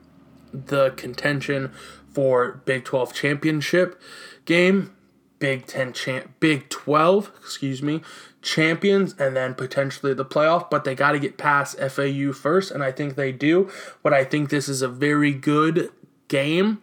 the 0.53 0.91
contention 0.91 1.71
for 2.13 2.61
Big 2.65 2.85
12 2.85 3.13
championship 3.13 3.99
game 4.45 4.95
Big 5.43 5.67
10 5.67 5.91
champ 5.91 6.31
Big 6.39 6.69
12, 6.69 7.29
excuse 7.41 7.83
me, 7.83 8.01
champions 8.41 9.13
and 9.19 9.35
then 9.35 9.53
potentially 9.53 10.13
the 10.13 10.23
playoff, 10.23 10.69
but 10.69 10.85
they 10.85 10.95
got 10.95 11.11
to 11.11 11.19
get 11.19 11.37
past 11.37 11.77
FAU 11.77 12.31
first 12.31 12.71
and 12.71 12.81
I 12.81 12.93
think 12.93 13.15
they 13.15 13.33
do. 13.33 13.69
But 14.01 14.13
I 14.13 14.23
think 14.23 14.49
this 14.49 14.69
is 14.69 14.81
a 14.81 14.87
very 14.87 15.33
good 15.33 15.89
game 16.29 16.81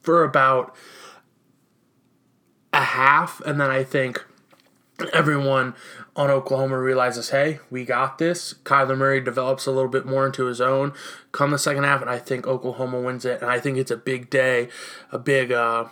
for 0.00 0.24
about 0.24 0.74
a 2.72 2.80
half 2.80 3.42
and 3.42 3.60
then 3.60 3.70
I 3.70 3.84
think 3.84 4.24
everyone 5.12 5.74
on 6.16 6.30
Oklahoma 6.30 6.78
realizes, 6.78 7.28
hey, 7.28 7.60
we 7.68 7.84
got 7.84 8.16
this. 8.16 8.54
Kyler 8.64 8.96
Murray 8.96 9.20
develops 9.20 9.66
a 9.66 9.72
little 9.72 9.90
bit 9.90 10.06
more 10.06 10.24
into 10.24 10.46
his 10.46 10.62
own 10.62 10.94
come 11.32 11.50
the 11.50 11.58
second 11.58 11.84
half, 11.84 12.00
and 12.00 12.08
I 12.08 12.18
think 12.18 12.46
Oklahoma 12.46 12.98
wins 12.98 13.26
it. 13.26 13.42
And 13.42 13.50
I 13.50 13.60
think 13.60 13.76
it's 13.76 13.90
a 13.90 13.96
big 13.98 14.30
day, 14.30 14.70
a 15.12 15.18
big 15.18 15.52
uh, 15.52 15.84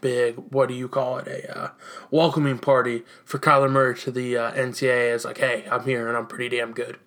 big 0.00 0.36
what 0.50 0.68
do 0.68 0.74
you 0.74 0.88
call 0.88 1.18
it 1.18 1.28
a 1.28 1.58
uh, 1.58 1.70
welcoming 2.10 2.58
party 2.58 3.02
for 3.24 3.38
Kyler 3.38 3.70
Murray 3.70 3.96
to 3.98 4.10
the 4.10 4.36
uh, 4.36 4.52
NCAA 4.52 5.14
is 5.14 5.24
like, 5.24 5.38
hey, 5.38 5.64
I'm 5.70 5.84
here 5.84 6.08
and 6.08 6.16
I'm 6.16 6.26
pretty 6.26 6.56
damn 6.56 6.72
good. 6.72 6.98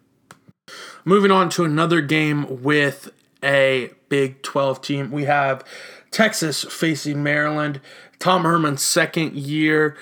Moving 1.05 1.31
on 1.31 1.49
to 1.51 1.63
another 1.63 2.01
game 2.01 2.61
with 2.61 3.11
a 3.43 3.91
Big 4.09 4.41
12 4.41 4.81
team, 4.81 5.11
we 5.11 5.25
have 5.25 5.63
Texas 6.11 6.63
facing 6.63 7.23
Maryland. 7.23 7.79
Tom 8.17 8.43
Herman's 8.43 8.81
second 8.81 9.35
year 9.35 9.95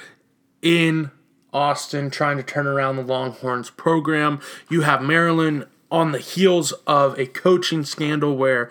in 0.61 1.11
Austin 1.53 2.09
trying 2.09 2.37
to 2.37 2.43
turn 2.43 2.67
around 2.67 2.95
the 2.95 3.03
Longhorns 3.03 3.69
program. 3.69 4.39
You 4.69 4.81
have 4.81 5.01
Maryland 5.01 5.67
on 5.91 6.11
the 6.11 6.19
heels 6.19 6.71
of 6.85 7.17
a 7.17 7.25
coaching 7.25 7.83
scandal 7.83 8.35
where 8.35 8.69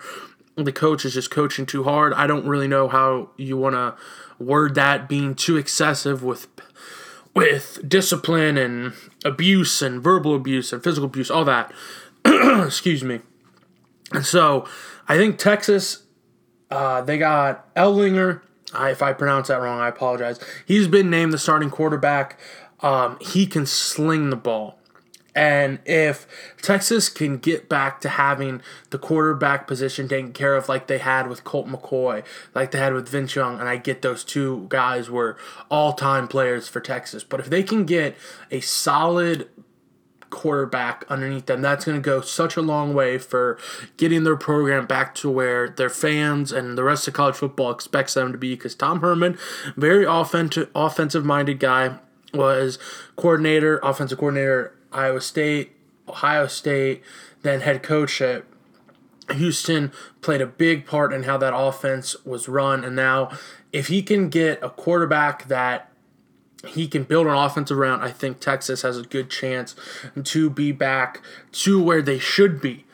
the 0.65 0.71
coach 0.71 1.05
is 1.05 1.13
just 1.13 1.29
coaching 1.29 1.65
too 1.65 1.83
hard. 1.83 2.13
I 2.13 2.27
don't 2.27 2.45
really 2.45 2.67
know 2.67 2.87
how 2.87 3.29
you 3.37 3.57
want 3.57 3.75
to 3.75 3.95
word 4.43 4.75
that 4.75 5.07
being 5.07 5.35
too 5.35 5.57
excessive 5.57 6.23
with 6.23 6.47
with 7.33 7.87
discipline 7.87 8.57
and 8.57 8.93
abuse 9.23 9.83
and 9.83 10.01
verbal 10.01 10.33
abuse 10.33 10.73
and 10.73 10.83
physical 10.83 11.05
abuse, 11.05 11.29
all 11.29 11.45
that. 11.45 11.71
Excuse 12.25 13.03
me. 13.03 13.19
And 14.11 14.25
so 14.25 14.67
I 15.07 15.17
think 15.17 15.37
Texas, 15.37 16.03
uh, 16.71 17.01
they 17.01 17.19
got 17.19 17.73
Ehlinger. 17.75 18.41
I, 18.73 18.89
if 18.89 19.03
I 19.03 19.13
pronounce 19.13 19.49
that 19.49 19.61
wrong, 19.61 19.79
I 19.79 19.87
apologize. 19.87 20.39
He's 20.65 20.87
been 20.87 21.11
named 21.11 21.31
the 21.31 21.37
starting 21.37 21.69
quarterback. 21.69 22.39
Um, 22.79 23.17
he 23.21 23.45
can 23.45 23.67
sling 23.67 24.31
the 24.31 24.35
ball. 24.35 24.79
And 25.37 25.77
if 25.85 26.25
Texas 26.63 27.09
can 27.09 27.37
get 27.37 27.69
back 27.69 28.01
to 28.01 28.09
having 28.09 28.59
the 28.89 28.97
quarterback 28.97 29.67
position 29.67 30.09
taken 30.09 30.33
care 30.33 30.55
of 30.55 30.67
like 30.67 30.87
they 30.87 30.97
had 30.97 31.27
with 31.27 31.43
Colt 31.43 31.67
McCoy, 31.67 32.23
like 32.55 32.71
they 32.71 32.79
had 32.79 32.93
with 32.95 33.07
Vince 33.07 33.35
Young, 33.35 33.59
and 33.59 33.69
I 33.69 33.77
get 33.77 34.01
those 34.01 34.23
two 34.23 34.65
guys 34.69 35.11
were 35.11 35.37
all 35.69 35.93
time 35.93 36.27
players 36.27 36.67
for 36.67 36.79
Texas. 36.79 37.23
But 37.23 37.39
if 37.39 37.51
they 37.51 37.61
can 37.61 37.85
get 37.85 38.17
a 38.49 38.61
solid 38.61 39.47
quarterback 40.31 41.05
underneath 41.07 41.45
them, 41.45 41.61
that's 41.61 41.85
going 41.85 42.01
to 42.01 42.03
go 42.03 42.19
such 42.21 42.57
a 42.57 42.61
long 42.63 42.95
way 42.95 43.19
for 43.19 43.59
getting 43.95 44.23
their 44.23 44.35
program 44.35 44.87
back 44.87 45.13
to 45.15 45.29
where 45.29 45.69
their 45.69 45.91
fans 45.91 46.51
and 46.51 46.75
the 46.75 46.83
rest 46.83 47.07
of 47.07 47.13
college 47.13 47.35
football 47.35 47.69
expects 47.69 48.15
them 48.15 48.31
to 48.31 48.39
be. 48.39 48.55
Because 48.55 48.73
Tom 48.73 49.01
Herman, 49.01 49.37
very 49.75 50.03
offensive 50.03 50.71
offensive 50.73 51.23
minded 51.23 51.59
guy, 51.59 51.99
was 52.33 52.79
coordinator, 53.15 53.77
offensive 53.83 54.17
coordinator 54.17 54.73
Iowa 54.91 55.21
State, 55.21 55.75
Ohio 56.07 56.47
State, 56.47 57.03
then 57.41 57.61
head 57.61 57.83
coach 57.83 58.21
at 58.21 58.45
Houston 59.31 59.91
played 60.21 60.41
a 60.41 60.45
big 60.45 60.85
part 60.85 61.11
in 61.13 61.23
how 61.23 61.37
that 61.37 61.55
offense 61.55 62.15
was 62.25 62.47
run. 62.47 62.83
And 62.83 62.95
now, 62.95 63.29
if 63.73 63.87
he 63.87 64.01
can 64.01 64.29
get 64.29 64.63
a 64.63 64.69
quarterback 64.69 65.47
that 65.47 65.91
he 66.65 66.87
can 66.87 67.03
build 67.03 67.27
an 67.27 67.33
offense 67.33 67.69
around, 67.71 68.01
I 68.01 68.11
think 68.11 68.39
Texas 68.39 68.81
has 68.81 68.97
a 68.97 69.03
good 69.03 69.29
chance 69.29 69.75
to 70.23 70.49
be 70.49 70.71
back 70.71 71.21
to 71.51 71.81
where 71.81 72.01
they 72.01 72.19
should 72.19 72.61
be. 72.61 72.85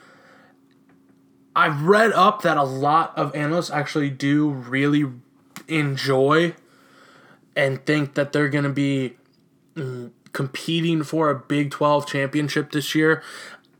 I've 1.55 1.83
read 1.83 2.11
up 2.13 2.41
that 2.41 2.57
a 2.57 2.63
lot 2.63 3.15
of 3.17 3.35
analysts 3.35 3.69
actually 3.69 4.09
do 4.09 4.49
really 4.49 5.05
enjoy 5.67 6.55
and 7.55 7.85
think 7.85 8.15
that 8.15 8.33
they're 8.33 8.49
going 8.49 8.63
to 8.63 8.69
be 8.71 9.15
competing 10.33 11.03
for 11.03 11.29
a 11.29 11.35
Big 11.35 11.71
12 11.71 12.07
championship 12.07 12.71
this 12.71 12.93
year. 12.93 13.23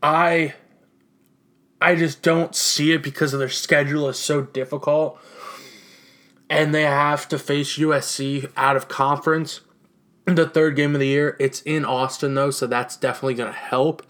I 0.02 0.54
I 1.80 1.94
just 1.96 2.22
don't 2.22 2.54
see 2.54 2.92
it 2.92 3.02
because 3.02 3.34
of 3.34 3.40
their 3.40 3.48
schedule 3.50 4.08
is 4.08 4.18
so 4.18 4.42
difficult. 4.42 5.18
And 6.48 6.74
they 6.74 6.82
have 6.82 7.28
to 7.28 7.38
face 7.38 7.78
USC 7.78 8.50
out 8.56 8.76
of 8.76 8.88
conference 8.88 9.60
the 10.24 10.48
third 10.48 10.76
game 10.76 10.94
of 10.94 11.00
the 11.00 11.08
year. 11.08 11.36
It's 11.38 11.60
in 11.62 11.84
Austin 11.84 12.34
though, 12.34 12.50
so 12.50 12.66
that's 12.66 12.96
definitely 12.96 13.34
going 13.34 13.52
to 13.52 13.58
help. 13.58 14.06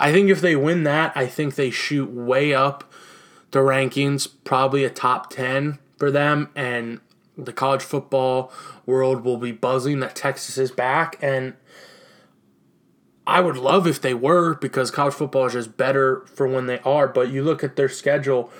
I 0.00 0.12
think 0.12 0.28
if 0.28 0.40
they 0.40 0.56
win 0.56 0.82
that, 0.84 1.12
I 1.16 1.26
think 1.26 1.54
they 1.54 1.70
shoot 1.70 2.10
way 2.10 2.52
up 2.52 2.92
the 3.52 3.60
rankings, 3.60 4.28
probably 4.42 4.84
a 4.84 4.90
top 4.90 5.30
10 5.30 5.78
for 5.96 6.10
them 6.10 6.50
and 6.56 7.00
the 7.36 7.52
college 7.52 7.82
football 7.82 8.52
world 8.86 9.24
will 9.24 9.36
be 9.36 9.52
buzzing 9.52 10.00
that 10.00 10.14
Texas 10.14 10.58
is 10.58 10.70
back 10.70 11.18
and 11.20 11.54
I 13.26 13.40
would 13.40 13.56
love 13.56 13.86
if 13.86 14.00
they 14.00 14.14
were 14.14 14.54
because 14.54 14.90
college 14.90 15.14
football 15.14 15.46
is 15.46 15.54
just 15.54 15.76
better 15.76 16.26
for 16.26 16.46
when 16.46 16.66
they 16.66 16.78
are. 16.80 17.08
But 17.08 17.30
you 17.30 17.42
look 17.42 17.64
at 17.64 17.76
their 17.76 17.88
schedule, 17.88 18.50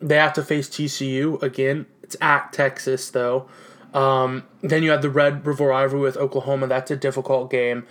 they 0.00 0.16
have 0.16 0.32
to 0.34 0.42
face 0.42 0.68
TCU 0.68 1.42
again. 1.42 1.86
It's 2.02 2.16
at 2.20 2.52
Texas 2.52 3.10
though. 3.10 3.48
Um, 3.92 4.44
then 4.62 4.82
you 4.82 4.90
have 4.90 5.02
the 5.02 5.10
Red 5.10 5.46
River 5.46 5.66
rivalry 5.66 6.02
with 6.02 6.16
Oklahoma. 6.16 6.66
That's 6.66 6.90
a 6.90 6.96
difficult 6.96 7.50
game. 7.50 7.86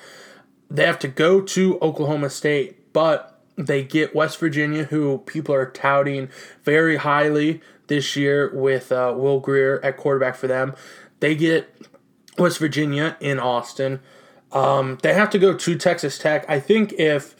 They 0.69 0.85
have 0.85 0.99
to 0.99 1.07
go 1.07 1.41
to 1.41 1.79
Oklahoma 1.79 2.29
State, 2.29 2.91
but 2.91 3.39
they 3.55 3.83
get 3.83 4.15
West 4.15 4.39
Virginia, 4.39 4.85
who 4.85 5.19
people 5.19 5.53
are 5.55 5.69
touting 5.69 6.29
very 6.63 6.97
highly 6.97 7.61
this 7.87 8.15
year 8.15 8.51
with 8.53 8.91
uh, 8.91 9.13
Will 9.15 9.39
Grier 9.39 9.79
at 9.83 9.97
quarterback 9.97 10.35
for 10.35 10.47
them. 10.47 10.75
They 11.19 11.35
get 11.35 11.87
West 12.37 12.59
Virginia 12.59 13.17
in 13.19 13.39
Austin. 13.39 13.99
Um, 14.51 14.97
they 15.01 15.13
have 15.13 15.29
to 15.31 15.39
go 15.39 15.53
to 15.53 15.77
Texas 15.77 16.17
Tech. 16.17 16.45
I 16.49 16.59
think 16.59 16.93
if 16.93 17.35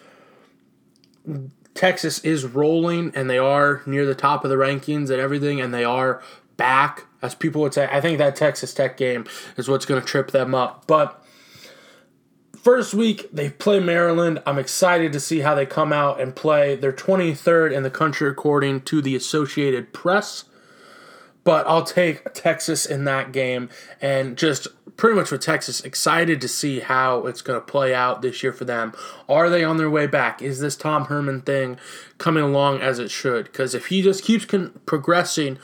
Texas 1.73 2.19
is 2.19 2.45
rolling 2.45 3.11
and 3.15 3.29
they 3.29 3.37
are 3.37 3.81
near 3.85 4.05
the 4.05 4.15
top 4.15 4.43
of 4.43 4.49
the 4.49 4.55
rankings 4.55 5.09
and 5.09 5.19
everything, 5.19 5.59
and 5.61 5.73
they 5.73 5.83
are 5.83 6.21
back, 6.57 7.05
as 7.21 7.35
people 7.35 7.61
would 7.61 7.73
say, 7.73 7.87
I 7.91 8.01
think 8.01 8.17
that 8.17 8.35
Texas 8.35 8.73
Tech 8.73 8.97
game 8.97 9.25
is 9.57 9.67
what's 9.67 9.85
going 9.85 10.01
to 10.01 10.07
trip 10.07 10.31
them 10.31 10.55
up. 10.55 10.87
But 10.87 11.24
first 12.65 12.93
week, 12.93 13.29
they 13.31 13.51
play 13.51 13.79
Maryland. 13.79 14.41
I'm 14.45 14.59
excited 14.59 15.13
to 15.13 15.19
see 15.19 15.39
how 15.39 15.55
they 15.55 15.65
come 15.65 15.93
out 15.93 16.19
and 16.19 16.35
play. 16.35 16.75
They're 16.75 16.91
23rd 16.91 17.71
in 17.71 17.83
the 17.83 17.89
country 17.89 18.27
according 18.27 18.81
to 18.81 19.01
the 19.01 19.15
Associated 19.15 19.93
Press 19.93 20.45
but 21.45 21.65
I'll 21.67 21.83
take 21.83 22.33
Texas 22.33 22.85
in 22.85 23.05
that 23.05 23.31
game 23.31 23.69
and 24.01 24.35
just 24.35 24.67
pretty 24.97 25.15
much 25.15 25.31
with 25.31 25.41
Texas 25.41 25.79
excited 25.81 26.41
to 26.41 26.47
see 26.47 26.79
how 26.79 27.27
it's 27.27 27.41
going 27.41 27.59
to 27.59 27.65
play 27.65 27.93
out 27.93 28.21
this 28.21 28.41
year 28.41 28.51
for 28.51 28.65
them. 28.65 28.93
Are 29.29 29.49
they 29.49 29.63
on 29.63 29.77
their 29.77 29.89
way 29.89 30.07
back? 30.07 30.41
Is 30.41 30.59
this 30.59 30.75
Tom 30.75 31.05
Herman 31.05 31.41
thing 31.41 31.77
coming 32.17 32.43
along 32.43 32.81
as 32.81 32.97
it 32.97 33.11
should? 33.11 33.45
Because 33.45 33.75
if 33.75 33.87
he 33.87 34.01
just 34.01 34.23
keeps 34.23 34.43
con- 34.43 34.79
progressing 34.87 35.59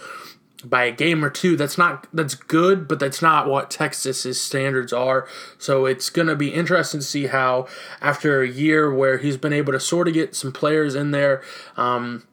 by 0.64 0.86
a 0.86 0.92
game 0.92 1.24
or 1.24 1.30
two, 1.30 1.56
that's 1.56 1.78
not 1.78 2.08
that's 2.14 2.36
good, 2.36 2.88
but 2.88 3.00
that's 3.00 3.22
not 3.22 3.48
what 3.48 3.72
Texas's 3.72 4.40
standards 4.40 4.94
are. 4.94 5.28
So 5.58 5.86
it's 5.86 6.10
going 6.10 6.28
to 6.28 6.36
be 6.36 6.54
interesting 6.54 7.00
to 7.00 7.06
see 7.06 7.28
how 7.28 7.68
after 8.02 8.42
a 8.42 8.48
year 8.48 8.94
where 8.94 9.18
he's 9.18 9.38
been 9.38 9.54
able 9.54 9.74
to 9.74 9.80
sort 9.80 10.08
of 10.08 10.14
get 10.14 10.36
some 10.36 10.52
players 10.52 10.96
in 10.96 11.12
there. 11.12 11.42
Um, 11.78 12.28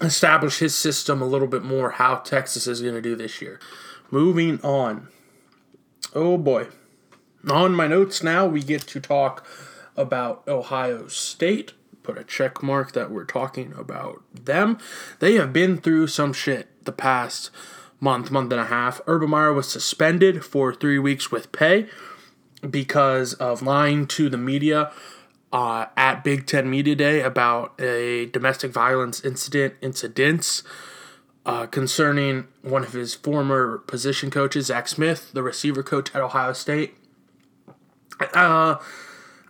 establish 0.00 0.58
his 0.58 0.74
system 0.74 1.22
a 1.22 1.26
little 1.26 1.46
bit 1.46 1.62
more 1.62 1.92
how 1.92 2.16
Texas 2.16 2.66
is 2.66 2.80
going 2.80 2.94
to 2.94 3.02
do 3.02 3.14
this 3.14 3.40
year. 3.40 3.60
Moving 4.10 4.60
on. 4.62 5.08
Oh 6.14 6.36
boy. 6.36 6.68
On 7.48 7.74
my 7.74 7.86
notes 7.86 8.22
now, 8.22 8.46
we 8.46 8.62
get 8.62 8.82
to 8.82 9.00
talk 9.00 9.46
about 9.96 10.46
Ohio 10.46 11.08
State. 11.08 11.72
Put 12.02 12.18
a 12.18 12.24
check 12.24 12.62
mark 12.62 12.92
that 12.92 13.10
we're 13.10 13.24
talking 13.24 13.72
about 13.76 14.22
them. 14.32 14.78
They 15.18 15.34
have 15.34 15.52
been 15.52 15.78
through 15.78 16.08
some 16.08 16.32
shit 16.32 16.71
the 16.84 16.92
past 16.92 17.50
month, 18.00 18.30
month 18.30 18.52
and 18.52 18.60
a 18.60 18.66
half. 18.66 19.00
Urban 19.06 19.30
Meyer 19.30 19.52
was 19.52 19.68
suspended 19.68 20.44
for 20.44 20.74
three 20.74 20.98
weeks 20.98 21.30
with 21.30 21.52
pay 21.52 21.86
because 22.68 23.34
of 23.34 23.62
lying 23.62 24.06
to 24.06 24.28
the 24.28 24.36
media 24.36 24.92
uh, 25.52 25.86
at 25.96 26.24
Big 26.24 26.46
Ten 26.46 26.68
Media 26.68 26.94
Day 26.94 27.20
about 27.20 27.80
a 27.80 28.26
domestic 28.26 28.72
violence 28.72 29.24
incident 29.24 29.74
incidents 29.82 30.62
uh, 31.44 31.66
concerning 31.66 32.48
one 32.62 32.84
of 32.84 32.92
his 32.92 33.14
former 33.14 33.78
position 33.78 34.30
coaches, 34.30 34.66
Zach 34.66 34.88
Smith, 34.88 35.32
the 35.32 35.42
receiver 35.42 35.82
coach 35.82 36.14
at 36.14 36.20
Ohio 36.20 36.52
State. 36.52 36.94
Uh, 38.34 38.76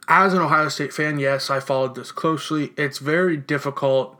as 0.08 0.32
an 0.32 0.40
Ohio 0.40 0.68
State 0.68 0.92
fan, 0.92 1.18
yes, 1.18 1.50
I 1.50 1.60
followed 1.60 1.94
this 1.94 2.10
closely. 2.10 2.72
It's 2.76 2.98
very 2.98 3.36
difficult 3.36 4.18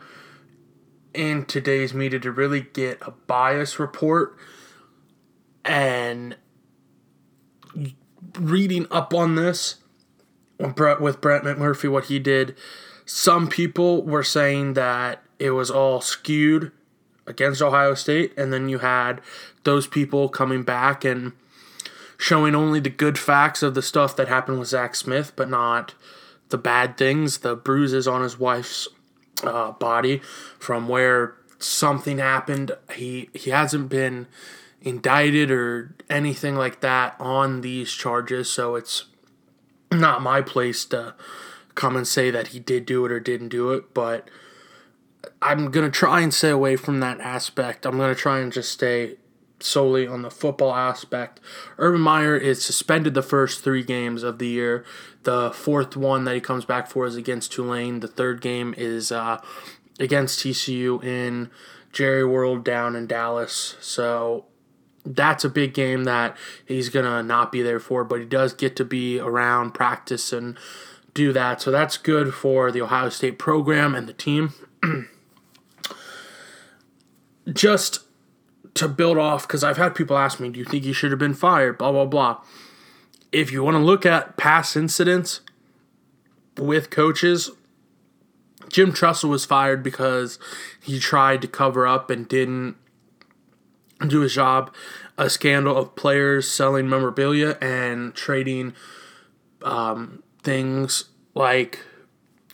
in 1.15 1.45
today's 1.45 1.93
media 1.95 2.19
to 2.21 2.33
really 2.33 2.61
get 2.61 2.99
a 3.03 3.11
bias 3.11 3.79
report 3.79 4.37
and 5.65 6.37
reading 8.39 8.87
up 8.91 9.15
on 9.15 9.35
this 9.35 9.77
with 10.59 10.75
Brett 10.77 11.43
McMurphy, 11.43 11.91
what 11.91 12.05
he 12.05 12.19
did, 12.19 12.57
some 13.05 13.49
people 13.49 14.03
were 14.03 14.23
saying 14.23 14.75
that 14.75 15.23
it 15.39 15.51
was 15.51 15.71
all 15.71 16.01
skewed 16.01 16.71
against 17.27 17.63
Ohio 17.63 17.95
State, 17.95 18.33
and 18.37 18.53
then 18.53 18.69
you 18.69 18.79
had 18.79 19.21
those 19.65 19.87
people 19.87 20.29
coming 20.29 20.63
back 20.63 21.05
and 21.05 21.33
showing 22.17 22.55
only 22.55 22.81
the 22.81 22.91
good 22.91 23.19
facts 23.19 23.63
of 23.63 23.75
the 23.75 23.83
stuff 23.83 24.15
that 24.17 24.29
happened 24.29 24.59
with 24.59 24.69
Zach 24.69 24.95
Smith, 24.95 25.33
but 25.35 25.49
not 25.49 25.95
the 26.51 26.59
bad 26.59 26.97
things, 26.97 27.39
the 27.39 27.57
bruises 27.57 28.07
on 28.07 28.23
his 28.23 28.39
wife's 28.39 28.89
uh, 29.43 29.73
body 29.73 30.19
from 30.59 30.89
where 30.89 31.35
something 31.59 32.19
happened. 32.19 32.73
He 32.95 33.31
he 33.35 33.51
hasn't 33.51 33.89
been 33.89 34.27
indicted 34.81 35.51
or 35.51 35.95
anything 36.11 36.57
like 36.57 36.81
that 36.81 37.15
on 37.21 37.61
these 37.61 37.93
charges, 37.93 38.51
so 38.51 38.75
it's 38.75 39.07
not 39.91 40.23
my 40.23 40.41
place 40.41 40.85
to 40.87 41.15
come 41.75 41.97
and 41.97 42.07
say 42.07 42.31
that 42.31 42.49
he 42.49 42.59
did 42.59 42.87
do 42.87 43.05
it 43.05 43.13
or 43.13 43.21
didn't 43.21 43.49
do 43.49 43.73
it, 43.73 43.95
but 43.95 44.29
I'm 45.41 45.71
going 45.71 45.87
to 45.87 45.91
try 45.91 46.21
and 46.21 46.33
stay 46.33 46.51
away 46.51 46.77
from 46.77 47.01
that 47.01 47.21
aspect. 47.21 47.87
I'm 47.87 47.97
going 47.97 48.15
to 48.15 48.21
try 48.21 48.41
and 48.41 48.53
just 48.53 48.71
stay 48.71 49.17
solely 49.65 50.07
on 50.07 50.23
the 50.23 50.31
football 50.31 50.75
aspect. 50.75 51.41
Urban 51.79 52.01
Meyer 52.01 52.37
is 52.37 52.65
suspended 52.65 53.15
the 53.15 53.23
first 53.23 53.63
three 53.63 53.83
games 53.83 54.23
of 54.23 54.39
the 54.39 54.49
year. 54.49 54.85
The 55.23 55.51
fourth 55.53 55.97
one 55.97 56.25
that 56.25 56.35
he 56.35 56.41
comes 56.41 56.65
back 56.65 56.89
for 56.89 57.07
is 57.07 57.17
against 57.17 57.53
Tulane. 57.53 58.01
The 58.01 58.09
third 58.09 58.41
game 58.41 58.75
is 58.77 59.13
uh, 59.13 59.41
against 59.99 60.41
TCU 60.41 61.03
in 61.03 61.51
Jerry 61.93 62.25
World 62.25 62.65
down 62.65 62.97
in 62.97 63.07
Dallas. 63.07 63.77
So 63.81 64.47
that's 65.05 65.45
a 65.45 65.49
big 65.49 65.75
game 65.75 66.05
that 66.05 66.37
he's 66.67 66.89
going 66.89 67.05
to 67.05 67.23
not 67.23 67.53
be 67.53 67.63
there 67.63 67.81
for, 67.81 68.05
but 68.05 68.21
he 68.21 68.25
does 68.25 68.55
get 68.55 68.77
to 68.77 68.85
be 68.85 69.19
around, 69.19 69.73
practice, 69.73 70.33
and 70.33 70.57
do 71.15 71.33
that. 71.33 71.61
So 71.61 71.71
that's 71.71 71.97
good 71.97 72.35
for 72.35 72.73
the 72.73 72.83
Ohio 72.83 73.09
State 73.09 73.39
program 73.39 73.95
and 73.95 74.09
the 74.09 74.13
team. 74.13 74.53
Just 77.53 78.01
to 78.75 78.89
build 78.89 79.19
off, 79.19 79.47
because 79.47 79.63
I've 79.63 79.77
had 79.77 79.95
people 79.95 80.17
ask 80.17 80.41
me, 80.41 80.49
do 80.49 80.59
you 80.59 80.65
think 80.65 80.85
he 80.85 80.93
should 80.93 81.11
have 81.11 81.19
been 81.19 81.35
fired? 81.35 81.79
Blah, 81.79 81.93
blah, 81.93 82.07
blah. 82.07 82.41
If 83.31 83.53
you 83.53 83.63
want 83.63 83.77
to 83.77 83.83
look 83.83 84.05
at 84.07 84.37
past 84.37 84.77
incidents 84.77 85.41
with 86.57 86.91
coaches, 86.91 87.51
Jim 88.69 88.93
Tressel 88.93 89.31
was 89.31 89.45
fired 89.45 89.83
because 89.83 90.39
he 90.83 90.99
tried 90.99 91.43
to 91.43 91.49
cover 91.49 91.87
up 91.87 92.09
and 92.11 92.27
didn't 92.27 92.77
do 94.07 94.21
his 94.21 94.35
job. 94.35 94.75
A 95.19 95.29
scandal 95.29 95.77
of 95.77 95.95
players 95.95 96.51
selling 96.51 96.89
memorabilia 96.89 97.59
and 97.61 98.15
trading 98.15 98.75
um, 99.63 100.23
things 100.43 101.05
like 101.35 101.81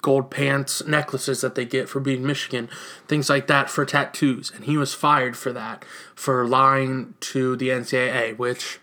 gold 0.03 0.31
pants 0.31 0.85
necklaces 0.87 1.41
that 1.41 1.55
they 1.55 1.65
get 1.65 1.89
for 1.89 2.01
being 2.01 2.25
Michigan, 2.25 2.69
things 3.07 3.29
like 3.29 3.47
that 3.47 3.71
for 3.71 3.85
tattoos. 3.85 4.51
And 4.55 4.65
he 4.65 4.77
was 4.77 4.95
fired 4.95 5.37
for 5.37 5.53
that, 5.53 5.85
for 6.15 6.47
lying 6.47 7.15
to 7.21 7.57
the 7.57 7.69
NCAA, 7.69 8.37
which 8.39 8.79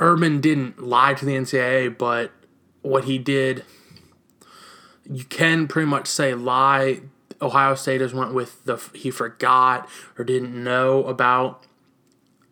Urban 0.00 0.40
didn't 0.40 0.82
lie 0.82 1.14
to 1.14 1.24
the 1.24 1.34
NCAA, 1.34 1.96
but 1.96 2.32
what 2.82 3.04
he 3.04 3.18
did, 3.18 3.64
you 5.10 5.24
can 5.24 5.68
pretty 5.68 5.88
much 5.88 6.06
say 6.06 6.34
lie 6.34 7.00
Ohio 7.42 7.74
State 7.74 8.00
has 8.00 8.14
went 8.14 8.32
with 8.32 8.64
the 8.64 8.76
he 8.94 9.10
forgot 9.10 9.88
or 10.16 10.24
didn't 10.24 10.54
know 10.54 11.04
about. 11.04 11.64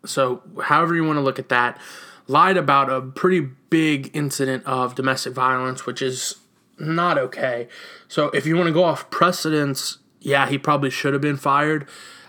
So, 0.05 0.41
however 0.63 0.95
you 0.95 1.05
want 1.05 1.17
to 1.17 1.21
look 1.21 1.39
at 1.39 1.49
that, 1.49 1.79
lied 2.27 2.57
about 2.57 2.89
a 2.89 3.01
pretty 3.01 3.47
big 3.69 4.11
incident 4.13 4.65
of 4.65 4.95
domestic 4.95 5.33
violence, 5.33 5.85
which 5.85 6.01
is 6.01 6.37
not 6.81 7.17
okay. 7.17 7.67
So, 8.07 8.27
if 8.29 8.45
you 8.45 8.55
want 8.55 8.67
to 8.67 8.73
go 8.73 8.83
off 8.83 9.09
precedence, 9.09 9.99
yeah, 10.19 10.47
he 10.47 10.57
probably 10.57 10.89
should 10.89 11.13
have 11.13 11.21
been 11.21 11.37
fired. 11.37 11.87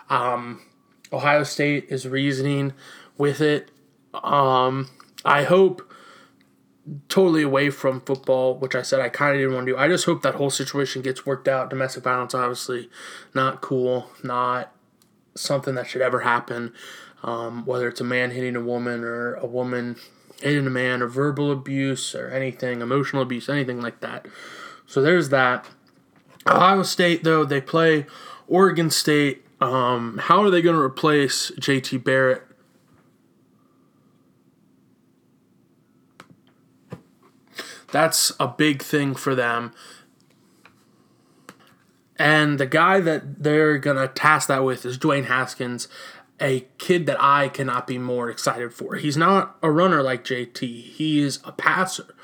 Um, 0.09 0.63
Ohio 1.13 1.43
State 1.43 1.87
is 1.89 2.07
reasoning 2.07 2.73
with 3.19 3.41
it. 3.41 3.71
Um, 4.15 4.91
I 5.25 5.45
hope 5.45 5.93
totally 7.09 7.43
away 7.43 7.71
from 7.71 8.01
football, 8.01 8.57
which 8.59 8.75
I 8.75 8.83
said 8.83 9.01
I 9.01 9.09
kind 9.09 9.35
of 9.35 9.41
didn't 9.41 9.55
want 9.55 9.67
to 9.67 9.73
do. 9.73 9.79
I 9.79 9.89
just 9.89 10.05
hope 10.05 10.23
that 10.23 10.35
whole 10.35 10.51
situation 10.51 11.03
gets 11.03 11.25
worked 11.25 11.49
out. 11.49 11.71
Domestic 11.71 12.05
violence, 12.05 12.35
obviously, 12.35 12.91
not 13.35 13.61
cool, 13.61 14.11
not 14.23 14.73
something 15.35 15.75
that 15.75 15.87
should 15.87 16.03
ever 16.03 16.21
happen. 16.21 16.73
Um, 17.23 17.65
whether 17.67 17.87
it's 17.87 18.01
a 18.01 18.05
man 18.05 18.33
hitting 18.33 18.57
a 18.57 18.61
woman 18.61 19.05
or 19.05 19.35
a 19.35 19.47
woman 19.47 19.97
hitting 20.41 20.67
a 20.67 20.71
man 20.71 21.03
or 21.03 21.07
verbal 21.07 21.51
abuse 21.51 22.15
or 22.15 22.29
anything, 22.29 22.81
emotional 22.81 23.23
abuse, 23.23 23.49
anything 23.49 23.81
like 23.81 24.01
that. 24.01 24.27
So 24.87 25.03
there's 25.03 25.29
that. 25.31 25.69
Ohio 26.47 26.83
State, 26.83 27.25
though, 27.25 27.45
they 27.45 27.61
play 27.61 28.07
Oregon 28.49 28.91
State. 28.91 29.45
Um, 29.61 30.19
how 30.25 30.43
are 30.43 30.51
they 30.51 30.63
going 30.63 30.77
to 30.77 30.83
replace 30.83 31.51
JT 31.53 32.03
Barrett? 32.03 32.43
That's 37.93 38.33
a 38.41 38.49
big 38.49 38.83
thing 38.83 39.15
for 39.15 39.35
them. 39.35 39.73
And 42.19 42.59
the 42.59 42.67
guy 42.67 43.01
that 43.01 43.43
they're 43.43 43.79
going 43.79 43.97
to 43.97 44.09
task 44.09 44.49
that 44.49 44.65
with 44.65 44.85
is 44.85 44.99
Dwayne 44.99 45.27
Haskins, 45.27 45.89
a 46.43 46.67
kid 46.77 47.07
that 47.07 47.17
I 47.21 47.49
cannot 47.49 47.87
be 47.87 47.97
more 47.97 48.29
excited 48.29 48.75
for. 48.75 48.97
He's 48.97 49.17
not 49.17 49.57
a 49.63 49.71
runner 49.71 50.03
like 50.03 50.25
JT, 50.25 50.61
he 50.61 51.21
is 51.21 51.41
a 51.45 51.53
passer. 51.53 52.15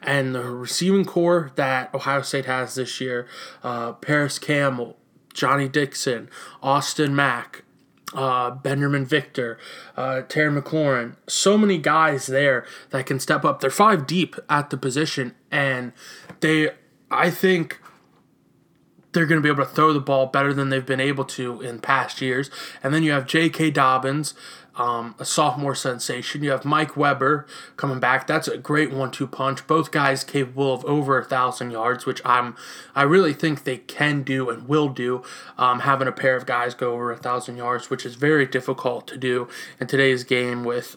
And 0.00 0.34
the 0.34 0.44
receiving 0.44 1.04
corps 1.04 1.50
that 1.56 1.92
Ohio 1.94 2.22
State 2.22 2.44
has 2.44 2.74
this 2.74 3.00
year 3.00 3.26
uh, 3.62 3.92
Parris 3.94 4.38
Campbell, 4.38 4.96
Johnny 5.32 5.68
Dixon, 5.68 6.28
Austin 6.62 7.16
Mack, 7.16 7.64
uh, 8.14 8.54
Binjimen 8.54 9.06
Victor, 9.06 9.58
uh, 9.96 10.22
Terry 10.22 10.60
McLaurin, 10.60 11.16
so 11.26 11.58
many 11.58 11.78
guys 11.78 12.26
there 12.26 12.64
that 12.90 13.06
can 13.06 13.18
step 13.18 13.44
up. 13.44 13.60
They're 13.60 13.70
five 13.70 14.06
deep 14.06 14.36
at 14.48 14.70
the 14.70 14.76
position, 14.76 15.34
and 15.50 15.92
they, 16.40 16.70
I 17.10 17.30
think, 17.30 17.80
they're 19.14 19.26
going 19.26 19.40
to 19.40 19.42
be 19.42 19.48
able 19.48 19.64
to 19.64 19.70
throw 19.70 19.92
the 19.92 20.00
ball 20.00 20.26
better 20.26 20.52
than 20.52 20.68
they've 20.68 20.84
been 20.84 21.00
able 21.00 21.24
to 21.24 21.60
in 21.60 21.78
past 21.78 22.20
years. 22.20 22.50
And 22.82 22.92
then 22.92 23.02
you 23.02 23.12
have 23.12 23.26
J.K. 23.26 23.70
Dobbins, 23.70 24.34
um, 24.76 25.14
a 25.18 25.24
sophomore 25.24 25.74
sensation. 25.74 26.42
You 26.42 26.50
have 26.50 26.64
Mike 26.64 26.96
Weber 26.96 27.46
coming 27.76 28.00
back. 28.00 28.26
That's 28.26 28.48
a 28.48 28.58
great 28.58 28.92
one-two 28.92 29.28
punch. 29.28 29.66
Both 29.66 29.92
guys 29.92 30.24
capable 30.24 30.74
of 30.74 30.84
over 30.84 31.16
a 31.18 31.24
thousand 31.24 31.70
yards, 31.70 32.06
which 32.06 32.20
I'm 32.24 32.56
I 32.94 33.02
really 33.02 33.32
think 33.32 33.64
they 33.64 33.78
can 33.78 34.22
do 34.22 34.50
and 34.50 34.68
will 34.68 34.88
do. 34.88 35.22
Um, 35.56 35.80
having 35.80 36.08
a 36.08 36.12
pair 36.12 36.36
of 36.36 36.46
guys 36.46 36.74
go 36.74 36.92
over 36.92 37.12
a 37.12 37.16
thousand 37.16 37.56
yards, 37.56 37.88
which 37.88 38.04
is 38.04 38.16
very 38.16 38.46
difficult 38.46 39.06
to 39.08 39.16
do 39.16 39.48
in 39.80 39.86
today's 39.86 40.24
game 40.24 40.64
with 40.64 40.96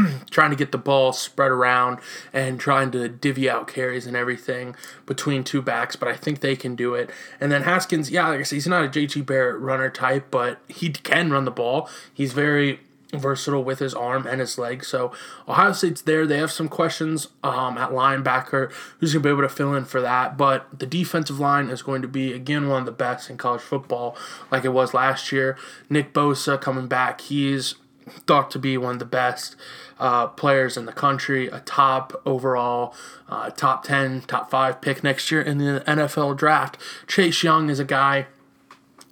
trying 0.30 0.50
to 0.50 0.56
get 0.56 0.72
the 0.72 0.78
ball 0.78 1.12
spread 1.12 1.50
around 1.50 1.98
and 2.32 2.58
trying 2.58 2.90
to 2.92 3.08
divvy 3.08 3.48
out 3.48 3.68
carries 3.68 4.06
and 4.06 4.16
everything 4.16 4.74
between 5.06 5.44
two 5.44 5.62
backs, 5.62 5.96
but 5.96 6.08
I 6.08 6.16
think 6.16 6.40
they 6.40 6.56
can 6.56 6.74
do 6.74 6.94
it. 6.94 7.10
And 7.40 7.50
then 7.50 7.62
Haskins, 7.62 8.10
yeah, 8.10 8.28
like 8.28 8.40
I 8.40 8.42
said, 8.42 8.56
he's 8.56 8.66
not 8.66 8.84
a 8.84 8.88
JT 8.88 9.26
Barrett 9.26 9.60
runner 9.60 9.90
type, 9.90 10.28
but 10.30 10.58
he 10.68 10.90
can 10.90 11.30
run 11.30 11.44
the 11.44 11.50
ball. 11.50 11.88
He's 12.12 12.32
very 12.32 12.80
versatile 13.12 13.62
with 13.62 13.78
his 13.78 13.94
arm 13.94 14.26
and 14.26 14.40
his 14.40 14.58
leg. 14.58 14.84
So 14.84 15.12
Ohio 15.46 15.72
State's 15.72 16.02
there. 16.02 16.26
They 16.26 16.38
have 16.38 16.50
some 16.50 16.68
questions 16.68 17.28
um, 17.42 17.76
at 17.76 17.90
linebacker. 17.90 18.72
Who's 18.98 19.12
going 19.12 19.22
to 19.22 19.28
be 19.28 19.30
able 19.30 19.42
to 19.42 19.54
fill 19.54 19.74
in 19.74 19.84
for 19.84 20.00
that? 20.00 20.36
But 20.36 20.78
the 20.78 20.86
defensive 20.86 21.38
line 21.38 21.68
is 21.68 21.82
going 21.82 22.02
to 22.02 22.08
be 22.08 22.32
again 22.32 22.68
one 22.68 22.80
of 22.80 22.86
the 22.86 22.92
best 22.92 23.28
in 23.28 23.36
college 23.36 23.60
football, 23.60 24.16
like 24.50 24.64
it 24.64 24.70
was 24.70 24.94
last 24.94 25.30
year. 25.30 25.56
Nick 25.90 26.12
Bosa 26.12 26.60
coming 26.60 26.86
back. 26.86 27.20
He's 27.20 27.74
thought 28.06 28.50
to 28.52 28.58
be 28.58 28.76
one 28.76 28.94
of 28.94 28.98
the 28.98 29.04
best 29.04 29.56
uh, 29.98 30.26
players 30.28 30.76
in 30.76 30.84
the 30.86 30.92
country, 30.92 31.48
a 31.48 31.60
top 31.60 32.20
overall, 32.26 32.94
uh, 33.28 33.50
top 33.50 33.84
10, 33.84 34.22
top 34.22 34.50
5 34.50 34.80
pick 34.80 35.04
next 35.04 35.30
year 35.30 35.40
in 35.40 35.58
the 35.58 35.82
NFL 35.86 36.36
draft. 36.36 36.78
Chase 37.06 37.42
Young 37.42 37.70
is 37.70 37.78
a 37.78 37.84
guy 37.84 38.26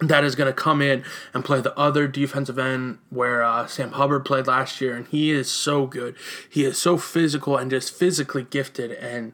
that 0.01 0.23
is 0.23 0.35
going 0.35 0.47
to 0.47 0.53
come 0.53 0.81
in 0.81 1.03
and 1.33 1.45
play 1.45 1.61
the 1.61 1.77
other 1.77 2.07
defensive 2.07 2.57
end 2.57 2.97
where 3.09 3.43
uh, 3.43 3.67
Sam 3.67 3.91
Hubbard 3.91 4.25
played 4.25 4.47
last 4.47 4.81
year, 4.81 4.95
and 4.95 5.07
he 5.07 5.31
is 5.31 5.49
so 5.49 5.85
good. 5.85 6.15
He 6.49 6.65
is 6.65 6.77
so 6.77 6.97
physical 6.97 7.57
and 7.57 7.69
just 7.69 7.93
physically 7.93 8.43
gifted. 8.43 8.91
And 8.91 9.33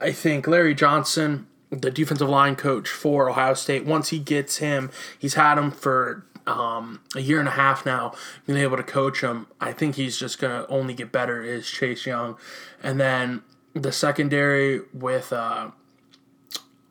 I 0.00 0.12
think 0.12 0.46
Larry 0.46 0.74
Johnson, 0.74 1.46
the 1.70 1.90
defensive 1.90 2.28
line 2.28 2.56
coach 2.56 2.88
for 2.88 3.30
Ohio 3.30 3.54
State, 3.54 3.86
once 3.86 4.10
he 4.10 4.18
gets 4.18 4.58
him, 4.58 4.90
he's 5.18 5.34
had 5.34 5.56
him 5.56 5.70
for 5.70 6.26
um, 6.50 7.00
a 7.14 7.20
year 7.20 7.38
and 7.38 7.48
a 7.48 7.52
half 7.52 7.84
now, 7.86 8.12
being 8.46 8.58
able 8.58 8.76
to 8.76 8.82
coach 8.82 9.22
him. 9.22 9.46
I 9.60 9.72
think 9.72 9.96
he's 9.96 10.16
just 10.16 10.38
going 10.38 10.62
to 10.62 10.68
only 10.68 10.94
get 10.94 11.12
better. 11.12 11.42
Is 11.42 11.68
Chase 11.68 12.06
Young, 12.06 12.36
and 12.82 13.00
then 13.00 13.42
the 13.74 13.92
secondary 13.92 14.80
with 14.92 15.32
uh, 15.32 15.70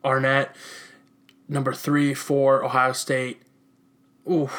Arnette 0.04 0.50
number 1.48 1.74
three 1.74 2.14
for 2.14 2.64
Ohio 2.64 2.94
State. 2.94 3.42
Ooh, 4.30 4.50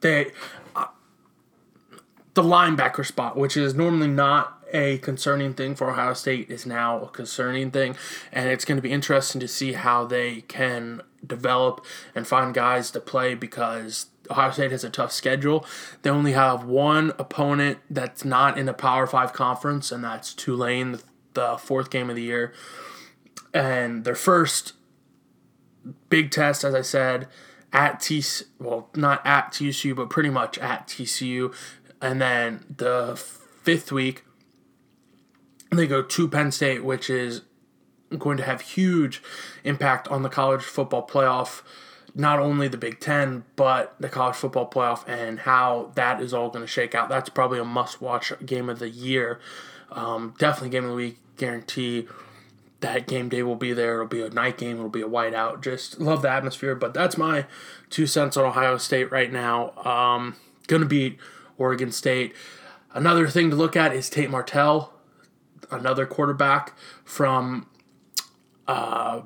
they 0.00 0.32
uh, 0.74 0.86
the 2.34 2.42
linebacker 2.42 3.06
spot, 3.06 3.36
which 3.36 3.56
is 3.56 3.74
normally 3.74 4.08
not 4.08 4.54
a 4.72 4.98
concerning 4.98 5.54
thing 5.54 5.74
for 5.74 5.90
Ohio 5.90 6.14
State, 6.14 6.50
is 6.50 6.66
now 6.66 7.00
a 7.02 7.08
concerning 7.08 7.70
thing, 7.70 7.96
and 8.32 8.48
it's 8.48 8.64
going 8.64 8.76
to 8.76 8.82
be 8.82 8.90
interesting 8.90 9.40
to 9.40 9.48
see 9.48 9.74
how 9.74 10.04
they 10.04 10.42
can 10.42 11.02
develop 11.26 11.84
and 12.14 12.26
find 12.26 12.54
guys 12.54 12.90
to 12.92 13.00
play 13.00 13.34
because 13.34 14.06
Ohio 14.30 14.50
State 14.50 14.72
has 14.72 14.84
a 14.84 14.90
tough 14.90 15.12
schedule. 15.12 15.64
They 16.02 16.10
only 16.10 16.32
have 16.32 16.64
one 16.64 17.12
opponent 17.18 17.78
that's 17.90 18.24
not 18.24 18.58
in 18.58 18.66
the 18.66 18.74
Power 18.74 19.06
Five 19.06 19.32
conference, 19.32 19.90
and 19.92 20.04
that's 20.04 20.34
Tulane, 20.34 20.98
the 21.34 21.56
fourth 21.58 21.90
game 21.90 22.10
of 22.10 22.16
the 22.16 22.22
year. 22.22 22.52
And 23.54 24.04
their 24.04 24.14
first 24.14 24.74
big 26.08 26.30
test, 26.30 26.64
as 26.64 26.74
I 26.74 26.82
said, 26.82 27.28
at 27.72 28.00
TCU, 28.00 28.44
well, 28.58 28.88
not 28.94 29.24
at 29.26 29.52
TCU, 29.52 29.94
but 29.94 30.10
pretty 30.10 30.30
much 30.30 30.58
at 30.58 30.86
TCU. 30.86 31.54
And 32.00 32.20
then 32.20 32.64
the 32.76 33.16
fifth 33.62 33.92
week, 33.92 34.24
they 35.70 35.86
go 35.86 36.02
to 36.02 36.28
Penn 36.28 36.50
State, 36.50 36.84
which 36.84 37.10
is 37.10 37.42
going 38.16 38.36
to 38.38 38.42
have 38.42 38.60
huge 38.62 39.22
impact 39.64 40.08
on 40.08 40.22
the 40.22 40.28
college 40.28 40.62
football 40.62 41.06
playoff. 41.06 41.62
Not 42.14 42.38
only 42.38 42.68
the 42.68 42.76
Big 42.76 43.00
Ten, 43.00 43.44
but 43.56 43.94
the 44.00 44.08
college 44.08 44.36
football 44.36 44.68
playoff 44.68 45.06
and 45.08 45.40
how 45.40 45.92
that 45.94 46.20
is 46.20 46.32
all 46.32 46.48
going 46.48 46.64
to 46.64 46.70
shake 46.70 46.94
out. 46.94 47.08
That's 47.08 47.28
probably 47.28 47.58
a 47.58 47.64
must 47.64 48.00
watch 48.00 48.32
game 48.44 48.68
of 48.68 48.78
the 48.78 48.88
year. 48.88 49.40
Um, 49.90 50.34
definitely 50.38 50.70
game 50.70 50.84
of 50.84 50.90
the 50.90 50.96
week, 50.96 51.18
guarantee 51.36 52.08
that 52.80 53.06
game 53.06 53.28
day 53.28 53.42
will 53.42 53.56
be 53.56 53.72
there. 53.72 53.94
It'll 53.94 54.06
be 54.06 54.22
a 54.22 54.30
night 54.30 54.58
game. 54.58 54.76
It'll 54.76 54.88
be 54.88 55.02
a 55.02 55.08
whiteout. 55.08 55.62
Just 55.62 56.00
love 56.00 56.22
the 56.22 56.30
atmosphere. 56.30 56.74
But 56.74 56.94
that's 56.94 57.16
my 57.16 57.46
two 57.90 58.06
cents 58.06 58.36
on 58.36 58.44
Ohio 58.44 58.78
State 58.78 59.10
right 59.10 59.32
now. 59.32 59.72
Um, 59.84 60.36
gonna 60.66 60.86
beat 60.86 61.18
Oregon 61.56 61.90
State. 61.90 62.34
Another 62.94 63.28
thing 63.28 63.50
to 63.50 63.56
look 63.56 63.76
at 63.76 63.92
is 63.92 64.08
Tate 64.08 64.30
Martell, 64.30 64.92
another 65.70 66.06
quarterback 66.06 66.74
from 67.04 67.66
uh, 68.66 69.22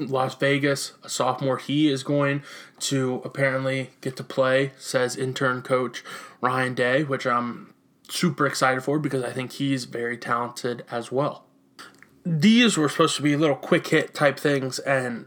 Las 0.00 0.34
Vegas, 0.34 0.92
a 1.02 1.08
sophomore. 1.08 1.58
He 1.58 1.90
is 1.90 2.02
going 2.02 2.42
to 2.80 3.22
apparently 3.24 3.90
get 4.00 4.16
to 4.16 4.24
play, 4.24 4.72
says 4.78 5.16
intern 5.16 5.62
coach 5.62 6.04
Ryan 6.40 6.74
Day, 6.74 7.04
which 7.04 7.26
I'm 7.26 7.74
super 8.08 8.46
excited 8.46 8.82
for 8.82 8.98
because 8.98 9.22
I 9.22 9.32
think 9.32 9.52
he's 9.52 9.84
very 9.84 10.16
talented 10.16 10.84
as 10.90 11.12
well 11.12 11.48
these 12.28 12.76
were 12.76 12.88
supposed 12.88 13.16
to 13.16 13.22
be 13.22 13.36
little 13.36 13.56
quick 13.56 13.86
hit 13.86 14.14
type 14.14 14.38
things, 14.38 14.78
and 14.80 15.26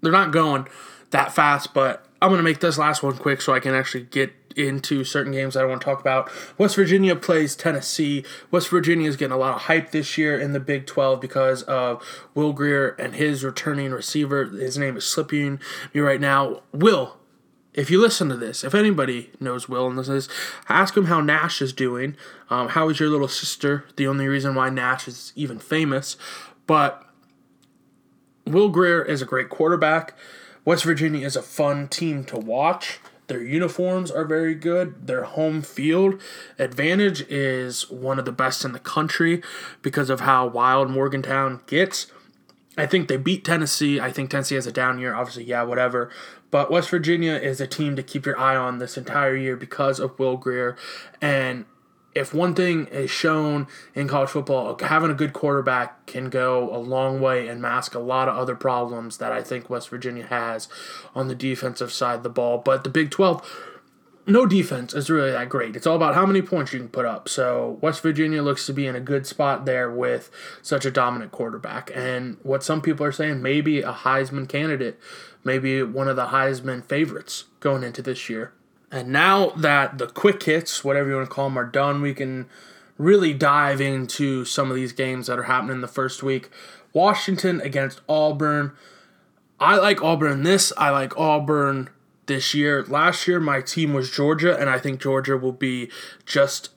they're 0.00 0.12
not 0.12 0.32
going 0.32 0.66
that 1.10 1.32
fast. 1.32 1.72
But 1.72 2.06
I'm 2.20 2.28
going 2.28 2.38
to 2.38 2.44
make 2.44 2.60
this 2.60 2.78
last 2.78 3.02
one 3.02 3.16
quick 3.16 3.40
so 3.40 3.54
I 3.54 3.60
can 3.60 3.74
actually 3.74 4.04
get 4.04 4.41
into 4.56 5.04
certain 5.04 5.32
games 5.32 5.56
I 5.56 5.64
want 5.64 5.80
to 5.80 5.84
talk 5.84 6.00
about. 6.00 6.30
West 6.58 6.76
Virginia 6.76 7.16
plays 7.16 7.56
Tennessee. 7.56 8.24
West 8.50 8.68
Virginia 8.68 9.08
is 9.08 9.16
getting 9.16 9.32
a 9.32 9.38
lot 9.38 9.54
of 9.54 9.62
hype 9.62 9.90
this 9.90 10.16
year 10.16 10.38
in 10.38 10.52
the 10.52 10.60
Big 10.60 10.86
12 10.86 11.20
because 11.20 11.62
of 11.64 12.02
Will 12.34 12.52
Grier 12.52 12.90
and 12.98 13.14
his 13.14 13.44
returning 13.44 13.92
receiver. 13.92 14.44
His 14.46 14.78
name 14.78 14.96
is 14.96 15.04
slipping 15.04 15.60
me 15.92 16.00
right 16.00 16.20
now. 16.20 16.62
Will, 16.72 17.18
if 17.74 17.90
you 17.90 18.00
listen 18.00 18.28
to 18.28 18.36
this, 18.36 18.64
if 18.64 18.74
anybody 18.74 19.30
knows 19.40 19.68
Will 19.68 19.86
and 19.86 19.96
listens 19.96 20.28
ask 20.68 20.96
him 20.96 21.06
how 21.06 21.20
Nash 21.20 21.62
is 21.62 21.72
doing. 21.72 22.16
Um, 22.50 22.68
how 22.68 22.88
is 22.88 23.00
your 23.00 23.08
little 23.08 23.28
sister? 23.28 23.84
The 23.96 24.06
only 24.06 24.28
reason 24.28 24.54
why 24.54 24.68
Nash 24.68 25.08
is 25.08 25.32
even 25.36 25.58
famous. 25.58 26.16
But 26.66 27.06
Will 28.46 28.68
Grier 28.68 29.02
is 29.02 29.22
a 29.22 29.26
great 29.26 29.48
quarterback. 29.48 30.16
West 30.64 30.84
Virginia 30.84 31.26
is 31.26 31.34
a 31.34 31.42
fun 31.42 31.88
team 31.88 32.24
to 32.24 32.36
watch. 32.36 33.00
Their 33.28 33.42
uniforms 33.42 34.10
are 34.10 34.24
very 34.24 34.54
good. 34.54 35.06
Their 35.06 35.24
home 35.24 35.62
field 35.62 36.20
advantage 36.58 37.22
is 37.28 37.90
one 37.90 38.18
of 38.18 38.24
the 38.24 38.32
best 38.32 38.64
in 38.64 38.72
the 38.72 38.78
country 38.78 39.42
because 39.80 40.10
of 40.10 40.20
how 40.20 40.46
wild 40.46 40.90
Morgantown 40.90 41.60
gets. 41.66 42.08
I 42.76 42.86
think 42.86 43.08
they 43.08 43.16
beat 43.16 43.44
Tennessee. 43.44 44.00
I 44.00 44.10
think 44.10 44.30
Tennessee 44.30 44.54
has 44.54 44.66
a 44.66 44.72
down 44.72 44.98
year. 44.98 45.14
Obviously, 45.14 45.44
yeah, 45.44 45.62
whatever. 45.62 46.10
But 46.50 46.70
West 46.70 46.90
Virginia 46.90 47.32
is 47.32 47.60
a 47.60 47.66
team 47.66 47.96
to 47.96 48.02
keep 48.02 48.26
your 48.26 48.38
eye 48.38 48.56
on 48.56 48.78
this 48.78 48.96
entire 48.96 49.36
year 49.36 49.56
because 49.56 49.98
of 49.98 50.18
Will 50.18 50.36
Grier 50.36 50.76
And 51.20 51.64
if 52.14 52.34
one 52.34 52.54
thing 52.54 52.86
is 52.88 53.10
shown 53.10 53.66
in 53.94 54.08
college 54.08 54.30
football, 54.30 54.76
having 54.80 55.10
a 55.10 55.14
good 55.14 55.32
quarterback 55.32 56.04
can 56.06 56.28
go 56.28 56.74
a 56.74 56.78
long 56.78 57.20
way 57.20 57.48
and 57.48 57.62
mask 57.62 57.94
a 57.94 57.98
lot 57.98 58.28
of 58.28 58.36
other 58.36 58.54
problems 58.54 59.18
that 59.18 59.32
I 59.32 59.42
think 59.42 59.70
West 59.70 59.88
Virginia 59.88 60.26
has 60.26 60.68
on 61.14 61.28
the 61.28 61.34
defensive 61.34 61.92
side 61.92 62.16
of 62.16 62.22
the 62.22 62.28
ball. 62.28 62.58
But 62.58 62.84
the 62.84 62.90
Big 62.90 63.10
12, 63.10 63.70
no 64.26 64.46
defense 64.46 64.92
is 64.94 65.08
really 65.08 65.30
that 65.30 65.48
great. 65.48 65.74
It's 65.74 65.86
all 65.86 65.96
about 65.96 66.14
how 66.14 66.26
many 66.26 66.42
points 66.42 66.72
you 66.72 66.78
can 66.78 66.88
put 66.88 67.06
up. 67.06 67.28
So 67.28 67.78
West 67.80 68.02
Virginia 68.02 68.42
looks 68.42 68.66
to 68.66 68.74
be 68.74 68.86
in 68.86 68.94
a 68.94 69.00
good 69.00 69.26
spot 69.26 69.64
there 69.64 69.90
with 69.90 70.30
such 70.60 70.84
a 70.84 70.90
dominant 70.90 71.32
quarterback. 71.32 71.90
And 71.94 72.36
what 72.42 72.62
some 72.62 72.82
people 72.82 73.06
are 73.06 73.12
saying, 73.12 73.42
maybe 73.42 73.80
a 73.80 73.92
Heisman 73.92 74.48
candidate, 74.48 74.98
maybe 75.44 75.82
one 75.82 76.08
of 76.08 76.16
the 76.16 76.26
Heisman 76.26 76.84
favorites 76.84 77.44
going 77.60 77.82
into 77.82 78.02
this 78.02 78.28
year. 78.28 78.52
And 78.92 79.08
now 79.08 79.48
that 79.56 79.96
the 79.96 80.06
quick 80.06 80.42
hits, 80.42 80.84
whatever 80.84 81.08
you 81.08 81.16
want 81.16 81.28
to 81.28 81.34
call 81.34 81.48
them, 81.48 81.58
are 81.58 81.64
done, 81.64 82.02
we 82.02 82.12
can 82.12 82.46
really 82.98 83.32
dive 83.32 83.80
into 83.80 84.44
some 84.44 84.68
of 84.68 84.76
these 84.76 84.92
games 84.92 85.26
that 85.26 85.38
are 85.38 85.44
happening 85.44 85.80
the 85.80 85.88
first 85.88 86.22
week. 86.22 86.50
Washington 86.92 87.62
against 87.62 88.02
Auburn. 88.06 88.72
I 89.58 89.76
like 89.76 90.02
Auburn 90.02 90.42
this. 90.42 90.74
I 90.76 90.90
like 90.90 91.16
Auburn 91.18 91.88
this 92.26 92.52
year. 92.52 92.84
Last 92.84 93.26
year 93.26 93.40
my 93.40 93.62
team 93.62 93.94
was 93.94 94.10
Georgia, 94.10 94.56
and 94.58 94.68
I 94.68 94.78
think 94.78 95.00
Georgia 95.00 95.38
will 95.38 95.52
be 95.52 95.90
just 96.26 96.68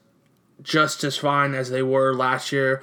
just 0.62 1.04
as 1.04 1.18
fine 1.18 1.52
as 1.52 1.68
they 1.68 1.82
were 1.82 2.14
last 2.14 2.50
year, 2.50 2.82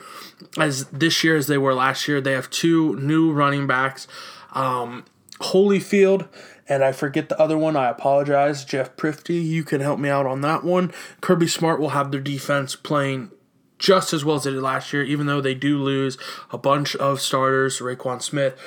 as 0.60 0.86
this 0.90 1.24
year 1.24 1.36
as 1.36 1.48
they 1.48 1.58
were 1.58 1.74
last 1.74 2.08
year. 2.08 2.22
They 2.22 2.34
have 2.34 2.52
two 2.52 2.96
new 3.00 3.32
running 3.32 3.66
backs, 3.66 4.08
um, 4.52 5.06
Holyfield 5.40 6.28
and 6.68 6.84
I 6.84 6.92
forget 6.92 7.30
the 7.30 7.40
other 7.40 7.58
one. 7.58 7.76
I 7.76 7.90
apologize. 7.90 8.64
Jeff 8.64 8.96
Prifty, 8.96 9.36
you 9.36 9.64
can 9.64 9.82
help 9.82 10.00
me 10.00 10.10
out 10.10 10.26
on 10.26 10.42
that 10.42 10.64
one. 10.64 10.92
Kirby 11.22 11.48
Smart 11.48 11.80
will 11.80 11.90
have 11.90 12.12
their 12.12 12.22
defense 12.22 12.76
playing 12.76 13.32
just 13.80 14.14
as 14.14 14.24
well 14.24 14.38
as 14.38 14.44
they 14.44 14.52
did 14.52 14.62
last 14.62 14.94
year, 14.94 15.04
even 15.04 15.26
though 15.26 15.42
they 15.42 15.54
do 15.54 15.78
lose 15.78 16.18
a 16.52 16.58
bunch 16.58 16.96
of 16.96 17.20
starters. 17.20 17.80
Roquan 17.80 18.22
Smith, 18.22 18.58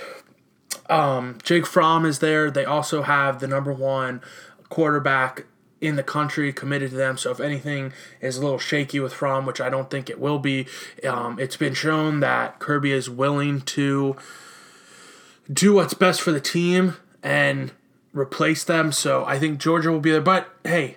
um, 0.90 1.38
Jake 1.42 1.66
Fromm 1.66 2.04
is 2.04 2.18
there. 2.18 2.50
They 2.50 2.64
also 2.64 3.02
have 3.02 3.40
the 3.40 3.46
number 3.46 3.72
one 3.72 4.20
quarterback 4.68 5.46
in 5.80 5.96
the 5.96 6.02
country 6.02 6.52
committed 6.52 6.90
to 6.90 6.96
them. 6.96 7.16
So 7.16 7.30
if 7.30 7.40
anything 7.40 7.92
is 8.20 8.36
a 8.36 8.42
little 8.42 8.58
shaky 8.58 9.00
with 9.00 9.12
Fromm, 9.12 9.46
which 9.46 9.60
I 9.60 9.68
don't 9.70 9.90
think 9.90 10.10
it 10.10 10.20
will 10.20 10.38
be, 10.38 10.66
um, 11.06 11.38
it's 11.38 11.56
been 11.56 11.74
shown 11.74 12.20
that 12.20 12.58
Kirby 12.58 12.92
is 12.92 13.08
willing 13.08 13.60
to 13.62 14.16
do 15.50 15.74
what's 15.74 15.94
best 15.94 16.20
for 16.20 16.32
the 16.32 16.40
team 16.40 16.96
and 17.22 17.72
replace 18.16 18.64
them. 18.64 18.90
So 18.90 19.24
I 19.24 19.38
think 19.38 19.60
Georgia 19.60 19.92
will 19.92 20.00
be 20.00 20.10
there. 20.10 20.20
But 20.20 20.48
hey, 20.64 20.96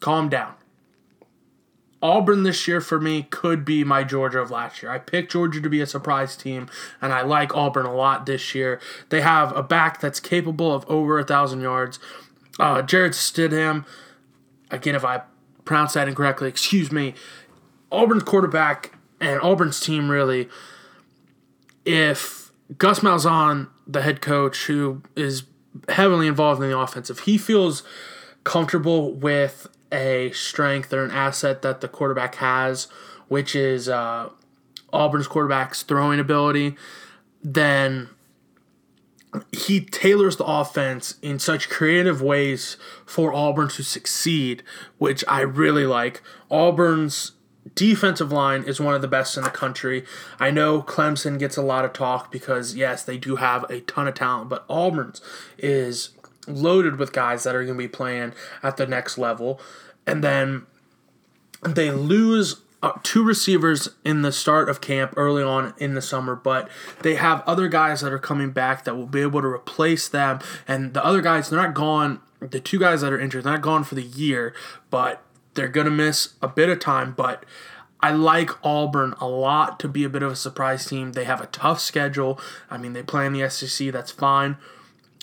calm 0.00 0.28
down. 0.28 0.54
Auburn 2.02 2.44
this 2.44 2.66
year 2.66 2.80
for 2.80 2.98
me 2.98 3.24
could 3.24 3.62
be 3.62 3.84
my 3.84 4.04
Georgia 4.04 4.38
of 4.38 4.50
last 4.50 4.82
year. 4.82 4.90
I 4.90 4.98
picked 4.98 5.32
Georgia 5.32 5.60
to 5.60 5.68
be 5.68 5.82
a 5.82 5.86
surprise 5.86 6.34
team, 6.34 6.70
and 7.02 7.12
I 7.12 7.20
like 7.20 7.54
Auburn 7.54 7.84
a 7.84 7.94
lot 7.94 8.24
this 8.24 8.54
year. 8.54 8.80
They 9.10 9.20
have 9.20 9.54
a 9.54 9.62
back 9.62 10.00
that's 10.00 10.18
capable 10.18 10.74
of 10.74 10.88
over 10.88 11.18
a 11.18 11.24
thousand 11.24 11.60
yards. 11.60 11.98
Uh, 12.58 12.80
Jarrett 12.80 13.12
Stidham, 13.12 13.84
again, 14.70 14.94
if 14.94 15.04
I 15.04 15.22
pronounce 15.66 15.92
that 15.92 16.08
incorrectly, 16.08 16.48
excuse 16.48 16.90
me. 16.90 17.14
Auburn's 17.92 18.22
quarterback 18.22 18.94
and 19.20 19.38
Auburn's 19.42 19.78
team 19.78 20.10
really, 20.10 20.48
if 21.84 22.50
Gus 22.78 23.00
Malzahn, 23.00 23.68
the 23.86 24.00
head 24.00 24.22
coach, 24.22 24.66
who 24.66 25.02
is 25.16 25.42
heavily 25.88 26.26
involved 26.26 26.62
in 26.62 26.70
the 26.70 26.78
offense, 26.78 27.10
if 27.10 27.20
he 27.20 27.38
feels 27.38 27.82
comfortable 28.44 29.12
with 29.12 29.68
a 29.92 30.30
strength 30.32 30.92
or 30.92 31.04
an 31.04 31.10
asset 31.10 31.62
that 31.62 31.80
the 31.80 31.88
quarterback 31.88 32.36
has, 32.36 32.84
which 33.28 33.54
is 33.54 33.88
uh, 33.88 34.28
Auburn's 34.92 35.26
quarterback's 35.26 35.82
throwing 35.82 36.20
ability, 36.20 36.76
then 37.42 38.08
he 39.52 39.80
tailors 39.80 40.36
the 40.36 40.44
offense 40.44 41.14
in 41.22 41.38
such 41.38 41.68
creative 41.68 42.20
ways 42.20 42.76
for 43.06 43.32
Auburn 43.32 43.68
to 43.68 43.82
succeed, 43.82 44.62
which 44.98 45.24
I 45.28 45.42
really 45.42 45.86
like. 45.86 46.22
Auburn's 46.50 47.32
defensive 47.74 48.32
line 48.32 48.64
is 48.64 48.80
one 48.80 48.94
of 48.94 49.02
the 49.02 49.08
best 49.08 49.36
in 49.36 49.44
the 49.44 49.50
country. 49.50 50.04
I 50.38 50.50
know 50.50 50.82
Clemson 50.82 51.38
gets 51.38 51.56
a 51.56 51.62
lot 51.62 51.84
of 51.84 51.92
talk 51.92 52.30
because, 52.30 52.74
yes, 52.74 53.04
they 53.04 53.18
do 53.18 53.36
have 53.36 53.64
a 53.70 53.80
ton 53.80 54.08
of 54.08 54.14
talent, 54.14 54.48
but 54.50 54.64
Auburn's 54.68 55.20
is 55.58 56.10
loaded 56.46 56.98
with 56.98 57.12
guys 57.12 57.44
that 57.44 57.54
are 57.54 57.64
going 57.64 57.76
to 57.76 57.82
be 57.82 57.88
playing 57.88 58.32
at 58.62 58.76
the 58.76 58.86
next 58.86 59.18
level. 59.18 59.60
And 60.06 60.24
then 60.24 60.66
they 61.62 61.90
lose 61.90 62.62
uh, 62.82 62.92
two 63.02 63.22
receivers 63.22 63.90
in 64.04 64.22
the 64.22 64.32
start 64.32 64.68
of 64.68 64.80
camp 64.80 65.12
early 65.16 65.42
on 65.42 65.74
in 65.78 65.94
the 65.94 66.02
summer, 66.02 66.34
but 66.34 66.68
they 67.02 67.14
have 67.14 67.42
other 67.46 67.68
guys 67.68 68.00
that 68.00 68.12
are 68.12 68.18
coming 68.18 68.50
back 68.50 68.84
that 68.84 68.96
will 68.96 69.06
be 69.06 69.20
able 69.20 69.42
to 69.42 69.48
replace 69.48 70.08
them. 70.08 70.40
And 70.66 70.94
the 70.94 71.04
other 71.04 71.20
guys, 71.20 71.50
they're 71.50 71.60
not 71.60 71.74
gone. 71.74 72.20
The 72.40 72.60
two 72.60 72.78
guys 72.78 73.02
that 73.02 73.12
are 73.12 73.20
injured, 73.20 73.44
they're 73.44 73.52
not 73.52 73.60
gone 73.60 73.84
for 73.84 73.94
the 73.94 74.02
year, 74.02 74.54
but 74.90 75.22
they're 75.54 75.68
going 75.68 75.86
to 75.86 75.90
miss 75.90 76.34
a 76.40 76.48
bit 76.48 76.68
of 76.68 76.78
time, 76.78 77.12
but 77.16 77.44
I 78.00 78.12
like 78.12 78.50
Auburn 78.64 79.14
a 79.20 79.28
lot 79.28 79.78
to 79.80 79.88
be 79.88 80.04
a 80.04 80.08
bit 80.08 80.22
of 80.22 80.32
a 80.32 80.36
surprise 80.36 80.86
team. 80.86 81.12
They 81.12 81.24
have 81.24 81.40
a 81.40 81.46
tough 81.46 81.80
schedule. 81.80 82.40
I 82.70 82.78
mean, 82.78 82.92
they 82.92 83.02
play 83.02 83.26
in 83.26 83.32
the 83.32 83.48
SEC, 83.50 83.92
that's 83.92 84.10
fine. 84.10 84.56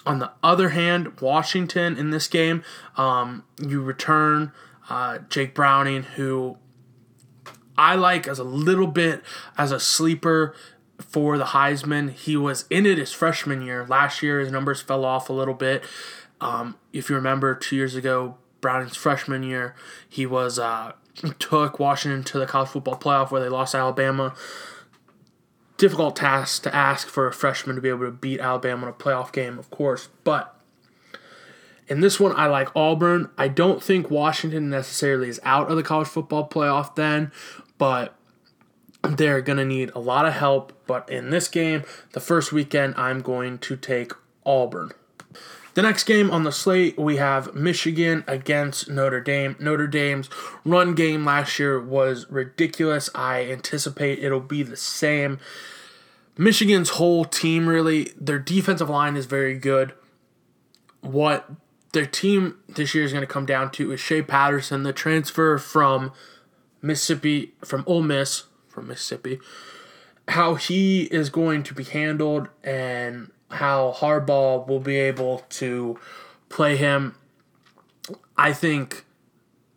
On 0.05 0.19
the 0.19 0.31
other 0.41 0.69
hand, 0.69 1.19
Washington 1.19 1.97
in 1.97 2.11
this 2.11 2.27
game, 2.27 2.63
um, 2.95 3.43
you 3.59 3.81
return 3.81 4.53
uh, 4.89 5.19
Jake 5.29 5.53
Browning, 5.53 6.03
who 6.03 6.57
I 7.77 7.95
like 7.95 8.27
as 8.27 8.39
a 8.39 8.43
little 8.43 8.87
bit 8.87 9.21
as 9.57 9.71
a 9.71 9.79
sleeper 9.79 10.55
for 10.99 11.37
the 11.37 11.45
Heisman. 11.45 12.11
He 12.11 12.37
was 12.37 12.65
in 12.69 12.85
it 12.85 12.97
his 12.97 13.11
freshman 13.11 13.61
year. 13.61 13.85
Last 13.85 14.23
year, 14.23 14.39
his 14.39 14.51
numbers 14.51 14.81
fell 14.81 15.03
off 15.03 15.29
a 15.29 15.33
little 15.33 15.53
bit. 15.53 15.83
Um, 16.39 16.75
if 16.93 17.09
you 17.09 17.15
remember, 17.15 17.53
two 17.53 17.75
years 17.75 17.95
ago, 17.95 18.37
Browning's 18.61 18.97
freshman 18.97 19.43
year, 19.43 19.75
he 20.07 20.25
was 20.25 20.59
uh, 20.59 20.93
took 21.39 21.79
Washington 21.79 22.23
to 22.25 22.39
the 22.39 22.45
college 22.45 22.69
football 22.69 22.97
playoff 22.97 23.31
where 23.31 23.41
they 23.41 23.49
lost 23.49 23.75
Alabama. 23.75 24.35
Difficult 25.77 26.15
task 26.15 26.63
to 26.63 26.73
ask 26.73 27.07
for 27.07 27.27
a 27.27 27.33
freshman 27.33 27.75
to 27.75 27.81
be 27.81 27.89
able 27.89 28.05
to 28.05 28.11
beat 28.11 28.39
Alabama 28.39 28.83
in 28.83 28.89
a 28.89 28.93
playoff 28.93 29.31
game, 29.31 29.59
of 29.59 29.69
course, 29.69 30.09
but 30.23 30.57
in 31.87 32.01
this 32.01 32.19
one, 32.19 32.33
I 32.35 32.47
like 32.47 32.75
Auburn. 32.75 33.29
I 33.37 33.47
don't 33.47 33.81
think 33.81 34.11
Washington 34.11 34.69
necessarily 34.69 35.29
is 35.29 35.39
out 35.43 35.69
of 35.69 35.77
the 35.77 35.83
college 35.83 36.07
football 36.07 36.47
playoff 36.47 36.95
then, 36.95 37.31
but 37.77 38.13
they're 39.03 39.41
going 39.41 39.57
to 39.57 39.65
need 39.65 39.91
a 39.95 39.99
lot 39.99 40.25
of 40.25 40.33
help. 40.33 40.73
But 40.85 41.09
in 41.09 41.29
this 41.29 41.47
game, 41.47 41.83
the 42.11 42.19
first 42.19 42.51
weekend, 42.51 42.95
I'm 42.97 43.21
going 43.21 43.57
to 43.59 43.77
take 43.77 44.11
Auburn. 44.45 44.91
The 45.77 45.83
next 45.83 46.05
game 46.05 46.31
on 46.31 46.41
the 46.41 46.51
slate, 46.51 46.97
we 46.97 47.17
have 47.17 47.53
Michigan 47.53 48.23
against 48.25 48.89
Notre 48.89 49.21
Dame. 49.21 49.55
Notre 49.59 49.85
Dame's 49.85 50.27
run 50.65 50.95
game 50.95 51.23
last 51.23 51.59
year 51.59 51.79
was 51.79 52.25
ridiculous. 52.31 53.11
I 53.13 53.43
anticipate 53.51 54.17
it'll 54.17 54.39
be 54.39 54.63
the 54.63 54.75
same. 54.75 55.37
Michigan's 56.35 56.89
whole 56.89 57.25
team, 57.25 57.69
really, 57.69 58.11
their 58.19 58.39
defensive 58.39 58.89
line 58.89 59.15
is 59.15 59.27
very 59.27 59.55
good. 59.55 59.93
What 61.01 61.47
their 61.93 62.07
team 62.07 62.57
this 62.67 62.95
year 62.95 63.03
is 63.03 63.13
going 63.13 63.21
to 63.21 63.31
come 63.31 63.45
down 63.45 63.69
to 63.73 63.91
is 63.91 63.99
Shea 63.99 64.23
Patterson, 64.23 64.81
the 64.81 64.91
transfer 64.91 65.59
from 65.59 66.11
Mississippi, 66.81 67.53
from 67.63 67.83
Ole 67.85 68.01
Miss, 68.01 68.45
from 68.67 68.87
Mississippi, 68.87 69.37
how 70.29 70.55
he 70.55 71.03
is 71.03 71.29
going 71.29 71.61
to 71.61 71.75
be 71.75 71.83
handled 71.83 72.49
and 72.63 73.29
how 73.49 73.93
Harbaugh 73.97 74.67
will 74.67 74.79
be 74.79 74.97
able 74.97 75.43
to 75.49 75.99
play 76.49 76.75
him. 76.77 77.15
I 78.37 78.53
think 78.53 79.05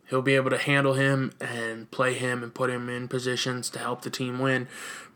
he'll 0.09 0.21
be 0.21 0.35
able 0.35 0.49
to 0.49 0.57
handle 0.57 0.93
him 0.93 1.31
and 1.39 1.89
play 1.89 2.13
him 2.13 2.43
and 2.43 2.53
put 2.53 2.69
him 2.69 2.89
in 2.89 3.07
positions 3.07 3.69
to 3.69 3.79
help 3.79 4.01
the 4.01 4.09
team 4.09 4.39
win 4.39 4.67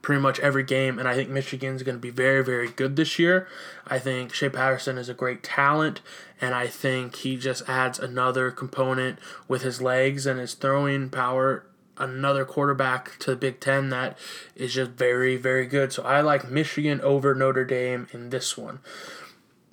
pretty 0.02 0.22
much 0.22 0.40
every 0.40 0.64
game. 0.64 1.00
And 1.00 1.08
I 1.08 1.16
think 1.16 1.30
Michigan's 1.30 1.84
going 1.84 1.96
to 1.96 2.02
be 2.02 2.12
very, 2.12 2.44
very 2.44 2.70
good 2.70 2.96
this 2.96 3.20
year. 3.20 3.48
I 3.88 4.00
think 4.00 4.34
Shea 4.34 4.50
Patterson 4.50 4.98
is 4.98 5.10
a 5.10 5.14
great 5.14 5.44
talent, 5.44 6.02
and 6.40 6.54
I 6.54 6.68
think 6.68 7.16
he 7.18 7.38
just 7.38 7.68
adds 7.68 8.00
another 8.00 8.52
component 8.52 9.20
with 9.48 9.64
his 9.64 9.82
legs 9.82 10.26
and 10.26 10.40
his 10.40 10.54
throwing 10.54 11.10
power 11.10 11.66
another 11.98 12.46
quarterback 12.46 13.18
to 13.20 13.32
the 13.32 13.38
Big 13.38 13.60
Ten 13.60 13.90
that 13.90 14.18
is 14.56 14.74
just 14.74 14.92
very, 14.92 15.36
very 15.38 15.66
good. 15.66 15.94
So 15.94 16.04
I 16.04 16.22
like 16.22 16.50
Michigan 16.50 17.02
over 17.02 17.34
Notre 17.36 17.66
Dame 17.66 18.08
in 18.12 18.30
this 18.30 18.58
one. 18.58 18.80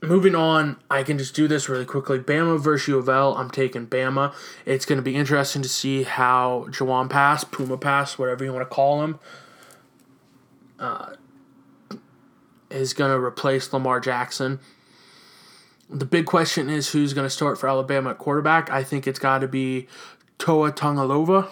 Moving 0.04 0.34
on, 0.34 0.78
I 0.90 1.04
can 1.04 1.16
just 1.16 1.34
do 1.34 1.46
this 1.46 1.68
really 1.68 1.84
quickly. 1.84 2.18
Bama 2.18 2.60
versus 2.60 2.88
U 2.88 2.98
of 2.98 3.08
L. 3.08 3.36
I'm 3.36 3.50
taking 3.50 3.86
Bama. 3.86 4.34
It's 4.66 4.84
going 4.84 4.96
to 4.96 5.02
be 5.02 5.14
interesting 5.14 5.62
to 5.62 5.68
see 5.68 6.02
how 6.02 6.66
Jawon 6.70 7.08
Pass, 7.08 7.44
Puma 7.44 7.78
Pass, 7.78 8.18
whatever 8.18 8.44
you 8.44 8.52
want 8.52 8.68
to 8.68 8.74
call 8.74 9.04
him, 9.04 9.20
uh, 10.80 11.14
is 12.68 12.94
going 12.94 13.12
to 13.12 13.24
replace 13.24 13.72
Lamar 13.72 14.00
Jackson. 14.00 14.58
The 15.88 16.06
big 16.06 16.26
question 16.26 16.68
is 16.68 16.90
who's 16.90 17.12
going 17.14 17.26
to 17.26 17.30
start 17.30 17.58
for 17.58 17.68
Alabama 17.68 18.10
at 18.10 18.18
quarterback. 18.18 18.70
I 18.70 18.82
think 18.82 19.06
it's 19.06 19.20
got 19.20 19.38
to 19.38 19.48
be 19.48 19.86
Toa 20.38 20.72
Tungalova. 20.72 21.48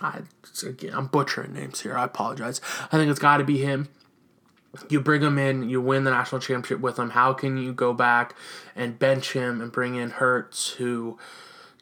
I, 0.00 0.22
again, 0.64 0.92
I'm 0.94 1.06
butchering 1.06 1.52
names 1.52 1.80
here. 1.80 1.96
I 1.96 2.04
apologize. 2.04 2.60
I 2.90 2.96
think 2.96 3.10
it's 3.10 3.20
got 3.20 3.38
to 3.38 3.44
be 3.44 3.58
him. 3.58 3.88
You 4.88 5.00
bring 5.00 5.22
him 5.22 5.36
in, 5.36 5.68
you 5.68 5.80
win 5.80 6.04
the 6.04 6.10
national 6.10 6.40
championship 6.40 6.80
with 6.80 6.98
him. 6.98 7.10
How 7.10 7.32
can 7.32 7.56
you 7.56 7.72
go 7.72 7.92
back 7.92 8.36
and 8.76 8.98
bench 8.98 9.32
him 9.32 9.60
and 9.60 9.72
bring 9.72 9.96
in 9.96 10.10
Hurts, 10.10 10.70
who 10.74 11.18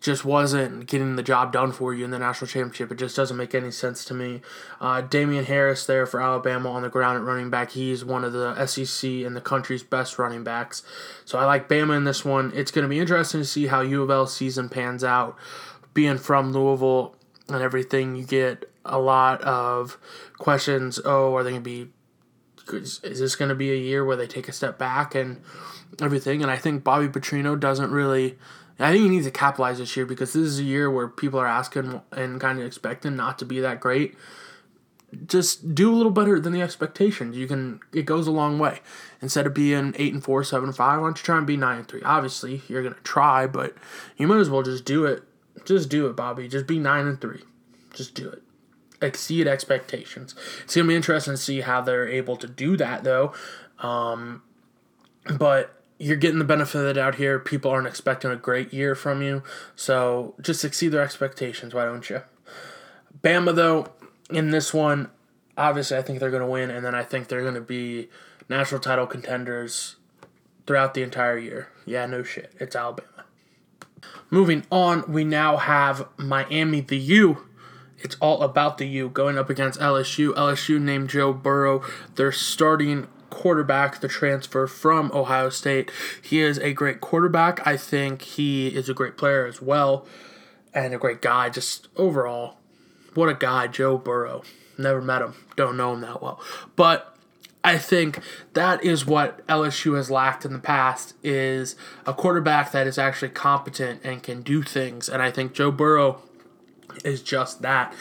just 0.01 0.25
wasn't 0.25 0.87
getting 0.87 1.17
the 1.17 1.23
job 1.23 1.53
done 1.53 1.73
for 1.73 1.93
you 1.93 2.05
in 2.05 2.11
the 2.11 2.19
national 2.19 2.49
championship. 2.49 2.93
It 2.93 2.99
just 2.99 3.17
doesn't 3.17 3.37
make 3.37 3.55
any 3.55 3.71
sense 3.71 4.05
to 4.07 4.15
me. 4.15 4.43
Uh, 4.81 5.01
Damien 5.01 5.45
Harris 5.45 5.87
there 5.87 6.07
for 6.07 6.23
Alabama 6.23 6.71
on 6.71 6.83
the 6.83 6.89
ground 6.89 7.17
at 7.17 7.25
running 7.25 7.51
back. 7.51 7.73
He's 7.73 8.05
one 8.05 8.25
of 8.25 8.33
the 8.33 8.67
SEC 8.67 9.11
and 9.11 9.35
the 9.35 9.41
country's 9.41 9.83
best 9.83 10.19
running 10.19 10.45
backs. 10.45 10.83
So 11.25 11.39
I 11.39 11.45
like 11.45 11.69
Bama 11.69 11.97
in 11.97 12.05
this 12.05 12.25
one. 12.25 12.53
It's 12.55 12.71
going 12.71 12.85
to 12.85 12.89
be 12.89 13.01
interesting 13.01 13.41
to 13.41 13.47
see 13.47 13.67
how 13.67 13.81
U 13.81 14.03
of 14.03 14.11
L 14.11 14.27
season 14.27 14.69
pans 14.69 15.03
out. 15.03 15.37
Being 15.95 16.19
from 16.19 16.53
Louisville 16.53 17.17
and 17.49 17.63
everything, 17.63 18.17
you 18.17 18.25
get 18.25 18.71
a 18.85 18.99
lot 18.99 19.43
of 19.43 19.99
questions. 20.39 21.01
Oh, 21.05 21.35
are 21.35 21.43
they 21.43 21.51
going 21.51 21.65
to 21.65 21.71
be? 21.87 21.91
Is 22.73 23.01
this 23.01 23.35
going 23.35 23.49
to 23.49 23.55
be 23.55 23.73
a 23.73 23.77
year 23.77 24.05
where 24.05 24.17
they 24.17 24.27
take 24.27 24.49
a 24.49 24.53
step 24.53 24.79
back 24.79 25.15
and 25.15 25.41
everything? 26.03 26.43
And 26.43 26.51
I 26.51 26.57
think 26.57 26.85
Bobby 26.85 27.09
Petrino 27.09 27.59
doesn't 27.59 27.91
really 27.91 28.37
I 28.79 28.93
think 28.93 29.03
he 29.03 29.09
needs 29.09 29.27
to 29.27 29.33
capitalize 29.33 29.79
this 29.79 29.97
year 29.97 30.07
because 30.07 30.33
this 30.33 30.45
is 30.45 30.61
a 30.61 30.65
year 30.65 30.91
where 30.91 31.09
people 31.09 31.41
are 31.41 31.47
asking 31.47 32.01
and 32.13 32.41
kind 32.41 32.61
of 32.61 32.65
expecting 32.65 33.17
not 33.17 33.39
to 33.41 33.45
be 33.45 33.61
that 33.61 33.81
great. 33.81 34.15
Just 35.27 35.75
do 35.75 35.93
a 35.93 35.97
little 35.97 36.13
better 36.13 36.39
than 36.39 36.53
the 36.53 36.63
expectations. 36.63 37.37
You 37.37 37.49
can 37.49 37.81
it 37.93 38.05
goes 38.05 38.27
a 38.27 38.31
long 38.31 38.59
way. 38.59 38.81
Instead 39.21 39.47
of 39.47 39.55
being 39.55 39.95
eight 39.99 40.13
and 40.13 40.23
four, 40.23 40.45
seven 40.45 40.69
and 40.69 40.77
five, 40.77 41.01
why 41.01 41.07
don't 41.07 41.19
you 41.19 41.25
try 41.25 41.39
and 41.39 41.47
be 41.47 41.57
nine 41.57 41.79
and 41.79 41.89
three? 41.89 42.03
Obviously, 42.03 42.63
you're 42.69 42.83
gonna 42.83 42.95
try, 43.03 43.47
but 43.47 43.75
you 44.17 44.27
might 44.27 44.39
as 44.39 44.51
well 44.51 44.63
just 44.63 44.85
do 44.85 45.07
it. 45.07 45.25
Just 45.69 45.91
do 45.91 46.07
it, 46.07 46.17
Bobby. 46.17 46.49
Just 46.49 46.67
be 46.67 46.79
nine 46.79 47.07
and 47.07 47.21
three. 47.21 47.43
Just 47.95 48.15
do 48.15 48.29
it. 48.29 48.43
Exceed 49.03 49.47
expectations. 49.47 50.35
It's 50.65 50.75
gonna 50.75 50.89
be 50.89 50.97
interesting 50.97 51.35
to 51.35 51.37
see 51.37 51.61
how 51.61 51.83
they're 51.83 52.09
able 52.09 52.37
to 52.39 52.47
do 52.47 52.77
that 52.79 53.05
though. 53.05 53.35
Um, 53.79 54.43
but 55.37 55.83
you're 55.99 56.17
getting 56.17 56.39
the 56.39 56.45
benefit 56.47 56.79
of 56.79 56.85
the 56.85 56.95
doubt 56.95 57.17
here. 57.17 57.39
People 57.39 57.71
aren't 57.71 57.87
expecting 57.87 58.31
a 58.31 58.37
great 58.37 58.73
year 58.73 58.95
from 58.95 59.21
you. 59.21 59.43
So 59.77 60.35
just 60.41 60.65
exceed 60.65 60.89
their 60.89 61.03
expectations, 61.03 61.75
why 61.75 61.85
don't 61.85 62.09
you? 62.09 62.23
Bama, 63.23 63.55
though, 63.55 63.89
in 64.31 64.51
this 64.51 64.73
one, 64.73 65.11
obviously 65.57 65.99
I 65.99 66.03
think 66.03 66.19
they're 66.19 66.31
to 66.43 66.51
win, 66.51 66.71
and 66.71 66.83
then 66.85 66.95
I 66.95 67.03
think 67.03 67.29
they're 67.29 67.43
to 67.55 67.61
be 67.61 68.09
national 68.49 68.81
title 68.81 69.07
contenders 69.07 69.97
throughout 70.67 70.95
the 70.95 71.03
entire 71.03 71.37
year. 71.37 71.69
Yeah, 71.85 72.07
no 72.07 72.23
shit. 72.23 72.55
It's 72.59 72.75
Alabama. 72.75 73.18
Moving 74.31 74.65
on, 74.71 75.11
we 75.11 75.25
now 75.25 75.57
have 75.57 76.09
Miami 76.17 76.81
the 76.81 76.99
U. 76.99 77.47
It's 77.99 78.17
all 78.21 78.43
about 78.43 78.79
the 78.79 78.87
U 78.87 79.09
going 79.09 79.39
up 79.39 79.51
against 79.51 79.81
LSU. 79.81 80.33
LSU 80.35 80.81
named 80.81 81.11
Joe 81.11 81.33
Burrow 81.33 81.83
their 82.15 82.33
starting 82.33 83.09
quarterback, 83.31 84.01
the 84.01 84.09
transfer 84.09 84.67
from 84.67 85.11
Ohio 85.13 85.51
State. 85.51 85.91
He 86.23 86.41
is 86.41 86.59
a 86.59 86.73
great 86.73 87.01
quarterback. 87.01 87.67
I 87.67 87.77
think 87.77 88.23
he 88.23 88.69
is 88.69 88.89
a 88.89 88.95
great 88.95 89.17
player 89.17 89.47
as 89.47 89.61
well 89.61 90.07
and 90.73 90.95
a 90.95 90.99
great 90.99 91.21
guy. 91.21 91.51
Just 91.51 91.89
overall, 91.97 92.57
what 93.15 93.29
a 93.29 93.35
guy, 93.35 93.67
Joe 93.67 93.99
Burrow. 93.99 94.43
Never 94.77 95.03
met 95.03 95.23
him, 95.23 95.35
don't 95.57 95.77
know 95.77 95.93
him 95.93 96.01
that 96.03 96.23
well. 96.23 96.41
But 96.77 97.17
I 97.69 97.77
think 97.77 98.21
that 98.55 98.83
is 98.83 99.05
what 99.05 99.47
LSU 99.47 99.95
has 99.97 100.11
lacked 100.11 100.47
in 100.47 100.55
the 100.55 100.59
past 100.59 101.13
is 101.23 101.77
a 102.07 102.15
quarterback 102.15 102.73
that 102.73 102.87
is 102.87 102.97
actually 102.97 103.29
competent 103.29 104.01
and 104.03 104.23
can 104.23 104.41
do 104.41 104.63
things. 104.63 105.07
And 105.07 105.21
I 105.21 105.31
think 105.31 105.53
Joe 105.53 105.71
Burrow 105.71 106.23
is 107.05 107.23
just 107.23 107.61
that. 107.61 107.95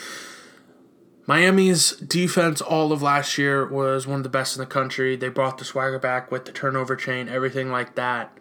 Miami's 1.25 1.97
defense 1.97 2.61
all 2.61 2.93
of 2.93 3.01
last 3.01 3.37
year 3.37 3.67
was 3.67 4.07
one 4.07 4.21
of 4.21 4.23
the 4.23 4.29
best 4.29 4.55
in 4.55 4.61
the 4.61 4.65
country. 4.65 5.17
They 5.17 5.27
brought 5.27 5.57
the 5.57 5.65
swagger 5.65 5.99
back 5.99 6.31
with 6.31 6.45
the 6.45 6.53
turnover 6.53 6.95
chain, 6.95 7.27
everything 7.27 7.69
like 7.69 7.95
that. 7.95 8.37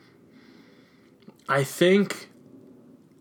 I 1.48 1.64
think 1.64 2.28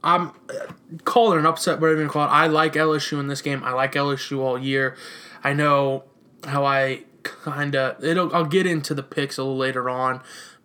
I'm 0.04 0.28
uh, 0.28 0.74
call 1.06 1.34
it 1.34 1.40
an 1.40 1.48
upset, 1.48 1.82
whatever 1.82 2.04
you 2.04 2.08
call 2.08 2.26
it. 2.26 2.30
I 2.30 2.46
like 2.46 2.74
LSU 2.74 3.20
in 3.20 3.26
this 3.26 3.42
game. 3.42 3.64
I 3.64 3.72
like 3.72 3.94
LSU 3.94 4.42
all 4.42 4.60
year. 4.60 4.96
I 5.44 5.54
know 5.54 6.04
how 6.44 6.64
I 6.66 7.06
kind 7.26 7.76
of 7.76 8.04
it'll. 8.04 8.34
I'll 8.36 8.46
get 8.46 8.66
into 8.66 8.94
the 8.94 9.04
picks 9.04 9.38
a 9.38 9.44
little 9.44 9.58
later 9.58 9.90
on, 9.90 10.22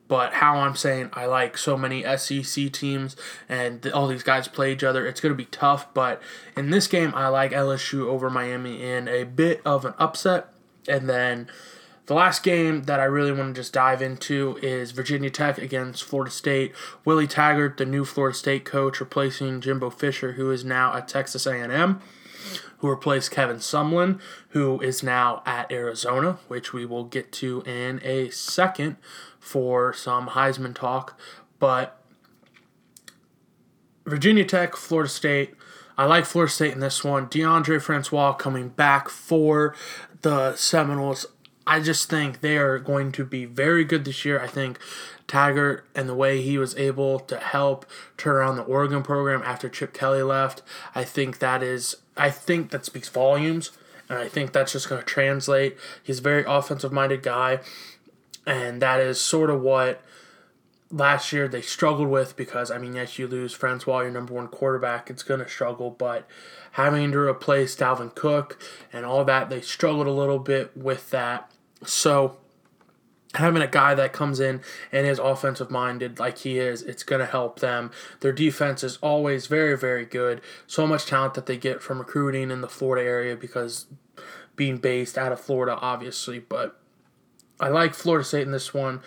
but 0.09 0.35
how 0.35 0.57
I'm 0.57 0.75
saying 0.77 1.11
I 1.13 1.27
like 1.27 1.57
so 1.57 1.77
many 1.77 2.03
SEC 2.17 2.73
teams 2.73 3.17
and 3.49 3.87
all 3.93 4.07
these 4.09 4.23
guys 4.23 4.49
play 4.49 4.73
each 4.73 4.85
other, 4.85 5.07
it's 5.07 5.21
going 5.21 5.33
to 5.33 5.37
be 5.37 5.47
tough. 5.47 5.93
But 5.95 6.21
in 6.57 6.71
this 6.71 6.87
game, 6.87 7.13
I 7.15 7.29
like 7.29 7.53
LSU 7.53 8.07
over 8.07 8.29
Miami 8.29 8.83
in 8.83 9.07
a 9.09 9.25
bit 9.25 9.63
of 9.65 9.85
an 9.85 9.95
upset. 9.99 10.49
And 10.89 11.09
then 11.09 11.49
the 12.07 12.15
last 12.15 12.43
game 12.43 12.83
that 12.85 12.99
I 12.99 13.05
really 13.05 13.31
want 13.31 13.55
to 13.55 13.61
just 13.61 13.73
dive 13.73 14.03
into 14.03 14.59
is 14.63 14.91
Virginia 14.91 15.31
Tech 15.31 15.59
against 15.59 16.03
Florida 16.03 16.33
State. 16.33 16.75
Willie 17.05 17.29
Taggart, 17.29 17.77
the 17.77 17.87
new 17.87 18.05
Florida 18.05 18.37
State 18.37 18.65
coach, 18.65 18.99
replacing 18.99 19.61
Jimbo 19.61 19.91
Fisher, 19.91 20.33
who 20.33 20.51
is 20.51 20.65
now 20.65 20.93
at 20.93 21.07
Texas 21.07 21.47
A&M 21.47 22.01
who 22.81 22.89
replaced 22.89 23.31
Kevin 23.31 23.59
Sumlin, 23.59 24.21
who 24.49 24.81
is 24.81 25.03
now 25.03 25.43
at 25.47 25.71
Arizona, 25.71 26.39
which 26.49 26.73
we 26.73 26.85
will 26.85 27.05
get 27.05 27.31
to 27.33 27.63
in 27.63 28.01
a 28.03 28.31
second 28.31 28.97
for 29.39 29.93
some 29.93 30.29
Heisman 30.29 30.75
talk. 30.75 31.19
But 31.59 32.03
Virginia 34.07 34.45
Tech, 34.45 34.77
Florida 34.77 35.11
State. 35.11 35.55
I 35.97 36.07
like 36.07 36.25
Florida 36.25 36.51
State 36.51 36.73
in 36.73 36.81
this 36.81 37.05
one. 37.05 37.29
Deondre 37.29 37.81
Francois 37.81 38.33
coming 38.33 38.71
back 38.71 39.09
for 39.09 39.75
the 40.23 40.57
Seminoles. 40.57 41.27
I 41.67 41.81
just 41.81 42.09
think 42.09 42.41
they 42.41 42.57
are 42.57 42.79
going 42.79 43.13
to 43.13 43.25
be 43.25 43.45
very 43.45 43.85
good 43.85 44.05
this 44.05 44.25
year. 44.25 44.41
I 44.41 44.47
think 44.47 44.79
Taggart 45.29 45.87
and 45.95 46.09
the 46.09 46.15
way 46.15 46.43
he 46.43 46.59
was 46.59 46.75
able 46.77 47.21
to 47.21 47.37
help 47.37 47.87
turn 48.17 48.35
around 48.35 48.57
the 48.57 48.63
Oregon 48.63 49.03
program 49.03 49.43
after 49.45 49.69
Chip 49.69 49.95
Kelly 49.95 50.23
left, 50.23 50.63
I 50.95 51.05
think 51.05 51.39
that 51.39 51.63
is 51.63 51.97
I 52.21 52.31
think 52.31 52.71
that 52.71 52.85
speaks 52.85 53.09
volumes 53.09 53.71
and 54.09 54.19
I 54.19 54.29
think 54.29 54.53
that's 54.53 54.73
just 54.73 54.89
going 54.89 55.01
to 55.01 55.07
translate. 55.07 55.77
He's 56.03 56.19
a 56.19 56.23
very 56.23 56.45
offensive 56.47 56.93
minded 56.93 57.23
guy 57.23 57.61
and 58.47 58.81
that 58.83 59.01
is 59.01 59.21
sort 59.21 59.51
of 59.51 59.61
what 59.61 60.03
last 60.91 61.33
year 61.33 61.47
they 61.47 61.63
struggled 61.63 62.09
with 62.09 62.37
because 62.37 62.71
I 62.71 62.79
mean 62.79 62.97
yes 62.97 63.19
you 63.19 63.29
lose 63.29 63.53
Francois 63.53 64.01
your 64.01 64.11
number 64.11 64.35
one 64.35 64.49
quarterback 64.49 65.09
it's 65.09 65.23
gonna 65.23 65.49
struggle 65.49 65.91
but 65.91 66.27
having 66.73 67.13
to 67.13 67.19
replace 67.19 67.77
Dalvin 67.77 68.13
Cook 68.15 68.61
and 68.93 69.07
all 69.07 69.25
that 69.25 69.51
they 69.51 69.61
struggled 69.61 70.09
a 70.09 70.13
little 70.13 70.41
bit 70.41 70.77
with 70.77 71.11
that 71.11 71.51
so 71.85 72.39
having 73.35 73.63
a 73.63 73.69
guy 73.69 73.95
that 73.95 74.13
comes 74.13 74.41
in 74.41 74.61
and 74.91 75.07
is 75.07 75.19
offensive 75.19 75.71
minded 75.71 76.19
like 76.19 76.39
he 76.39 76.59
is 76.59 76.83
it's 76.83 77.03
going 77.03 77.21
to 77.21 77.27
help 77.27 77.61
them. 77.61 77.91
Their 78.21 78.33
defense 78.33 78.83
is 78.83 78.99
always 78.99 79.47
very 79.47 79.77
very 79.77 80.05
good. 80.05 80.41
So 80.67 80.87
much 80.87 81.07
talent 81.07 81.35
that 81.35 81.47
they 81.47 81.57
get 81.57 81.83
from 81.83 81.99
recruiting 81.99 82.51
in 82.51 82.61
the 82.61 82.69
Florida 82.69 83.07
area 83.07 83.37
because 83.37 83.87
being 84.57 84.79
based 84.79 85.17
out 85.17 85.33
of 85.33 85.41
Florida 85.41 85.77
obviously 85.81 86.39
but 86.39 86.81
I 87.61 87.69
like 87.69 87.95
Florida 87.95 88.25
State 88.25 88.43
in 88.43 88.53
this 88.53 88.75
one 88.75 89.01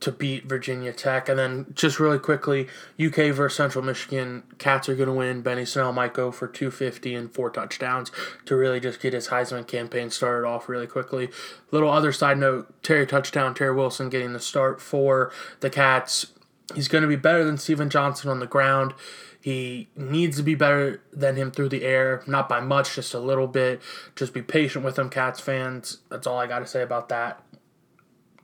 to 0.00 0.10
beat 0.10 0.46
Virginia 0.46 0.92
Tech. 0.92 1.28
And 1.28 1.38
then 1.38 1.66
just 1.74 2.00
really 2.00 2.18
quickly, 2.18 2.68
UK 3.02 3.34
versus 3.34 3.56
Central 3.56 3.84
Michigan. 3.84 4.42
Cats 4.58 4.88
are 4.88 4.96
going 4.96 5.08
to 5.08 5.14
win. 5.14 5.42
Benny 5.42 5.64
Snell 5.64 5.92
might 5.92 6.14
go 6.14 6.32
for 6.32 6.48
250 6.48 7.14
and 7.14 7.32
four 7.32 7.50
touchdowns 7.50 8.10
to 8.46 8.56
really 8.56 8.80
just 8.80 9.00
get 9.00 9.12
his 9.12 9.28
Heisman 9.28 9.66
campaign 9.66 10.10
started 10.10 10.46
off 10.46 10.68
really 10.68 10.86
quickly. 10.86 11.28
Little 11.70 11.90
other 11.90 12.12
side 12.12 12.38
note 12.38 12.82
Terry 12.82 13.06
touchdown, 13.06 13.54
Terry 13.54 13.74
Wilson 13.74 14.08
getting 14.08 14.32
the 14.32 14.40
start 14.40 14.80
for 14.80 15.30
the 15.60 15.70
Cats. 15.70 16.26
He's 16.74 16.88
going 16.88 17.02
to 17.02 17.08
be 17.08 17.16
better 17.16 17.44
than 17.44 17.58
Stephen 17.58 17.90
Johnson 17.90 18.30
on 18.30 18.40
the 18.40 18.46
ground. 18.46 18.94
He 19.42 19.88
needs 19.96 20.36
to 20.36 20.42
be 20.42 20.54
better 20.54 21.02
than 21.12 21.36
him 21.36 21.50
through 21.50 21.70
the 21.70 21.82
air, 21.82 22.22
not 22.26 22.48
by 22.48 22.60
much, 22.60 22.94
just 22.94 23.14
a 23.14 23.18
little 23.18 23.46
bit. 23.46 23.80
Just 24.14 24.34
be 24.34 24.42
patient 24.42 24.84
with 24.84 24.98
him, 24.98 25.08
Cats 25.08 25.40
fans. 25.40 25.98
That's 26.10 26.26
all 26.26 26.38
I 26.38 26.46
got 26.46 26.58
to 26.58 26.66
say 26.66 26.82
about 26.82 27.08
that. 27.08 27.42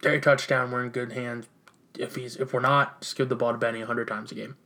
Terry 0.03 0.20
touchdown, 0.20 0.70
we're 0.70 0.84
in 0.84 0.90
good 0.90 1.12
hands. 1.12 1.47
If 1.99 2.16
he's 2.16 2.36
if 2.36 2.53
we're 2.53 2.61
not, 2.61 3.01
just 3.01 3.16
give 3.16 3.28
the 3.28 3.36
ball 3.36 3.53
to 3.53 3.59
Benny 3.59 3.80
hundred 3.80 4.09
times 4.09 4.30
a 4.32 4.34
game. 4.34 4.57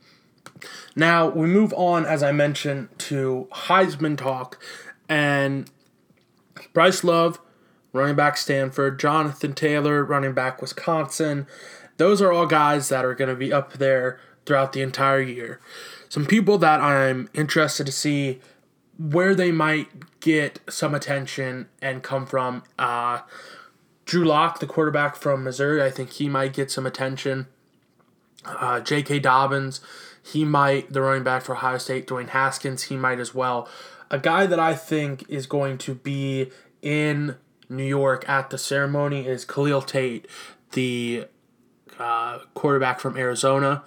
Now 0.97 1.29
we 1.29 1.47
move 1.47 1.73
on, 1.75 2.05
as 2.05 2.23
I 2.23 2.33
mentioned, 2.33 2.89
to 2.99 3.49
Heisman 3.53 4.19
talk, 4.19 4.61
and 5.09 5.71
Bryce 6.73 7.05
Love, 7.05 7.41
running 7.93 8.17
back 8.17 8.37
Stanford, 8.37 8.99
Jonathan 8.99 9.55
Taylor, 9.55 10.05
running 10.05 10.35
back 10.35 10.61
Wisconsin. 10.61 11.47
Those 11.97 12.21
are 12.21 12.33
all 12.33 12.47
guys 12.47 12.89
that 12.89 13.05
are 13.05 13.15
going 13.15 13.29
to 13.29 13.37
be 13.37 13.53
up 13.53 13.75
there 13.75 14.19
throughout 14.47 14.73
the 14.73 14.83
entire 14.83 15.21
year. 15.21 15.61
Some 16.09 16.27
people 16.27 16.59
that 16.59 16.81
I'm 16.81 17.29
interested 17.35 17.87
to 17.87 17.93
see 17.93 18.41
where 18.99 19.35
they 19.35 19.53
might 19.53 20.21
get 20.21 20.61
some 20.69 20.95
attention 20.95 21.69
and 21.81 22.03
come 22.03 22.27
from. 22.27 22.65
Uh, 22.79 23.21
Drew 24.11 24.25
Lock, 24.25 24.59
the 24.59 24.67
quarterback 24.67 25.15
from 25.15 25.45
Missouri, 25.45 25.81
I 25.81 25.89
think 25.89 26.11
he 26.11 26.29
might 26.29 26.53
get 26.53 26.69
some 26.69 26.85
attention. 26.85 27.47
Uh, 28.45 28.81
J.K. 28.81 29.21
Dobbins, 29.21 29.81
he 30.21 30.45
might, 30.45 30.93
the 30.93 31.01
running 31.01 31.23
back 31.23 31.43
for 31.43 31.55
Ohio 31.55 31.79
State, 31.79 32.09
Dwayne 32.09 32.31
Haskins, 32.31 32.85
he 32.85 32.97
might 32.97 33.21
as 33.21 33.37
well. 33.37 33.69
A 34.11 34.19
guy 34.19 34.47
that 34.47 34.59
I 34.59 34.75
think 34.75 35.25
is 35.29 35.47
going 35.47 35.79
to 35.79 35.95
be 35.95 36.51
in 36.83 37.37
New 37.69 37.85
York 37.85 38.29
at 38.29 38.51
the 38.51 38.59
ceremony 38.59 39.29
is 39.29 39.45
Khalil 39.45 39.81
Tate, 39.81 40.27
the 40.73 41.27
uh, 42.01 42.41
quarterback 42.55 42.99
from 42.99 43.17
Arizona. 43.17 43.85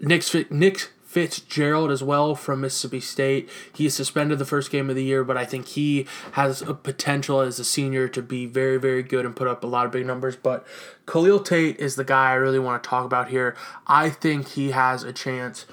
Nick, 0.00 0.22
Nick 0.50 0.90
Fitzgerald 1.12 1.90
as 1.90 2.02
well 2.02 2.34
from 2.34 2.62
Mississippi 2.62 2.98
State. 2.98 3.50
He 3.70 3.90
suspended 3.90 4.38
the 4.38 4.46
first 4.46 4.70
game 4.70 4.88
of 4.88 4.96
the 4.96 5.04
year, 5.04 5.24
but 5.24 5.36
I 5.36 5.44
think 5.44 5.68
he 5.68 6.06
has 6.32 6.62
a 6.62 6.72
potential 6.72 7.40
as 7.40 7.58
a 7.58 7.66
senior 7.66 8.08
to 8.08 8.22
be 8.22 8.46
very, 8.46 8.78
very 8.78 9.02
good 9.02 9.26
and 9.26 9.36
put 9.36 9.46
up 9.46 9.62
a 9.62 9.66
lot 9.66 9.84
of 9.84 9.92
big 9.92 10.06
numbers. 10.06 10.36
But 10.36 10.66
Khalil 11.06 11.40
Tate 11.40 11.78
is 11.78 11.96
the 11.96 12.04
guy 12.04 12.30
I 12.30 12.34
really 12.34 12.58
want 12.58 12.82
to 12.82 12.88
talk 12.88 13.04
about 13.04 13.28
here. 13.28 13.54
I 13.86 14.08
think 14.08 14.48
he 14.52 14.70
has 14.70 15.02
a 15.02 15.12
chance 15.12 15.66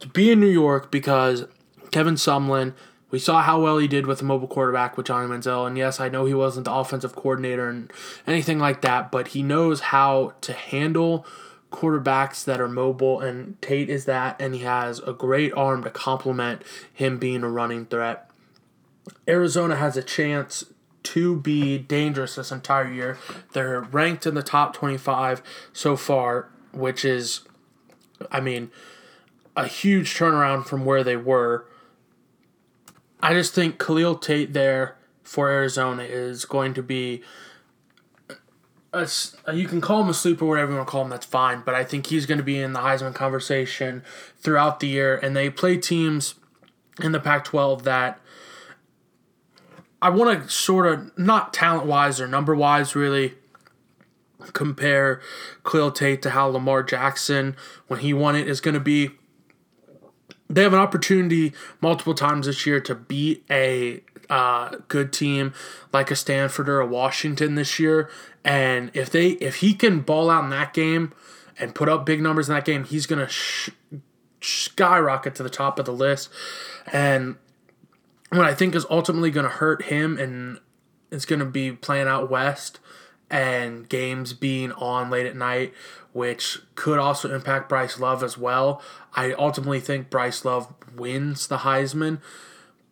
to 0.00 0.08
be 0.08 0.30
in 0.30 0.40
New 0.40 0.46
York 0.46 0.90
because 0.90 1.46
Kevin 1.90 2.16
Sumlin. 2.16 2.74
We 3.08 3.20
saw 3.20 3.40
how 3.40 3.62
well 3.62 3.78
he 3.78 3.86
did 3.86 4.04
with 4.04 4.20
a 4.20 4.24
mobile 4.24 4.48
quarterback 4.48 4.96
with 4.96 5.06
Johnny 5.06 5.32
Manziel, 5.32 5.66
and 5.66 5.78
yes, 5.78 6.00
I 6.00 6.08
know 6.08 6.26
he 6.26 6.34
wasn't 6.34 6.64
the 6.64 6.74
offensive 6.74 7.14
coordinator 7.14 7.68
and 7.68 7.90
anything 8.26 8.58
like 8.58 8.82
that, 8.82 9.12
but 9.12 9.28
he 9.28 9.44
knows 9.44 9.80
how 9.80 10.34
to 10.40 10.52
handle 10.52 11.24
quarterbacks 11.76 12.42
that 12.44 12.58
are 12.58 12.68
mobile, 12.68 13.20
and 13.20 13.60
Tate 13.60 13.90
is 13.90 14.06
that, 14.06 14.40
and 14.40 14.54
he 14.54 14.62
has 14.62 14.98
a 15.00 15.12
great 15.12 15.52
arm 15.52 15.84
to 15.84 15.90
complement 15.90 16.62
him 16.90 17.18
being 17.18 17.42
a 17.42 17.50
running 17.50 17.84
threat. 17.84 18.30
Arizona 19.28 19.76
has 19.76 19.96
a 19.96 20.02
chance 20.02 20.64
to 21.02 21.36
be 21.36 21.76
dangerous 21.78 22.36
this 22.36 22.50
entire 22.50 22.90
year. 22.90 23.18
They're 23.52 23.82
ranked 23.82 24.26
in 24.26 24.34
the 24.34 24.42
top 24.42 24.72
25 24.72 25.42
so 25.74 25.96
far, 25.96 26.48
which 26.72 27.04
is, 27.04 27.42
I 28.30 28.40
mean, 28.40 28.70
a 29.54 29.66
huge 29.66 30.14
turnaround 30.14 30.64
from 30.64 30.86
where 30.86 31.04
they 31.04 31.16
were. 31.16 31.66
I 33.20 33.34
just 33.34 33.54
think 33.54 33.78
Khalil 33.78 34.16
Tate 34.16 34.54
there 34.54 34.96
for 35.22 35.50
Arizona 35.50 36.04
is 36.04 36.46
going 36.46 36.72
to 36.74 36.82
be 36.82 37.22
a, 38.96 39.50
uh, 39.50 39.52
you 39.52 39.66
can 39.66 39.80
call 39.80 40.02
him 40.02 40.08
a 40.08 40.14
sleeper, 40.14 40.44
whatever 40.44 40.72
you 40.72 40.76
want 40.76 40.88
to 40.88 40.90
call 40.90 41.02
him, 41.02 41.10
that's 41.10 41.26
fine. 41.26 41.62
But 41.64 41.74
I 41.74 41.84
think 41.84 42.06
he's 42.06 42.26
going 42.26 42.38
to 42.38 42.44
be 42.44 42.58
in 42.60 42.72
the 42.72 42.80
Heisman 42.80 43.14
conversation 43.14 44.02
throughout 44.38 44.80
the 44.80 44.88
year. 44.88 45.16
And 45.16 45.36
they 45.36 45.50
play 45.50 45.76
teams 45.76 46.34
in 47.02 47.12
the 47.12 47.20
Pac 47.20 47.44
12 47.44 47.84
that 47.84 48.20
I 50.00 50.10
want 50.10 50.42
to 50.42 50.48
sort 50.48 50.86
of, 50.86 51.16
not 51.18 51.52
talent 51.52 51.86
wise 51.86 52.20
or 52.20 52.28
number 52.28 52.54
wise, 52.54 52.94
really 52.94 53.34
compare 54.52 55.20
Khalil 55.64 55.90
Tate 55.90 56.22
to 56.22 56.30
how 56.30 56.46
Lamar 56.46 56.82
Jackson, 56.82 57.56
when 57.88 58.00
he 58.00 58.12
won 58.12 58.36
it, 58.36 58.48
is 58.48 58.60
going 58.60 58.74
to 58.74 58.80
be. 58.80 59.10
They 60.48 60.62
have 60.62 60.72
an 60.72 60.78
opportunity 60.78 61.52
multiple 61.80 62.14
times 62.14 62.46
this 62.46 62.66
year 62.66 62.80
to 62.82 62.94
beat 62.94 63.44
a 63.50 64.02
uh, 64.28 64.76
good 64.88 65.12
team 65.12 65.52
like 65.92 66.10
a 66.10 66.16
Stanford 66.16 66.68
or 66.68 66.80
a 66.80 66.86
Washington 66.86 67.54
this 67.54 67.78
year. 67.78 68.10
And 68.44 68.90
if 68.94 69.10
they 69.10 69.30
if 69.32 69.56
he 69.56 69.74
can 69.74 70.00
ball 70.00 70.30
out 70.30 70.44
in 70.44 70.50
that 70.50 70.72
game 70.72 71.12
and 71.58 71.74
put 71.74 71.88
up 71.88 72.06
big 72.06 72.20
numbers 72.20 72.48
in 72.48 72.54
that 72.54 72.64
game, 72.64 72.84
he's 72.84 73.06
gonna 73.06 73.28
sh- 73.28 73.70
skyrocket 74.40 75.34
to 75.36 75.42
the 75.42 75.50
top 75.50 75.78
of 75.78 75.84
the 75.84 75.92
list. 75.92 76.28
And 76.92 77.36
what 78.30 78.44
I 78.44 78.54
think 78.54 78.74
is 78.74 78.86
ultimately 78.90 79.30
gonna 79.30 79.48
hurt 79.48 79.84
him 79.84 80.18
and 80.18 80.60
it's 81.10 81.24
gonna 81.24 81.44
be 81.44 81.72
playing 81.72 82.08
out 82.08 82.30
west 82.30 82.78
and 83.30 83.88
games 83.88 84.32
being 84.32 84.72
on 84.72 85.10
late 85.10 85.26
at 85.26 85.36
night, 85.36 85.72
which 86.12 86.60
could 86.74 86.98
also 86.98 87.34
impact 87.34 87.68
Bryce 87.68 87.98
Love 87.98 88.22
as 88.22 88.38
well. 88.38 88.80
I 89.14 89.32
ultimately 89.32 89.80
think 89.80 90.10
Bryce 90.10 90.44
Love 90.44 90.72
wins 90.94 91.48
the 91.48 91.58
Heisman, 91.58 92.20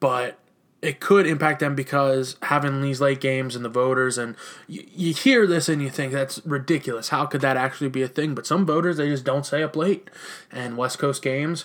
but 0.01 0.39
it 0.85 1.01
could 1.01 1.27
impact 1.27 1.61
them 1.61 1.75
because 1.75 2.37
having 2.43 2.83
these 2.83 3.01
late 3.01 3.19
games 3.19 3.57
and 3.57 3.65
the 3.65 3.71
voters 3.71 4.19
and 4.19 4.37
you, 4.69 4.87
you 4.95 5.15
hear 5.15 5.47
this 5.47 5.67
and 5.67 5.81
you 5.81 5.89
think 5.89 6.13
that's 6.13 6.45
ridiculous. 6.45 7.09
How 7.09 7.25
could 7.25 7.41
that 7.41 7.57
actually 7.57 7.89
be 7.89 8.03
a 8.03 8.09
thing? 8.09 8.35
But 8.35 8.47
some 8.47 8.67
voters 8.67 8.99
they 8.99 9.09
just 9.09 9.25
don't 9.25 9.47
stay 9.47 9.63
up 9.63 9.77
late 9.77 10.11
and 10.53 10.77
west 10.77 10.99
coast 10.99 11.23
games 11.23 11.65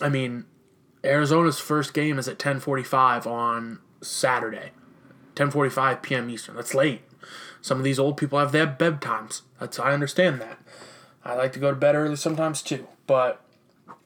i 0.00 0.08
mean 0.08 0.44
arizona's 1.04 1.60
first 1.60 1.94
game 1.94 2.18
is 2.18 2.26
at 2.26 2.38
10.45 2.38 3.26
on 3.26 3.78
saturday. 4.02 4.72
10.45 5.36 6.02
p.m 6.02 6.28
eastern. 6.28 6.56
That's 6.56 6.74
late. 6.74 7.02
Some 7.62 7.78
of 7.78 7.84
these 7.84 8.00
old 8.00 8.16
people 8.16 8.40
have 8.40 8.50
their 8.50 8.66
bedtimes. 8.66 9.42
That's 9.60 9.78
i 9.78 9.92
understand 9.92 10.40
that. 10.40 10.58
I 11.24 11.34
like 11.34 11.52
to 11.52 11.60
go 11.60 11.70
to 11.70 11.76
bed 11.76 11.94
early 11.94 12.16
sometimes 12.16 12.60
too. 12.60 12.88
But 13.06 13.40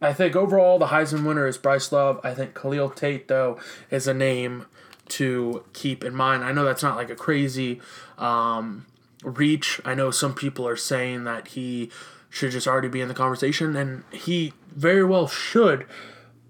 I 0.01 0.13
think 0.13 0.35
overall 0.35 0.79
the 0.79 0.87
Heisman 0.87 1.25
winner 1.25 1.47
is 1.47 1.59
Bryce 1.59 1.93
Love. 1.93 2.21
I 2.25 2.35
think 2.35 2.55
Khalil 2.55 2.91
Tate 2.91 3.29
though 3.29 3.61
is 3.91 4.07
a 4.07 4.15
name 4.15 4.67
to 5.09 5.65
keep 5.73 6.05
in 6.05 6.15
mind. 6.15 6.45
I 6.45 6.53
know 6.53 6.65
that's 6.65 6.83
not 6.83 6.97
like 6.97 7.11
a 7.11 7.15
crazy 7.15 7.81
um, 8.19 8.87
reach. 9.23 9.81
I 9.85 9.95
know 9.95 10.11
some 10.11 10.35
people 10.35 10.67
are 10.67 10.77
saying 10.77 11.25
that 11.25 11.49
he 11.49 11.91
should 12.31 12.51
just 12.51 12.67
already 12.67 12.89
be 12.89 13.01
in 13.01 13.09
the 13.09 13.15
conversation, 13.15 13.77
and 13.77 14.05
he 14.11 14.55
very 14.75 15.05
well 15.05 15.29
should. 15.29 15.87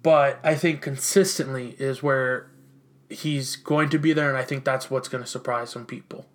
But 0.02 0.38
I 0.42 0.54
think 0.54 0.80
consistently 0.80 1.76
is 1.78 2.02
where 2.02 2.50
he's 3.08 3.56
going 3.56 3.88
to 3.90 3.98
be 3.98 4.12
there, 4.12 4.28
and 4.28 4.38
I 4.38 4.44
think 4.44 4.64
that's 4.64 4.90
what's 4.90 5.08
going 5.08 5.24
to 5.24 5.30
surprise 5.30 5.70
some 5.70 5.86
people. 5.86 6.26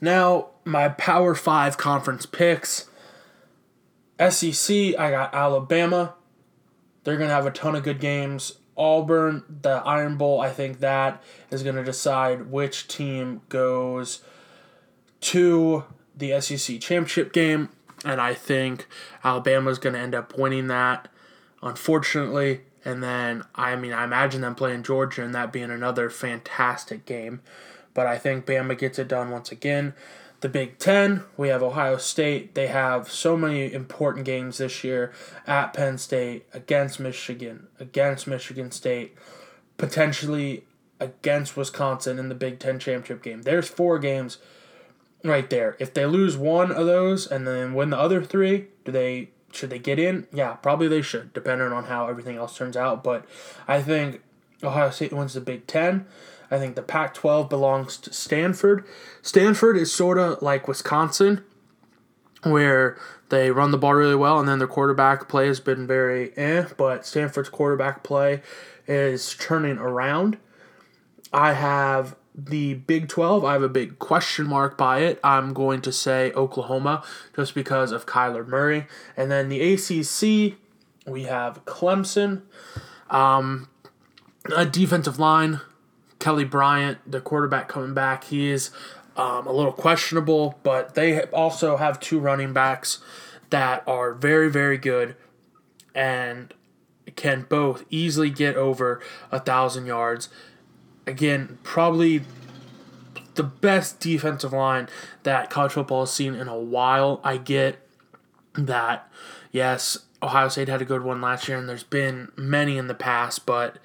Now, 0.00 0.50
my 0.64 0.88
Power 0.88 1.34
Five 1.34 1.76
conference 1.76 2.26
picks. 2.26 2.88
SEC, 4.18 4.98
I 4.98 5.10
got 5.10 5.34
Alabama. 5.34 6.14
They're 7.04 7.16
going 7.16 7.28
to 7.28 7.34
have 7.34 7.46
a 7.46 7.50
ton 7.50 7.76
of 7.76 7.82
good 7.82 8.00
games. 8.00 8.58
Auburn, 8.76 9.44
the 9.62 9.82
Iron 9.86 10.16
Bowl, 10.16 10.40
I 10.40 10.50
think 10.50 10.80
that 10.80 11.22
is 11.50 11.62
going 11.62 11.76
to 11.76 11.84
decide 11.84 12.50
which 12.50 12.88
team 12.88 13.40
goes 13.48 14.22
to 15.20 15.84
the 16.14 16.40
SEC 16.40 16.80
championship 16.80 17.32
game. 17.32 17.70
And 18.04 18.20
I 18.20 18.34
think 18.34 18.86
Alabama 19.24 19.70
is 19.70 19.78
going 19.78 19.94
to 19.94 20.00
end 20.00 20.14
up 20.14 20.38
winning 20.38 20.66
that, 20.68 21.08
unfortunately. 21.62 22.62
And 22.84 23.02
then, 23.02 23.44
I 23.54 23.76
mean, 23.76 23.92
I 23.92 24.04
imagine 24.04 24.42
them 24.42 24.54
playing 24.54 24.82
Georgia 24.82 25.24
and 25.24 25.34
that 25.34 25.52
being 25.52 25.70
another 25.70 26.10
fantastic 26.10 27.06
game. 27.06 27.40
But 27.94 28.06
I 28.06 28.18
think 28.18 28.44
Bama 28.44 28.78
gets 28.78 28.98
it 28.98 29.08
done 29.08 29.30
once 29.30 29.50
again 29.50 29.94
the 30.40 30.48
Big 30.48 30.78
Ten. 30.78 31.24
We 31.36 31.48
have 31.48 31.62
Ohio 31.62 31.96
State. 31.96 32.54
They 32.54 32.66
have 32.66 33.10
so 33.10 33.36
many 33.36 33.72
important 33.72 34.24
games 34.26 34.58
this 34.58 34.84
year 34.84 35.12
at 35.46 35.72
Penn 35.72 35.98
State, 35.98 36.46
against 36.52 37.00
Michigan, 37.00 37.68
against 37.80 38.26
Michigan 38.26 38.70
State, 38.70 39.16
potentially 39.78 40.64
against 41.00 41.56
Wisconsin 41.56 42.18
in 42.18 42.28
the 42.28 42.34
Big 42.34 42.58
Ten 42.58 42.78
championship 42.78 43.22
game. 43.22 43.42
There's 43.42 43.68
four 43.68 43.98
games 43.98 44.38
right 45.24 45.48
there. 45.50 45.76
If 45.78 45.94
they 45.94 46.06
lose 46.06 46.36
one 46.36 46.70
of 46.70 46.86
those 46.86 47.26
and 47.26 47.46
then 47.46 47.74
win 47.74 47.90
the 47.90 47.98
other 47.98 48.22
three, 48.22 48.68
do 48.84 48.92
they 48.92 49.30
should 49.52 49.70
they 49.70 49.78
get 49.78 49.98
in? 49.98 50.26
Yeah, 50.32 50.54
probably 50.54 50.88
they 50.88 51.02
should, 51.02 51.32
depending 51.32 51.72
on 51.72 51.84
how 51.84 52.08
everything 52.08 52.36
else 52.36 52.56
turns 52.56 52.76
out. 52.76 53.02
But 53.02 53.24
I 53.66 53.80
think 53.80 54.22
Ohio 54.62 54.90
State 54.90 55.12
wins 55.12 55.34
the 55.34 55.40
Big 55.40 55.66
Ten. 55.66 56.06
I 56.50 56.58
think 56.58 56.74
the 56.76 56.82
Pac 56.82 57.14
12 57.14 57.48
belongs 57.48 57.96
to 57.98 58.12
Stanford. 58.12 58.84
Stanford 59.22 59.76
is 59.76 59.92
sort 59.92 60.18
of 60.18 60.40
like 60.42 60.68
Wisconsin, 60.68 61.44
where 62.42 62.98
they 63.28 63.50
run 63.50 63.70
the 63.70 63.78
ball 63.78 63.94
really 63.94 64.14
well, 64.14 64.38
and 64.38 64.48
then 64.48 64.58
their 64.58 64.68
quarterback 64.68 65.28
play 65.28 65.46
has 65.48 65.60
been 65.60 65.86
very 65.86 66.36
eh, 66.36 66.66
but 66.76 67.04
Stanford's 67.04 67.48
quarterback 67.48 68.02
play 68.02 68.42
is 68.86 69.34
turning 69.34 69.78
around. 69.78 70.38
I 71.32 71.54
have 71.54 72.16
the 72.36 72.74
Big 72.74 73.08
12, 73.08 73.44
I 73.44 73.54
have 73.54 73.62
a 73.62 73.68
big 73.68 73.98
question 73.98 74.46
mark 74.46 74.76
by 74.76 75.00
it. 75.00 75.18
I'm 75.24 75.54
going 75.54 75.80
to 75.82 75.92
say 75.92 76.32
Oklahoma 76.32 77.02
just 77.34 77.54
because 77.54 77.92
of 77.92 78.06
Kyler 78.06 78.46
Murray. 78.46 78.86
And 79.16 79.30
then 79.30 79.48
the 79.48 79.72
ACC, 79.72 80.58
we 81.06 81.22
have 81.24 81.64
Clemson. 81.64 82.42
Um, 83.08 83.68
a 84.54 84.66
defensive 84.66 85.18
line, 85.18 85.60
Kelly 86.26 86.42
Bryant, 86.42 86.98
the 87.08 87.20
quarterback 87.20 87.68
coming 87.68 87.94
back, 87.94 88.24
he 88.24 88.50
is 88.50 88.72
um, 89.16 89.46
a 89.46 89.52
little 89.52 89.70
questionable, 89.70 90.58
but 90.64 90.96
they 90.96 91.22
also 91.26 91.76
have 91.76 92.00
two 92.00 92.18
running 92.18 92.52
backs 92.52 92.98
that 93.50 93.84
are 93.86 94.12
very, 94.12 94.50
very 94.50 94.76
good 94.76 95.14
and 95.94 96.52
can 97.14 97.46
both 97.48 97.84
easily 97.90 98.28
get 98.28 98.56
over 98.56 99.00
a 99.30 99.38
thousand 99.38 99.86
yards. 99.86 100.28
Again, 101.06 101.60
probably 101.62 102.22
the 103.36 103.44
best 103.44 104.00
defensive 104.00 104.52
line 104.52 104.88
that 105.22 105.48
college 105.48 105.74
football 105.74 106.00
has 106.00 106.12
seen 106.12 106.34
in 106.34 106.48
a 106.48 106.58
while. 106.58 107.20
I 107.22 107.36
get 107.36 107.88
that, 108.54 109.08
yes, 109.52 109.96
Ohio 110.20 110.48
State 110.48 110.66
had 110.66 110.82
a 110.82 110.84
good 110.84 111.04
one 111.04 111.20
last 111.20 111.46
year, 111.46 111.56
and 111.56 111.68
there's 111.68 111.84
been 111.84 112.32
many 112.34 112.78
in 112.78 112.88
the 112.88 112.94
past, 112.94 113.46
but 113.46 113.78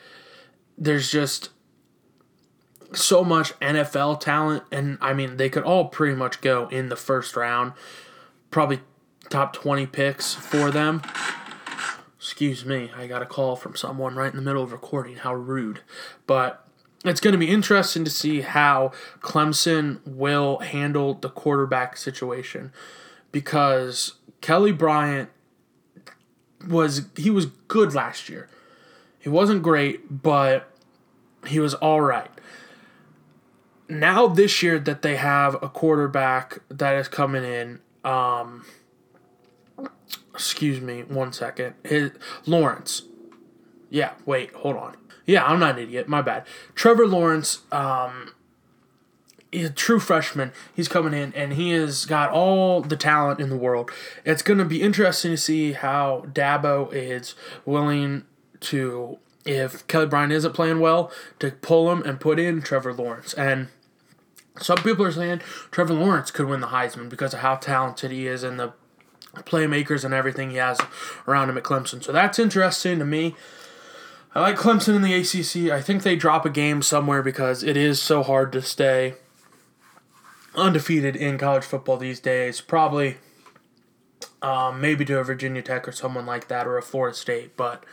there's 0.76 1.12
just 1.12 1.52
so 2.94 3.24
much 3.24 3.58
NFL 3.60 4.20
talent, 4.20 4.64
and 4.72 4.98
I 5.02 5.14
mean, 5.14 5.38
they 5.38 5.50
could 5.50 5.64
all 5.64 5.86
pretty 5.86 6.16
much 6.16 6.42
go 6.42 6.68
in 6.70 6.90
the 6.90 6.96
first 6.96 7.36
round. 7.36 7.74
Probably 8.50 8.82
top 9.30 9.54
20 9.54 9.86
picks 9.88 10.34
for 10.34 10.72
them. 10.72 11.02
Excuse 12.18 12.66
me, 12.66 12.92
I 12.96 13.08
got 13.08 13.22
a 13.22 13.26
call 13.26 13.56
from 13.56 13.76
someone 13.76 14.16
right 14.16 14.30
in 14.30 14.36
the 14.36 14.44
middle 14.44 14.64
of 14.64 14.72
recording. 14.72 15.18
How 15.18 15.34
rude. 15.34 15.82
But 16.28 16.68
it's 17.04 17.20
going 17.20 17.32
to 17.32 17.38
be 17.38 17.50
interesting 17.50 18.04
to 18.06 18.12
see 18.12 18.42
how 18.42 18.92
Clemson 19.22 20.06
will 20.06 20.60
handle 20.60 21.16
the 21.16 21.30
quarterback 21.30 21.98
situation 21.98 22.72
because 23.32 24.16
Kelly 24.42 24.72
Bryant 24.72 25.30
was 26.68 27.08
he 27.16 27.30
was 27.30 27.48
good 27.68 27.96
last 27.96 28.30
year. 28.30 28.50
He 29.18 29.30
wasn't 29.30 29.64
great, 29.64 30.22
but 30.22 30.72
he 31.48 31.60
was 31.60 31.74
all 31.76 32.02
right. 32.02 32.30
Now 33.92 34.28
this 34.28 34.64
year 34.64 34.80
that 34.80 35.02
they 35.02 35.18
have 35.18 35.56
a 35.62 35.70
quarterback 35.70 36.60
that 36.70 36.96
is 36.96 37.08
coming 37.08 37.44
in 37.44 37.80
um 38.04 38.66
excuse 40.34 40.82
me 40.82 41.02
one 41.02 41.34
second. 41.34 41.76
His 41.84 42.12
Lawrence. 42.46 43.04
Yeah, 43.90 44.14
wait, 44.26 44.54
hold 44.54 44.78
on. 44.78 44.98
Yeah, 45.26 45.44
I'm 45.44 45.60
not 45.60 45.78
an 45.78 45.84
idiot. 45.84 46.08
My 46.08 46.22
bad. 46.22 46.46
Trevor 46.76 47.06
Lawrence, 47.06 47.60
um, 47.72 48.34
a 49.54 49.70
true 49.70 50.00
freshman. 50.00 50.52
He's 50.74 50.88
coming 50.88 51.14
in 51.14 51.34
and 51.34 51.54
he 51.54 51.72
has 51.72 52.06
got 52.06 52.32
all 52.32 52.82
the 52.82 52.96
talent 52.96 53.40
in 53.40 53.50
the 53.50 53.58
world. 53.58 53.92
It's 54.26 54.42
going 54.42 54.60
to 54.60 54.66
be 54.66 54.82
interesting 54.82 55.32
to 55.32 55.38
see 55.38 55.74
how 55.74 56.26
Dabo 56.32 56.92
is 56.94 57.36
willing 57.66 58.24
to, 58.62 59.20
if 59.46 59.86
Kelly 59.88 60.06
Bryant 60.06 60.32
isn't 60.32 60.54
playing 60.54 60.80
well, 60.80 61.12
to 61.40 61.52
pull 61.52 61.92
him 61.92 62.02
and 62.04 62.20
put 62.20 62.40
in 62.40 62.62
Trevor 62.62 62.94
Lawrence. 62.94 63.34
And 63.34 63.68
some 64.60 64.78
people 64.80 65.06
are 65.06 65.12
saying 65.12 65.42
Trevor 65.72 65.94
Lawrence 65.94 66.32
could 66.32 66.48
win 66.48 66.62
the 66.62 66.68
Heisman 66.68 67.10
because 67.10 67.34
of 67.34 67.40
how 67.40 67.56
talented 67.56 68.12
he 68.12 68.28
is 68.28 68.44
and 68.44 68.60
the 68.60 68.74
playmakers 69.36 70.04
and 70.04 70.14
everything 70.14 70.52
he 70.52 70.58
has 70.58 70.80
around 71.28 71.50
him 71.50 71.58
at 71.58 71.64
Clemson. 71.64 72.04
So 72.04 72.12
that's 72.12 72.38
interesting 72.38 73.00
to 73.00 73.06
me. 73.06 73.36
I 74.34 74.42
like 74.42 74.56
Clemson 74.56 74.96
in 74.96 75.02
the 75.02 75.14
ACC. 75.14 75.72
I 75.72 75.82
think 75.82 76.04
they 76.04 76.16
drop 76.16 76.46
a 76.46 76.50
game 76.50 76.82
somewhere 76.82 77.22
because 77.22 77.64
it 77.64 77.76
is 77.76 78.02
so 78.02 78.24
hard 78.24 78.52
to 78.54 78.62
stay 78.62 79.16
undefeated 80.56 81.16
in 81.16 81.38
college 81.38 81.64
football 81.64 81.98
these 81.98 82.20
days. 82.20 82.62
Probably 82.62 83.18
um, 84.42 84.80
maybe 84.80 85.06
to 85.06 85.20
a 85.20 85.24
Virginia 85.24 85.62
Tech 85.62 85.88
or 85.88 85.92
someone 85.92 86.26
like 86.26 86.48
that 86.48 86.66
or 86.66 86.78
a 86.78 86.82
Florida 86.82 87.16
State, 87.16 87.58
but 87.58 87.84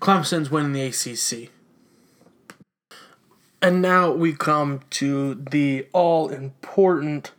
Clemson's 0.00 0.50
winning 0.50 0.72
the 0.72 0.82
ACC. 0.84 1.50
And 3.62 3.80
now 3.80 4.10
we 4.10 4.32
come 4.32 4.80
to 4.90 5.36
the 5.36 5.86
all 5.92 6.28
important 6.28 7.30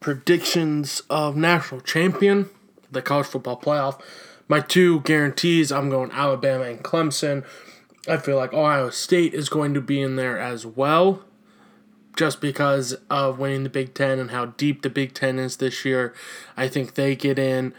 predictions 0.00 1.02
of 1.08 1.36
national 1.36 1.82
champion, 1.82 2.50
the 2.90 3.00
college 3.00 3.28
football 3.28 3.58
playoff. 3.58 4.00
My 4.48 4.58
two 4.58 5.00
guarantees 5.02 5.70
I'm 5.70 5.88
going 5.88 6.10
Alabama 6.10 6.64
and 6.64 6.82
Clemson. 6.82 7.44
I 8.08 8.16
feel 8.16 8.36
like 8.36 8.52
Ohio 8.52 8.90
State 8.90 9.32
is 9.34 9.48
going 9.48 9.72
to 9.74 9.80
be 9.80 10.02
in 10.02 10.16
there 10.16 10.36
as 10.36 10.66
well, 10.66 11.22
just 12.16 12.40
because 12.40 12.94
of 13.08 13.38
winning 13.38 13.62
the 13.62 13.70
Big 13.70 13.94
Ten 13.94 14.18
and 14.18 14.32
how 14.32 14.46
deep 14.46 14.82
the 14.82 14.90
Big 14.90 15.14
Ten 15.14 15.38
is 15.38 15.58
this 15.58 15.84
year. 15.84 16.12
I 16.56 16.66
think 16.66 16.94
they 16.94 17.14
get 17.14 17.38
in. 17.38 17.72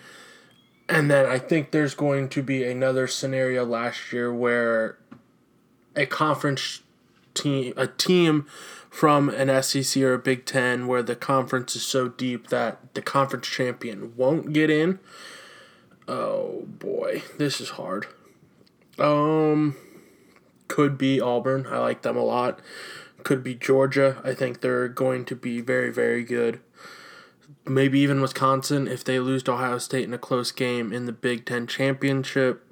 And 0.87 1.11
then 1.11 1.25
I 1.25 1.37
think 1.37 1.71
there's 1.71 1.95
going 1.95 2.29
to 2.29 2.41
be 2.41 2.63
another 2.63 3.07
scenario 3.07 3.65
last 3.65 4.13
year 4.13 4.33
where 4.33 4.97
a 5.95 6.05
conference 6.05 6.81
team, 7.35 7.73
a 7.77 7.87
team 7.87 8.47
from 8.89 9.29
an 9.29 9.61
SEC 9.61 10.01
or 10.01 10.13
a 10.13 10.19
Big 10.19 10.45
Ten, 10.45 10.87
where 10.87 11.03
the 11.03 11.15
conference 11.15 11.75
is 11.75 11.83
so 11.83 12.07
deep 12.07 12.47
that 12.47 12.93
the 12.95 13.01
conference 13.01 13.47
champion 13.47 14.15
won't 14.15 14.53
get 14.53 14.69
in. 14.69 14.99
Oh 16.07 16.63
boy, 16.67 17.23
this 17.37 17.59
is 17.59 17.71
hard. 17.71 18.07
Um, 18.97 19.75
could 20.67 20.97
be 20.97 21.19
Auburn. 21.19 21.67
I 21.67 21.79
like 21.79 22.03
them 22.03 22.17
a 22.17 22.23
lot. 22.23 22.59
Could 23.23 23.43
be 23.43 23.55
Georgia. 23.55 24.21
I 24.23 24.33
think 24.33 24.61
they're 24.61 24.87
going 24.87 25.25
to 25.25 25.35
be 25.35 25.61
very, 25.61 25.91
very 25.91 26.23
good. 26.23 26.61
Maybe 27.65 27.99
even 27.99 28.21
Wisconsin 28.21 28.87
if 28.87 29.03
they 29.03 29.19
lose 29.19 29.43
to 29.43 29.53
Ohio 29.53 29.79
State 29.79 30.05
in 30.05 30.13
a 30.13 30.19
close 30.19 30.51
game 30.51 30.93
in 30.93 31.05
the 31.05 31.11
Big 31.11 31.45
Ten 31.45 31.65
championship. 31.65 32.63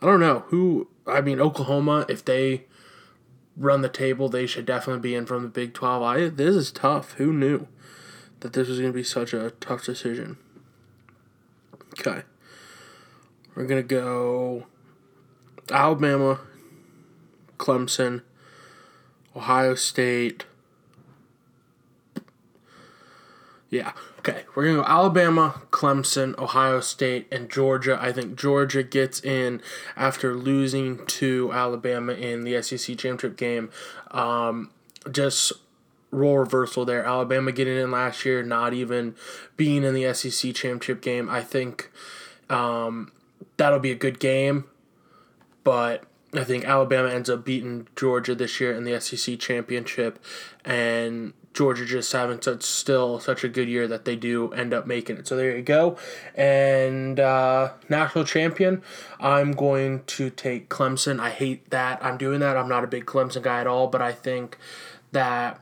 I 0.00 0.06
don't 0.06 0.20
know 0.20 0.44
who. 0.48 0.88
I 1.08 1.20
mean, 1.20 1.40
Oklahoma. 1.40 2.06
If 2.08 2.24
they 2.24 2.64
run 3.56 3.82
the 3.82 3.88
table, 3.88 4.28
they 4.28 4.46
should 4.46 4.66
definitely 4.66 5.00
be 5.00 5.14
in 5.14 5.26
from 5.26 5.42
the 5.42 5.48
Big 5.48 5.74
Twelve. 5.74 6.02
I 6.02 6.28
this 6.28 6.54
is 6.54 6.70
tough. 6.70 7.14
Who 7.14 7.32
knew? 7.32 7.66
that 8.40 8.52
this 8.52 8.68
was 8.68 8.78
going 8.78 8.92
to 8.92 8.96
be 8.96 9.02
such 9.02 9.32
a 9.32 9.52
tough 9.60 9.84
decision. 9.84 10.36
Okay. 11.98 12.22
We're 13.54 13.66
going 13.66 13.82
to 13.82 13.88
go 13.88 14.66
Alabama, 15.70 16.40
Clemson, 17.58 18.22
Ohio 19.34 19.74
State. 19.74 20.44
Yeah. 23.70 23.92
Okay. 24.20 24.44
We're 24.54 24.64
going 24.64 24.76
to 24.76 24.82
go 24.82 24.88
Alabama, 24.88 25.62
Clemson, 25.70 26.38
Ohio 26.38 26.80
State, 26.80 27.28
and 27.30 27.50
Georgia. 27.50 27.98
I 28.00 28.12
think 28.12 28.38
Georgia 28.38 28.82
gets 28.82 29.22
in 29.22 29.60
after 29.96 30.34
losing 30.34 31.04
to 31.06 31.52
Alabama 31.52 32.14
in 32.14 32.44
the 32.44 32.62
SEC 32.62 32.96
championship 32.96 33.36
game. 33.36 33.70
Um, 34.10 34.70
just 35.10 35.52
role 36.10 36.38
reversal 36.38 36.84
there. 36.84 37.04
Alabama 37.04 37.52
getting 37.52 37.76
in 37.76 37.90
last 37.90 38.24
year, 38.24 38.42
not 38.42 38.72
even 38.72 39.14
being 39.56 39.84
in 39.84 39.94
the 39.94 40.12
SEC 40.14 40.54
championship 40.54 41.02
game. 41.02 41.28
I 41.28 41.42
think 41.42 41.90
um, 42.48 43.12
that'll 43.56 43.78
be 43.78 43.90
a 43.90 43.96
good 43.96 44.18
game, 44.18 44.64
but 45.64 46.04
I 46.34 46.44
think 46.44 46.64
Alabama 46.64 47.10
ends 47.10 47.28
up 47.28 47.44
beating 47.44 47.88
Georgia 47.96 48.34
this 48.34 48.60
year 48.60 48.72
in 48.72 48.84
the 48.84 48.98
SEC 49.00 49.38
championship, 49.38 50.18
and 50.64 51.32
Georgia 51.58 51.84
just 51.84 52.12
having 52.12 52.40
such 52.40 52.62
still 52.62 53.18
such 53.18 53.42
a 53.42 53.48
good 53.48 53.68
year 53.68 53.88
that 53.88 54.04
they 54.04 54.14
do 54.14 54.52
end 54.52 54.72
up 54.72 54.86
making 54.86 55.16
it. 55.16 55.26
So 55.26 55.34
there 55.36 55.56
you 55.56 55.62
go, 55.62 55.98
and 56.36 57.18
uh, 57.18 57.72
national 57.88 58.24
champion. 58.24 58.80
I'm 59.18 59.50
going 59.50 60.04
to 60.04 60.30
take 60.30 60.68
Clemson. 60.68 61.18
I 61.18 61.30
hate 61.30 61.68
that 61.70 62.02
I'm 62.02 62.16
doing 62.16 62.38
that. 62.38 62.56
I'm 62.56 62.68
not 62.68 62.84
a 62.84 62.86
big 62.86 63.06
Clemson 63.06 63.42
guy 63.42 63.60
at 63.60 63.66
all, 63.66 63.88
but 63.88 64.00
I 64.00 64.12
think 64.12 64.56
that 65.10 65.60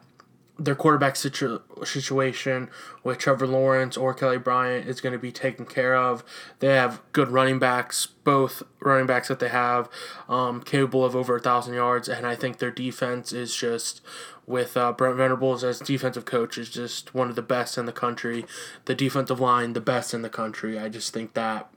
their 0.59 0.75
quarterback 0.75 1.17
situ- 1.17 1.61
situation 1.85 2.71
with 3.05 3.19
Trevor 3.19 3.47
Lawrence 3.47 3.97
or 3.97 4.15
Kelly 4.15 4.39
Bryant 4.39 4.89
is 4.89 5.01
going 5.01 5.13
to 5.13 5.19
be 5.19 5.31
taken 5.31 5.67
care 5.67 5.95
of. 5.95 6.25
They 6.61 6.69
have 6.69 7.03
good 7.13 7.29
running 7.29 7.59
backs, 7.59 8.07
both 8.07 8.63
running 8.81 9.07
backs 9.07 9.29
that 9.29 9.39
they 9.39 9.49
have, 9.49 9.89
um, 10.29 10.63
capable 10.63 11.05
of 11.05 11.15
over 11.15 11.37
a 11.37 11.41
thousand 11.41 11.75
yards, 11.75 12.09
and 12.09 12.27
I 12.27 12.35
think 12.35 12.59
their 12.59 12.71
defense 12.71 13.33
is 13.33 13.55
just 13.55 14.01
with 14.47 14.77
uh, 14.77 14.93
Brent 14.93 15.17
Venables 15.17 15.65
as 15.65 15.81
defensive 15.81 16.25
coach 16.25 16.57
is 16.57 16.71
just 16.71 17.15
one 17.15 17.29
of 17.29 17.37
the 17.37 17.43
best 17.43 17.77
in 17.77 17.87
the 17.87 17.93
country. 17.93 18.45
The 18.85 18.95
defensive 18.95 19.41
line, 19.41 19.73
the 19.73 19.81
best 19.81 20.15
in 20.15 20.23
the 20.23 20.31
country. 20.31 20.79
I 20.79 20.89
just 20.89 21.13
think 21.13 21.35
that 21.35 21.69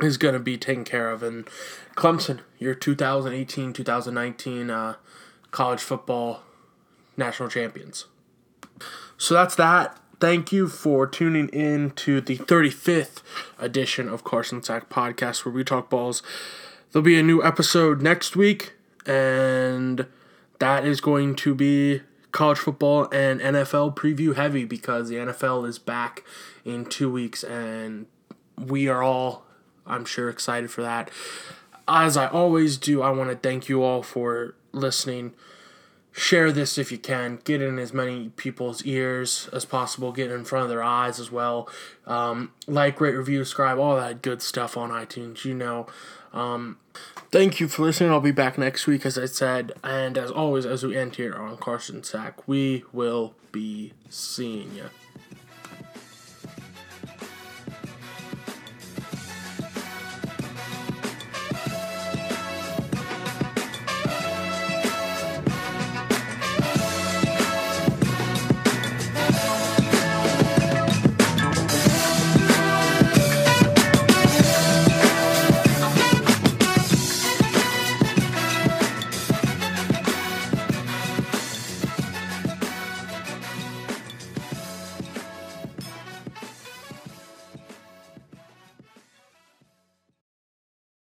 is 0.00 0.16
going 0.16 0.34
to 0.34 0.40
be 0.40 0.58
taken 0.58 0.84
care 0.84 1.10
of. 1.10 1.22
And 1.22 1.48
Clemson, 1.94 2.40
your 2.58 2.74
2018 2.74 3.72
2019 3.72 4.70
uh, 4.70 4.94
college 5.50 5.80
football 5.80 6.42
national 7.16 7.48
champions. 7.48 8.06
So 9.16 9.34
that's 9.34 9.54
that. 9.54 9.98
Thank 10.18 10.50
you 10.50 10.68
for 10.68 11.06
tuning 11.06 11.48
in 11.50 11.90
to 11.92 12.20
the 12.20 12.38
35th 12.38 13.22
edition 13.58 14.08
of 14.08 14.24
Carson 14.24 14.62
Sack 14.62 14.88
Podcast, 14.88 15.44
where 15.44 15.54
we 15.54 15.62
talk 15.62 15.90
balls. 15.90 16.22
There'll 16.90 17.04
be 17.04 17.18
a 17.18 17.22
new 17.22 17.42
episode 17.44 18.00
next 18.00 18.34
week, 18.34 18.72
and 19.04 20.06
that 20.58 20.84
is 20.84 21.00
going 21.00 21.34
to 21.36 21.54
be 21.54 22.02
college 22.32 22.58
football 22.58 23.08
and 23.12 23.40
NFL 23.40 23.96
preview 23.96 24.34
heavy 24.34 24.64
because 24.64 25.08
the 25.08 25.16
NFL 25.16 25.66
is 25.68 25.78
back 25.78 26.22
in 26.64 26.84
two 26.84 27.10
weeks, 27.10 27.42
and 27.42 28.06
we 28.58 28.88
are 28.88 29.02
all, 29.02 29.44
I'm 29.86 30.04
sure, 30.04 30.28
excited 30.28 30.70
for 30.70 30.82
that. 30.82 31.10
As 31.88 32.16
I 32.16 32.26
always 32.26 32.76
do, 32.76 33.02
I 33.02 33.10
want 33.10 33.30
to 33.30 33.36
thank 33.36 33.68
you 33.68 33.82
all 33.82 34.02
for 34.02 34.54
listening 34.72 35.32
share 36.16 36.50
this 36.50 36.78
if 36.78 36.90
you 36.90 36.98
can. 36.98 37.38
Get 37.44 37.60
in 37.60 37.78
as 37.78 37.92
many 37.92 38.30
people's 38.30 38.82
ears 38.84 39.48
as 39.52 39.64
possible. 39.64 40.12
Get 40.12 40.30
in 40.30 40.44
front 40.44 40.64
of 40.64 40.70
their 40.70 40.82
eyes 40.82 41.20
as 41.20 41.30
well. 41.30 41.68
Um, 42.06 42.52
like, 42.66 43.00
rate, 43.00 43.14
review, 43.14 43.44
subscribe, 43.44 43.78
all 43.78 43.96
that 43.96 44.22
good 44.22 44.42
stuff 44.42 44.76
on 44.76 44.90
iTunes. 44.90 45.44
You 45.44 45.54
know. 45.54 45.86
Um, 46.32 46.78
thank 47.30 47.60
you 47.60 47.68
for 47.68 47.82
listening. 47.82 48.10
I'll 48.10 48.20
be 48.20 48.30
back 48.32 48.58
next 48.58 48.86
week, 48.86 49.04
as 49.06 49.18
I 49.18 49.26
said. 49.26 49.72
And 49.82 50.16
as 50.18 50.30
always, 50.30 50.66
as 50.66 50.84
we 50.84 50.96
end 50.96 51.16
here 51.16 51.34
on 51.34 51.56
Carson 51.56 52.02
Sack, 52.02 52.46
we 52.48 52.84
will 52.92 53.34
be 53.52 53.92
seeing 54.08 54.74
you. 54.74 54.90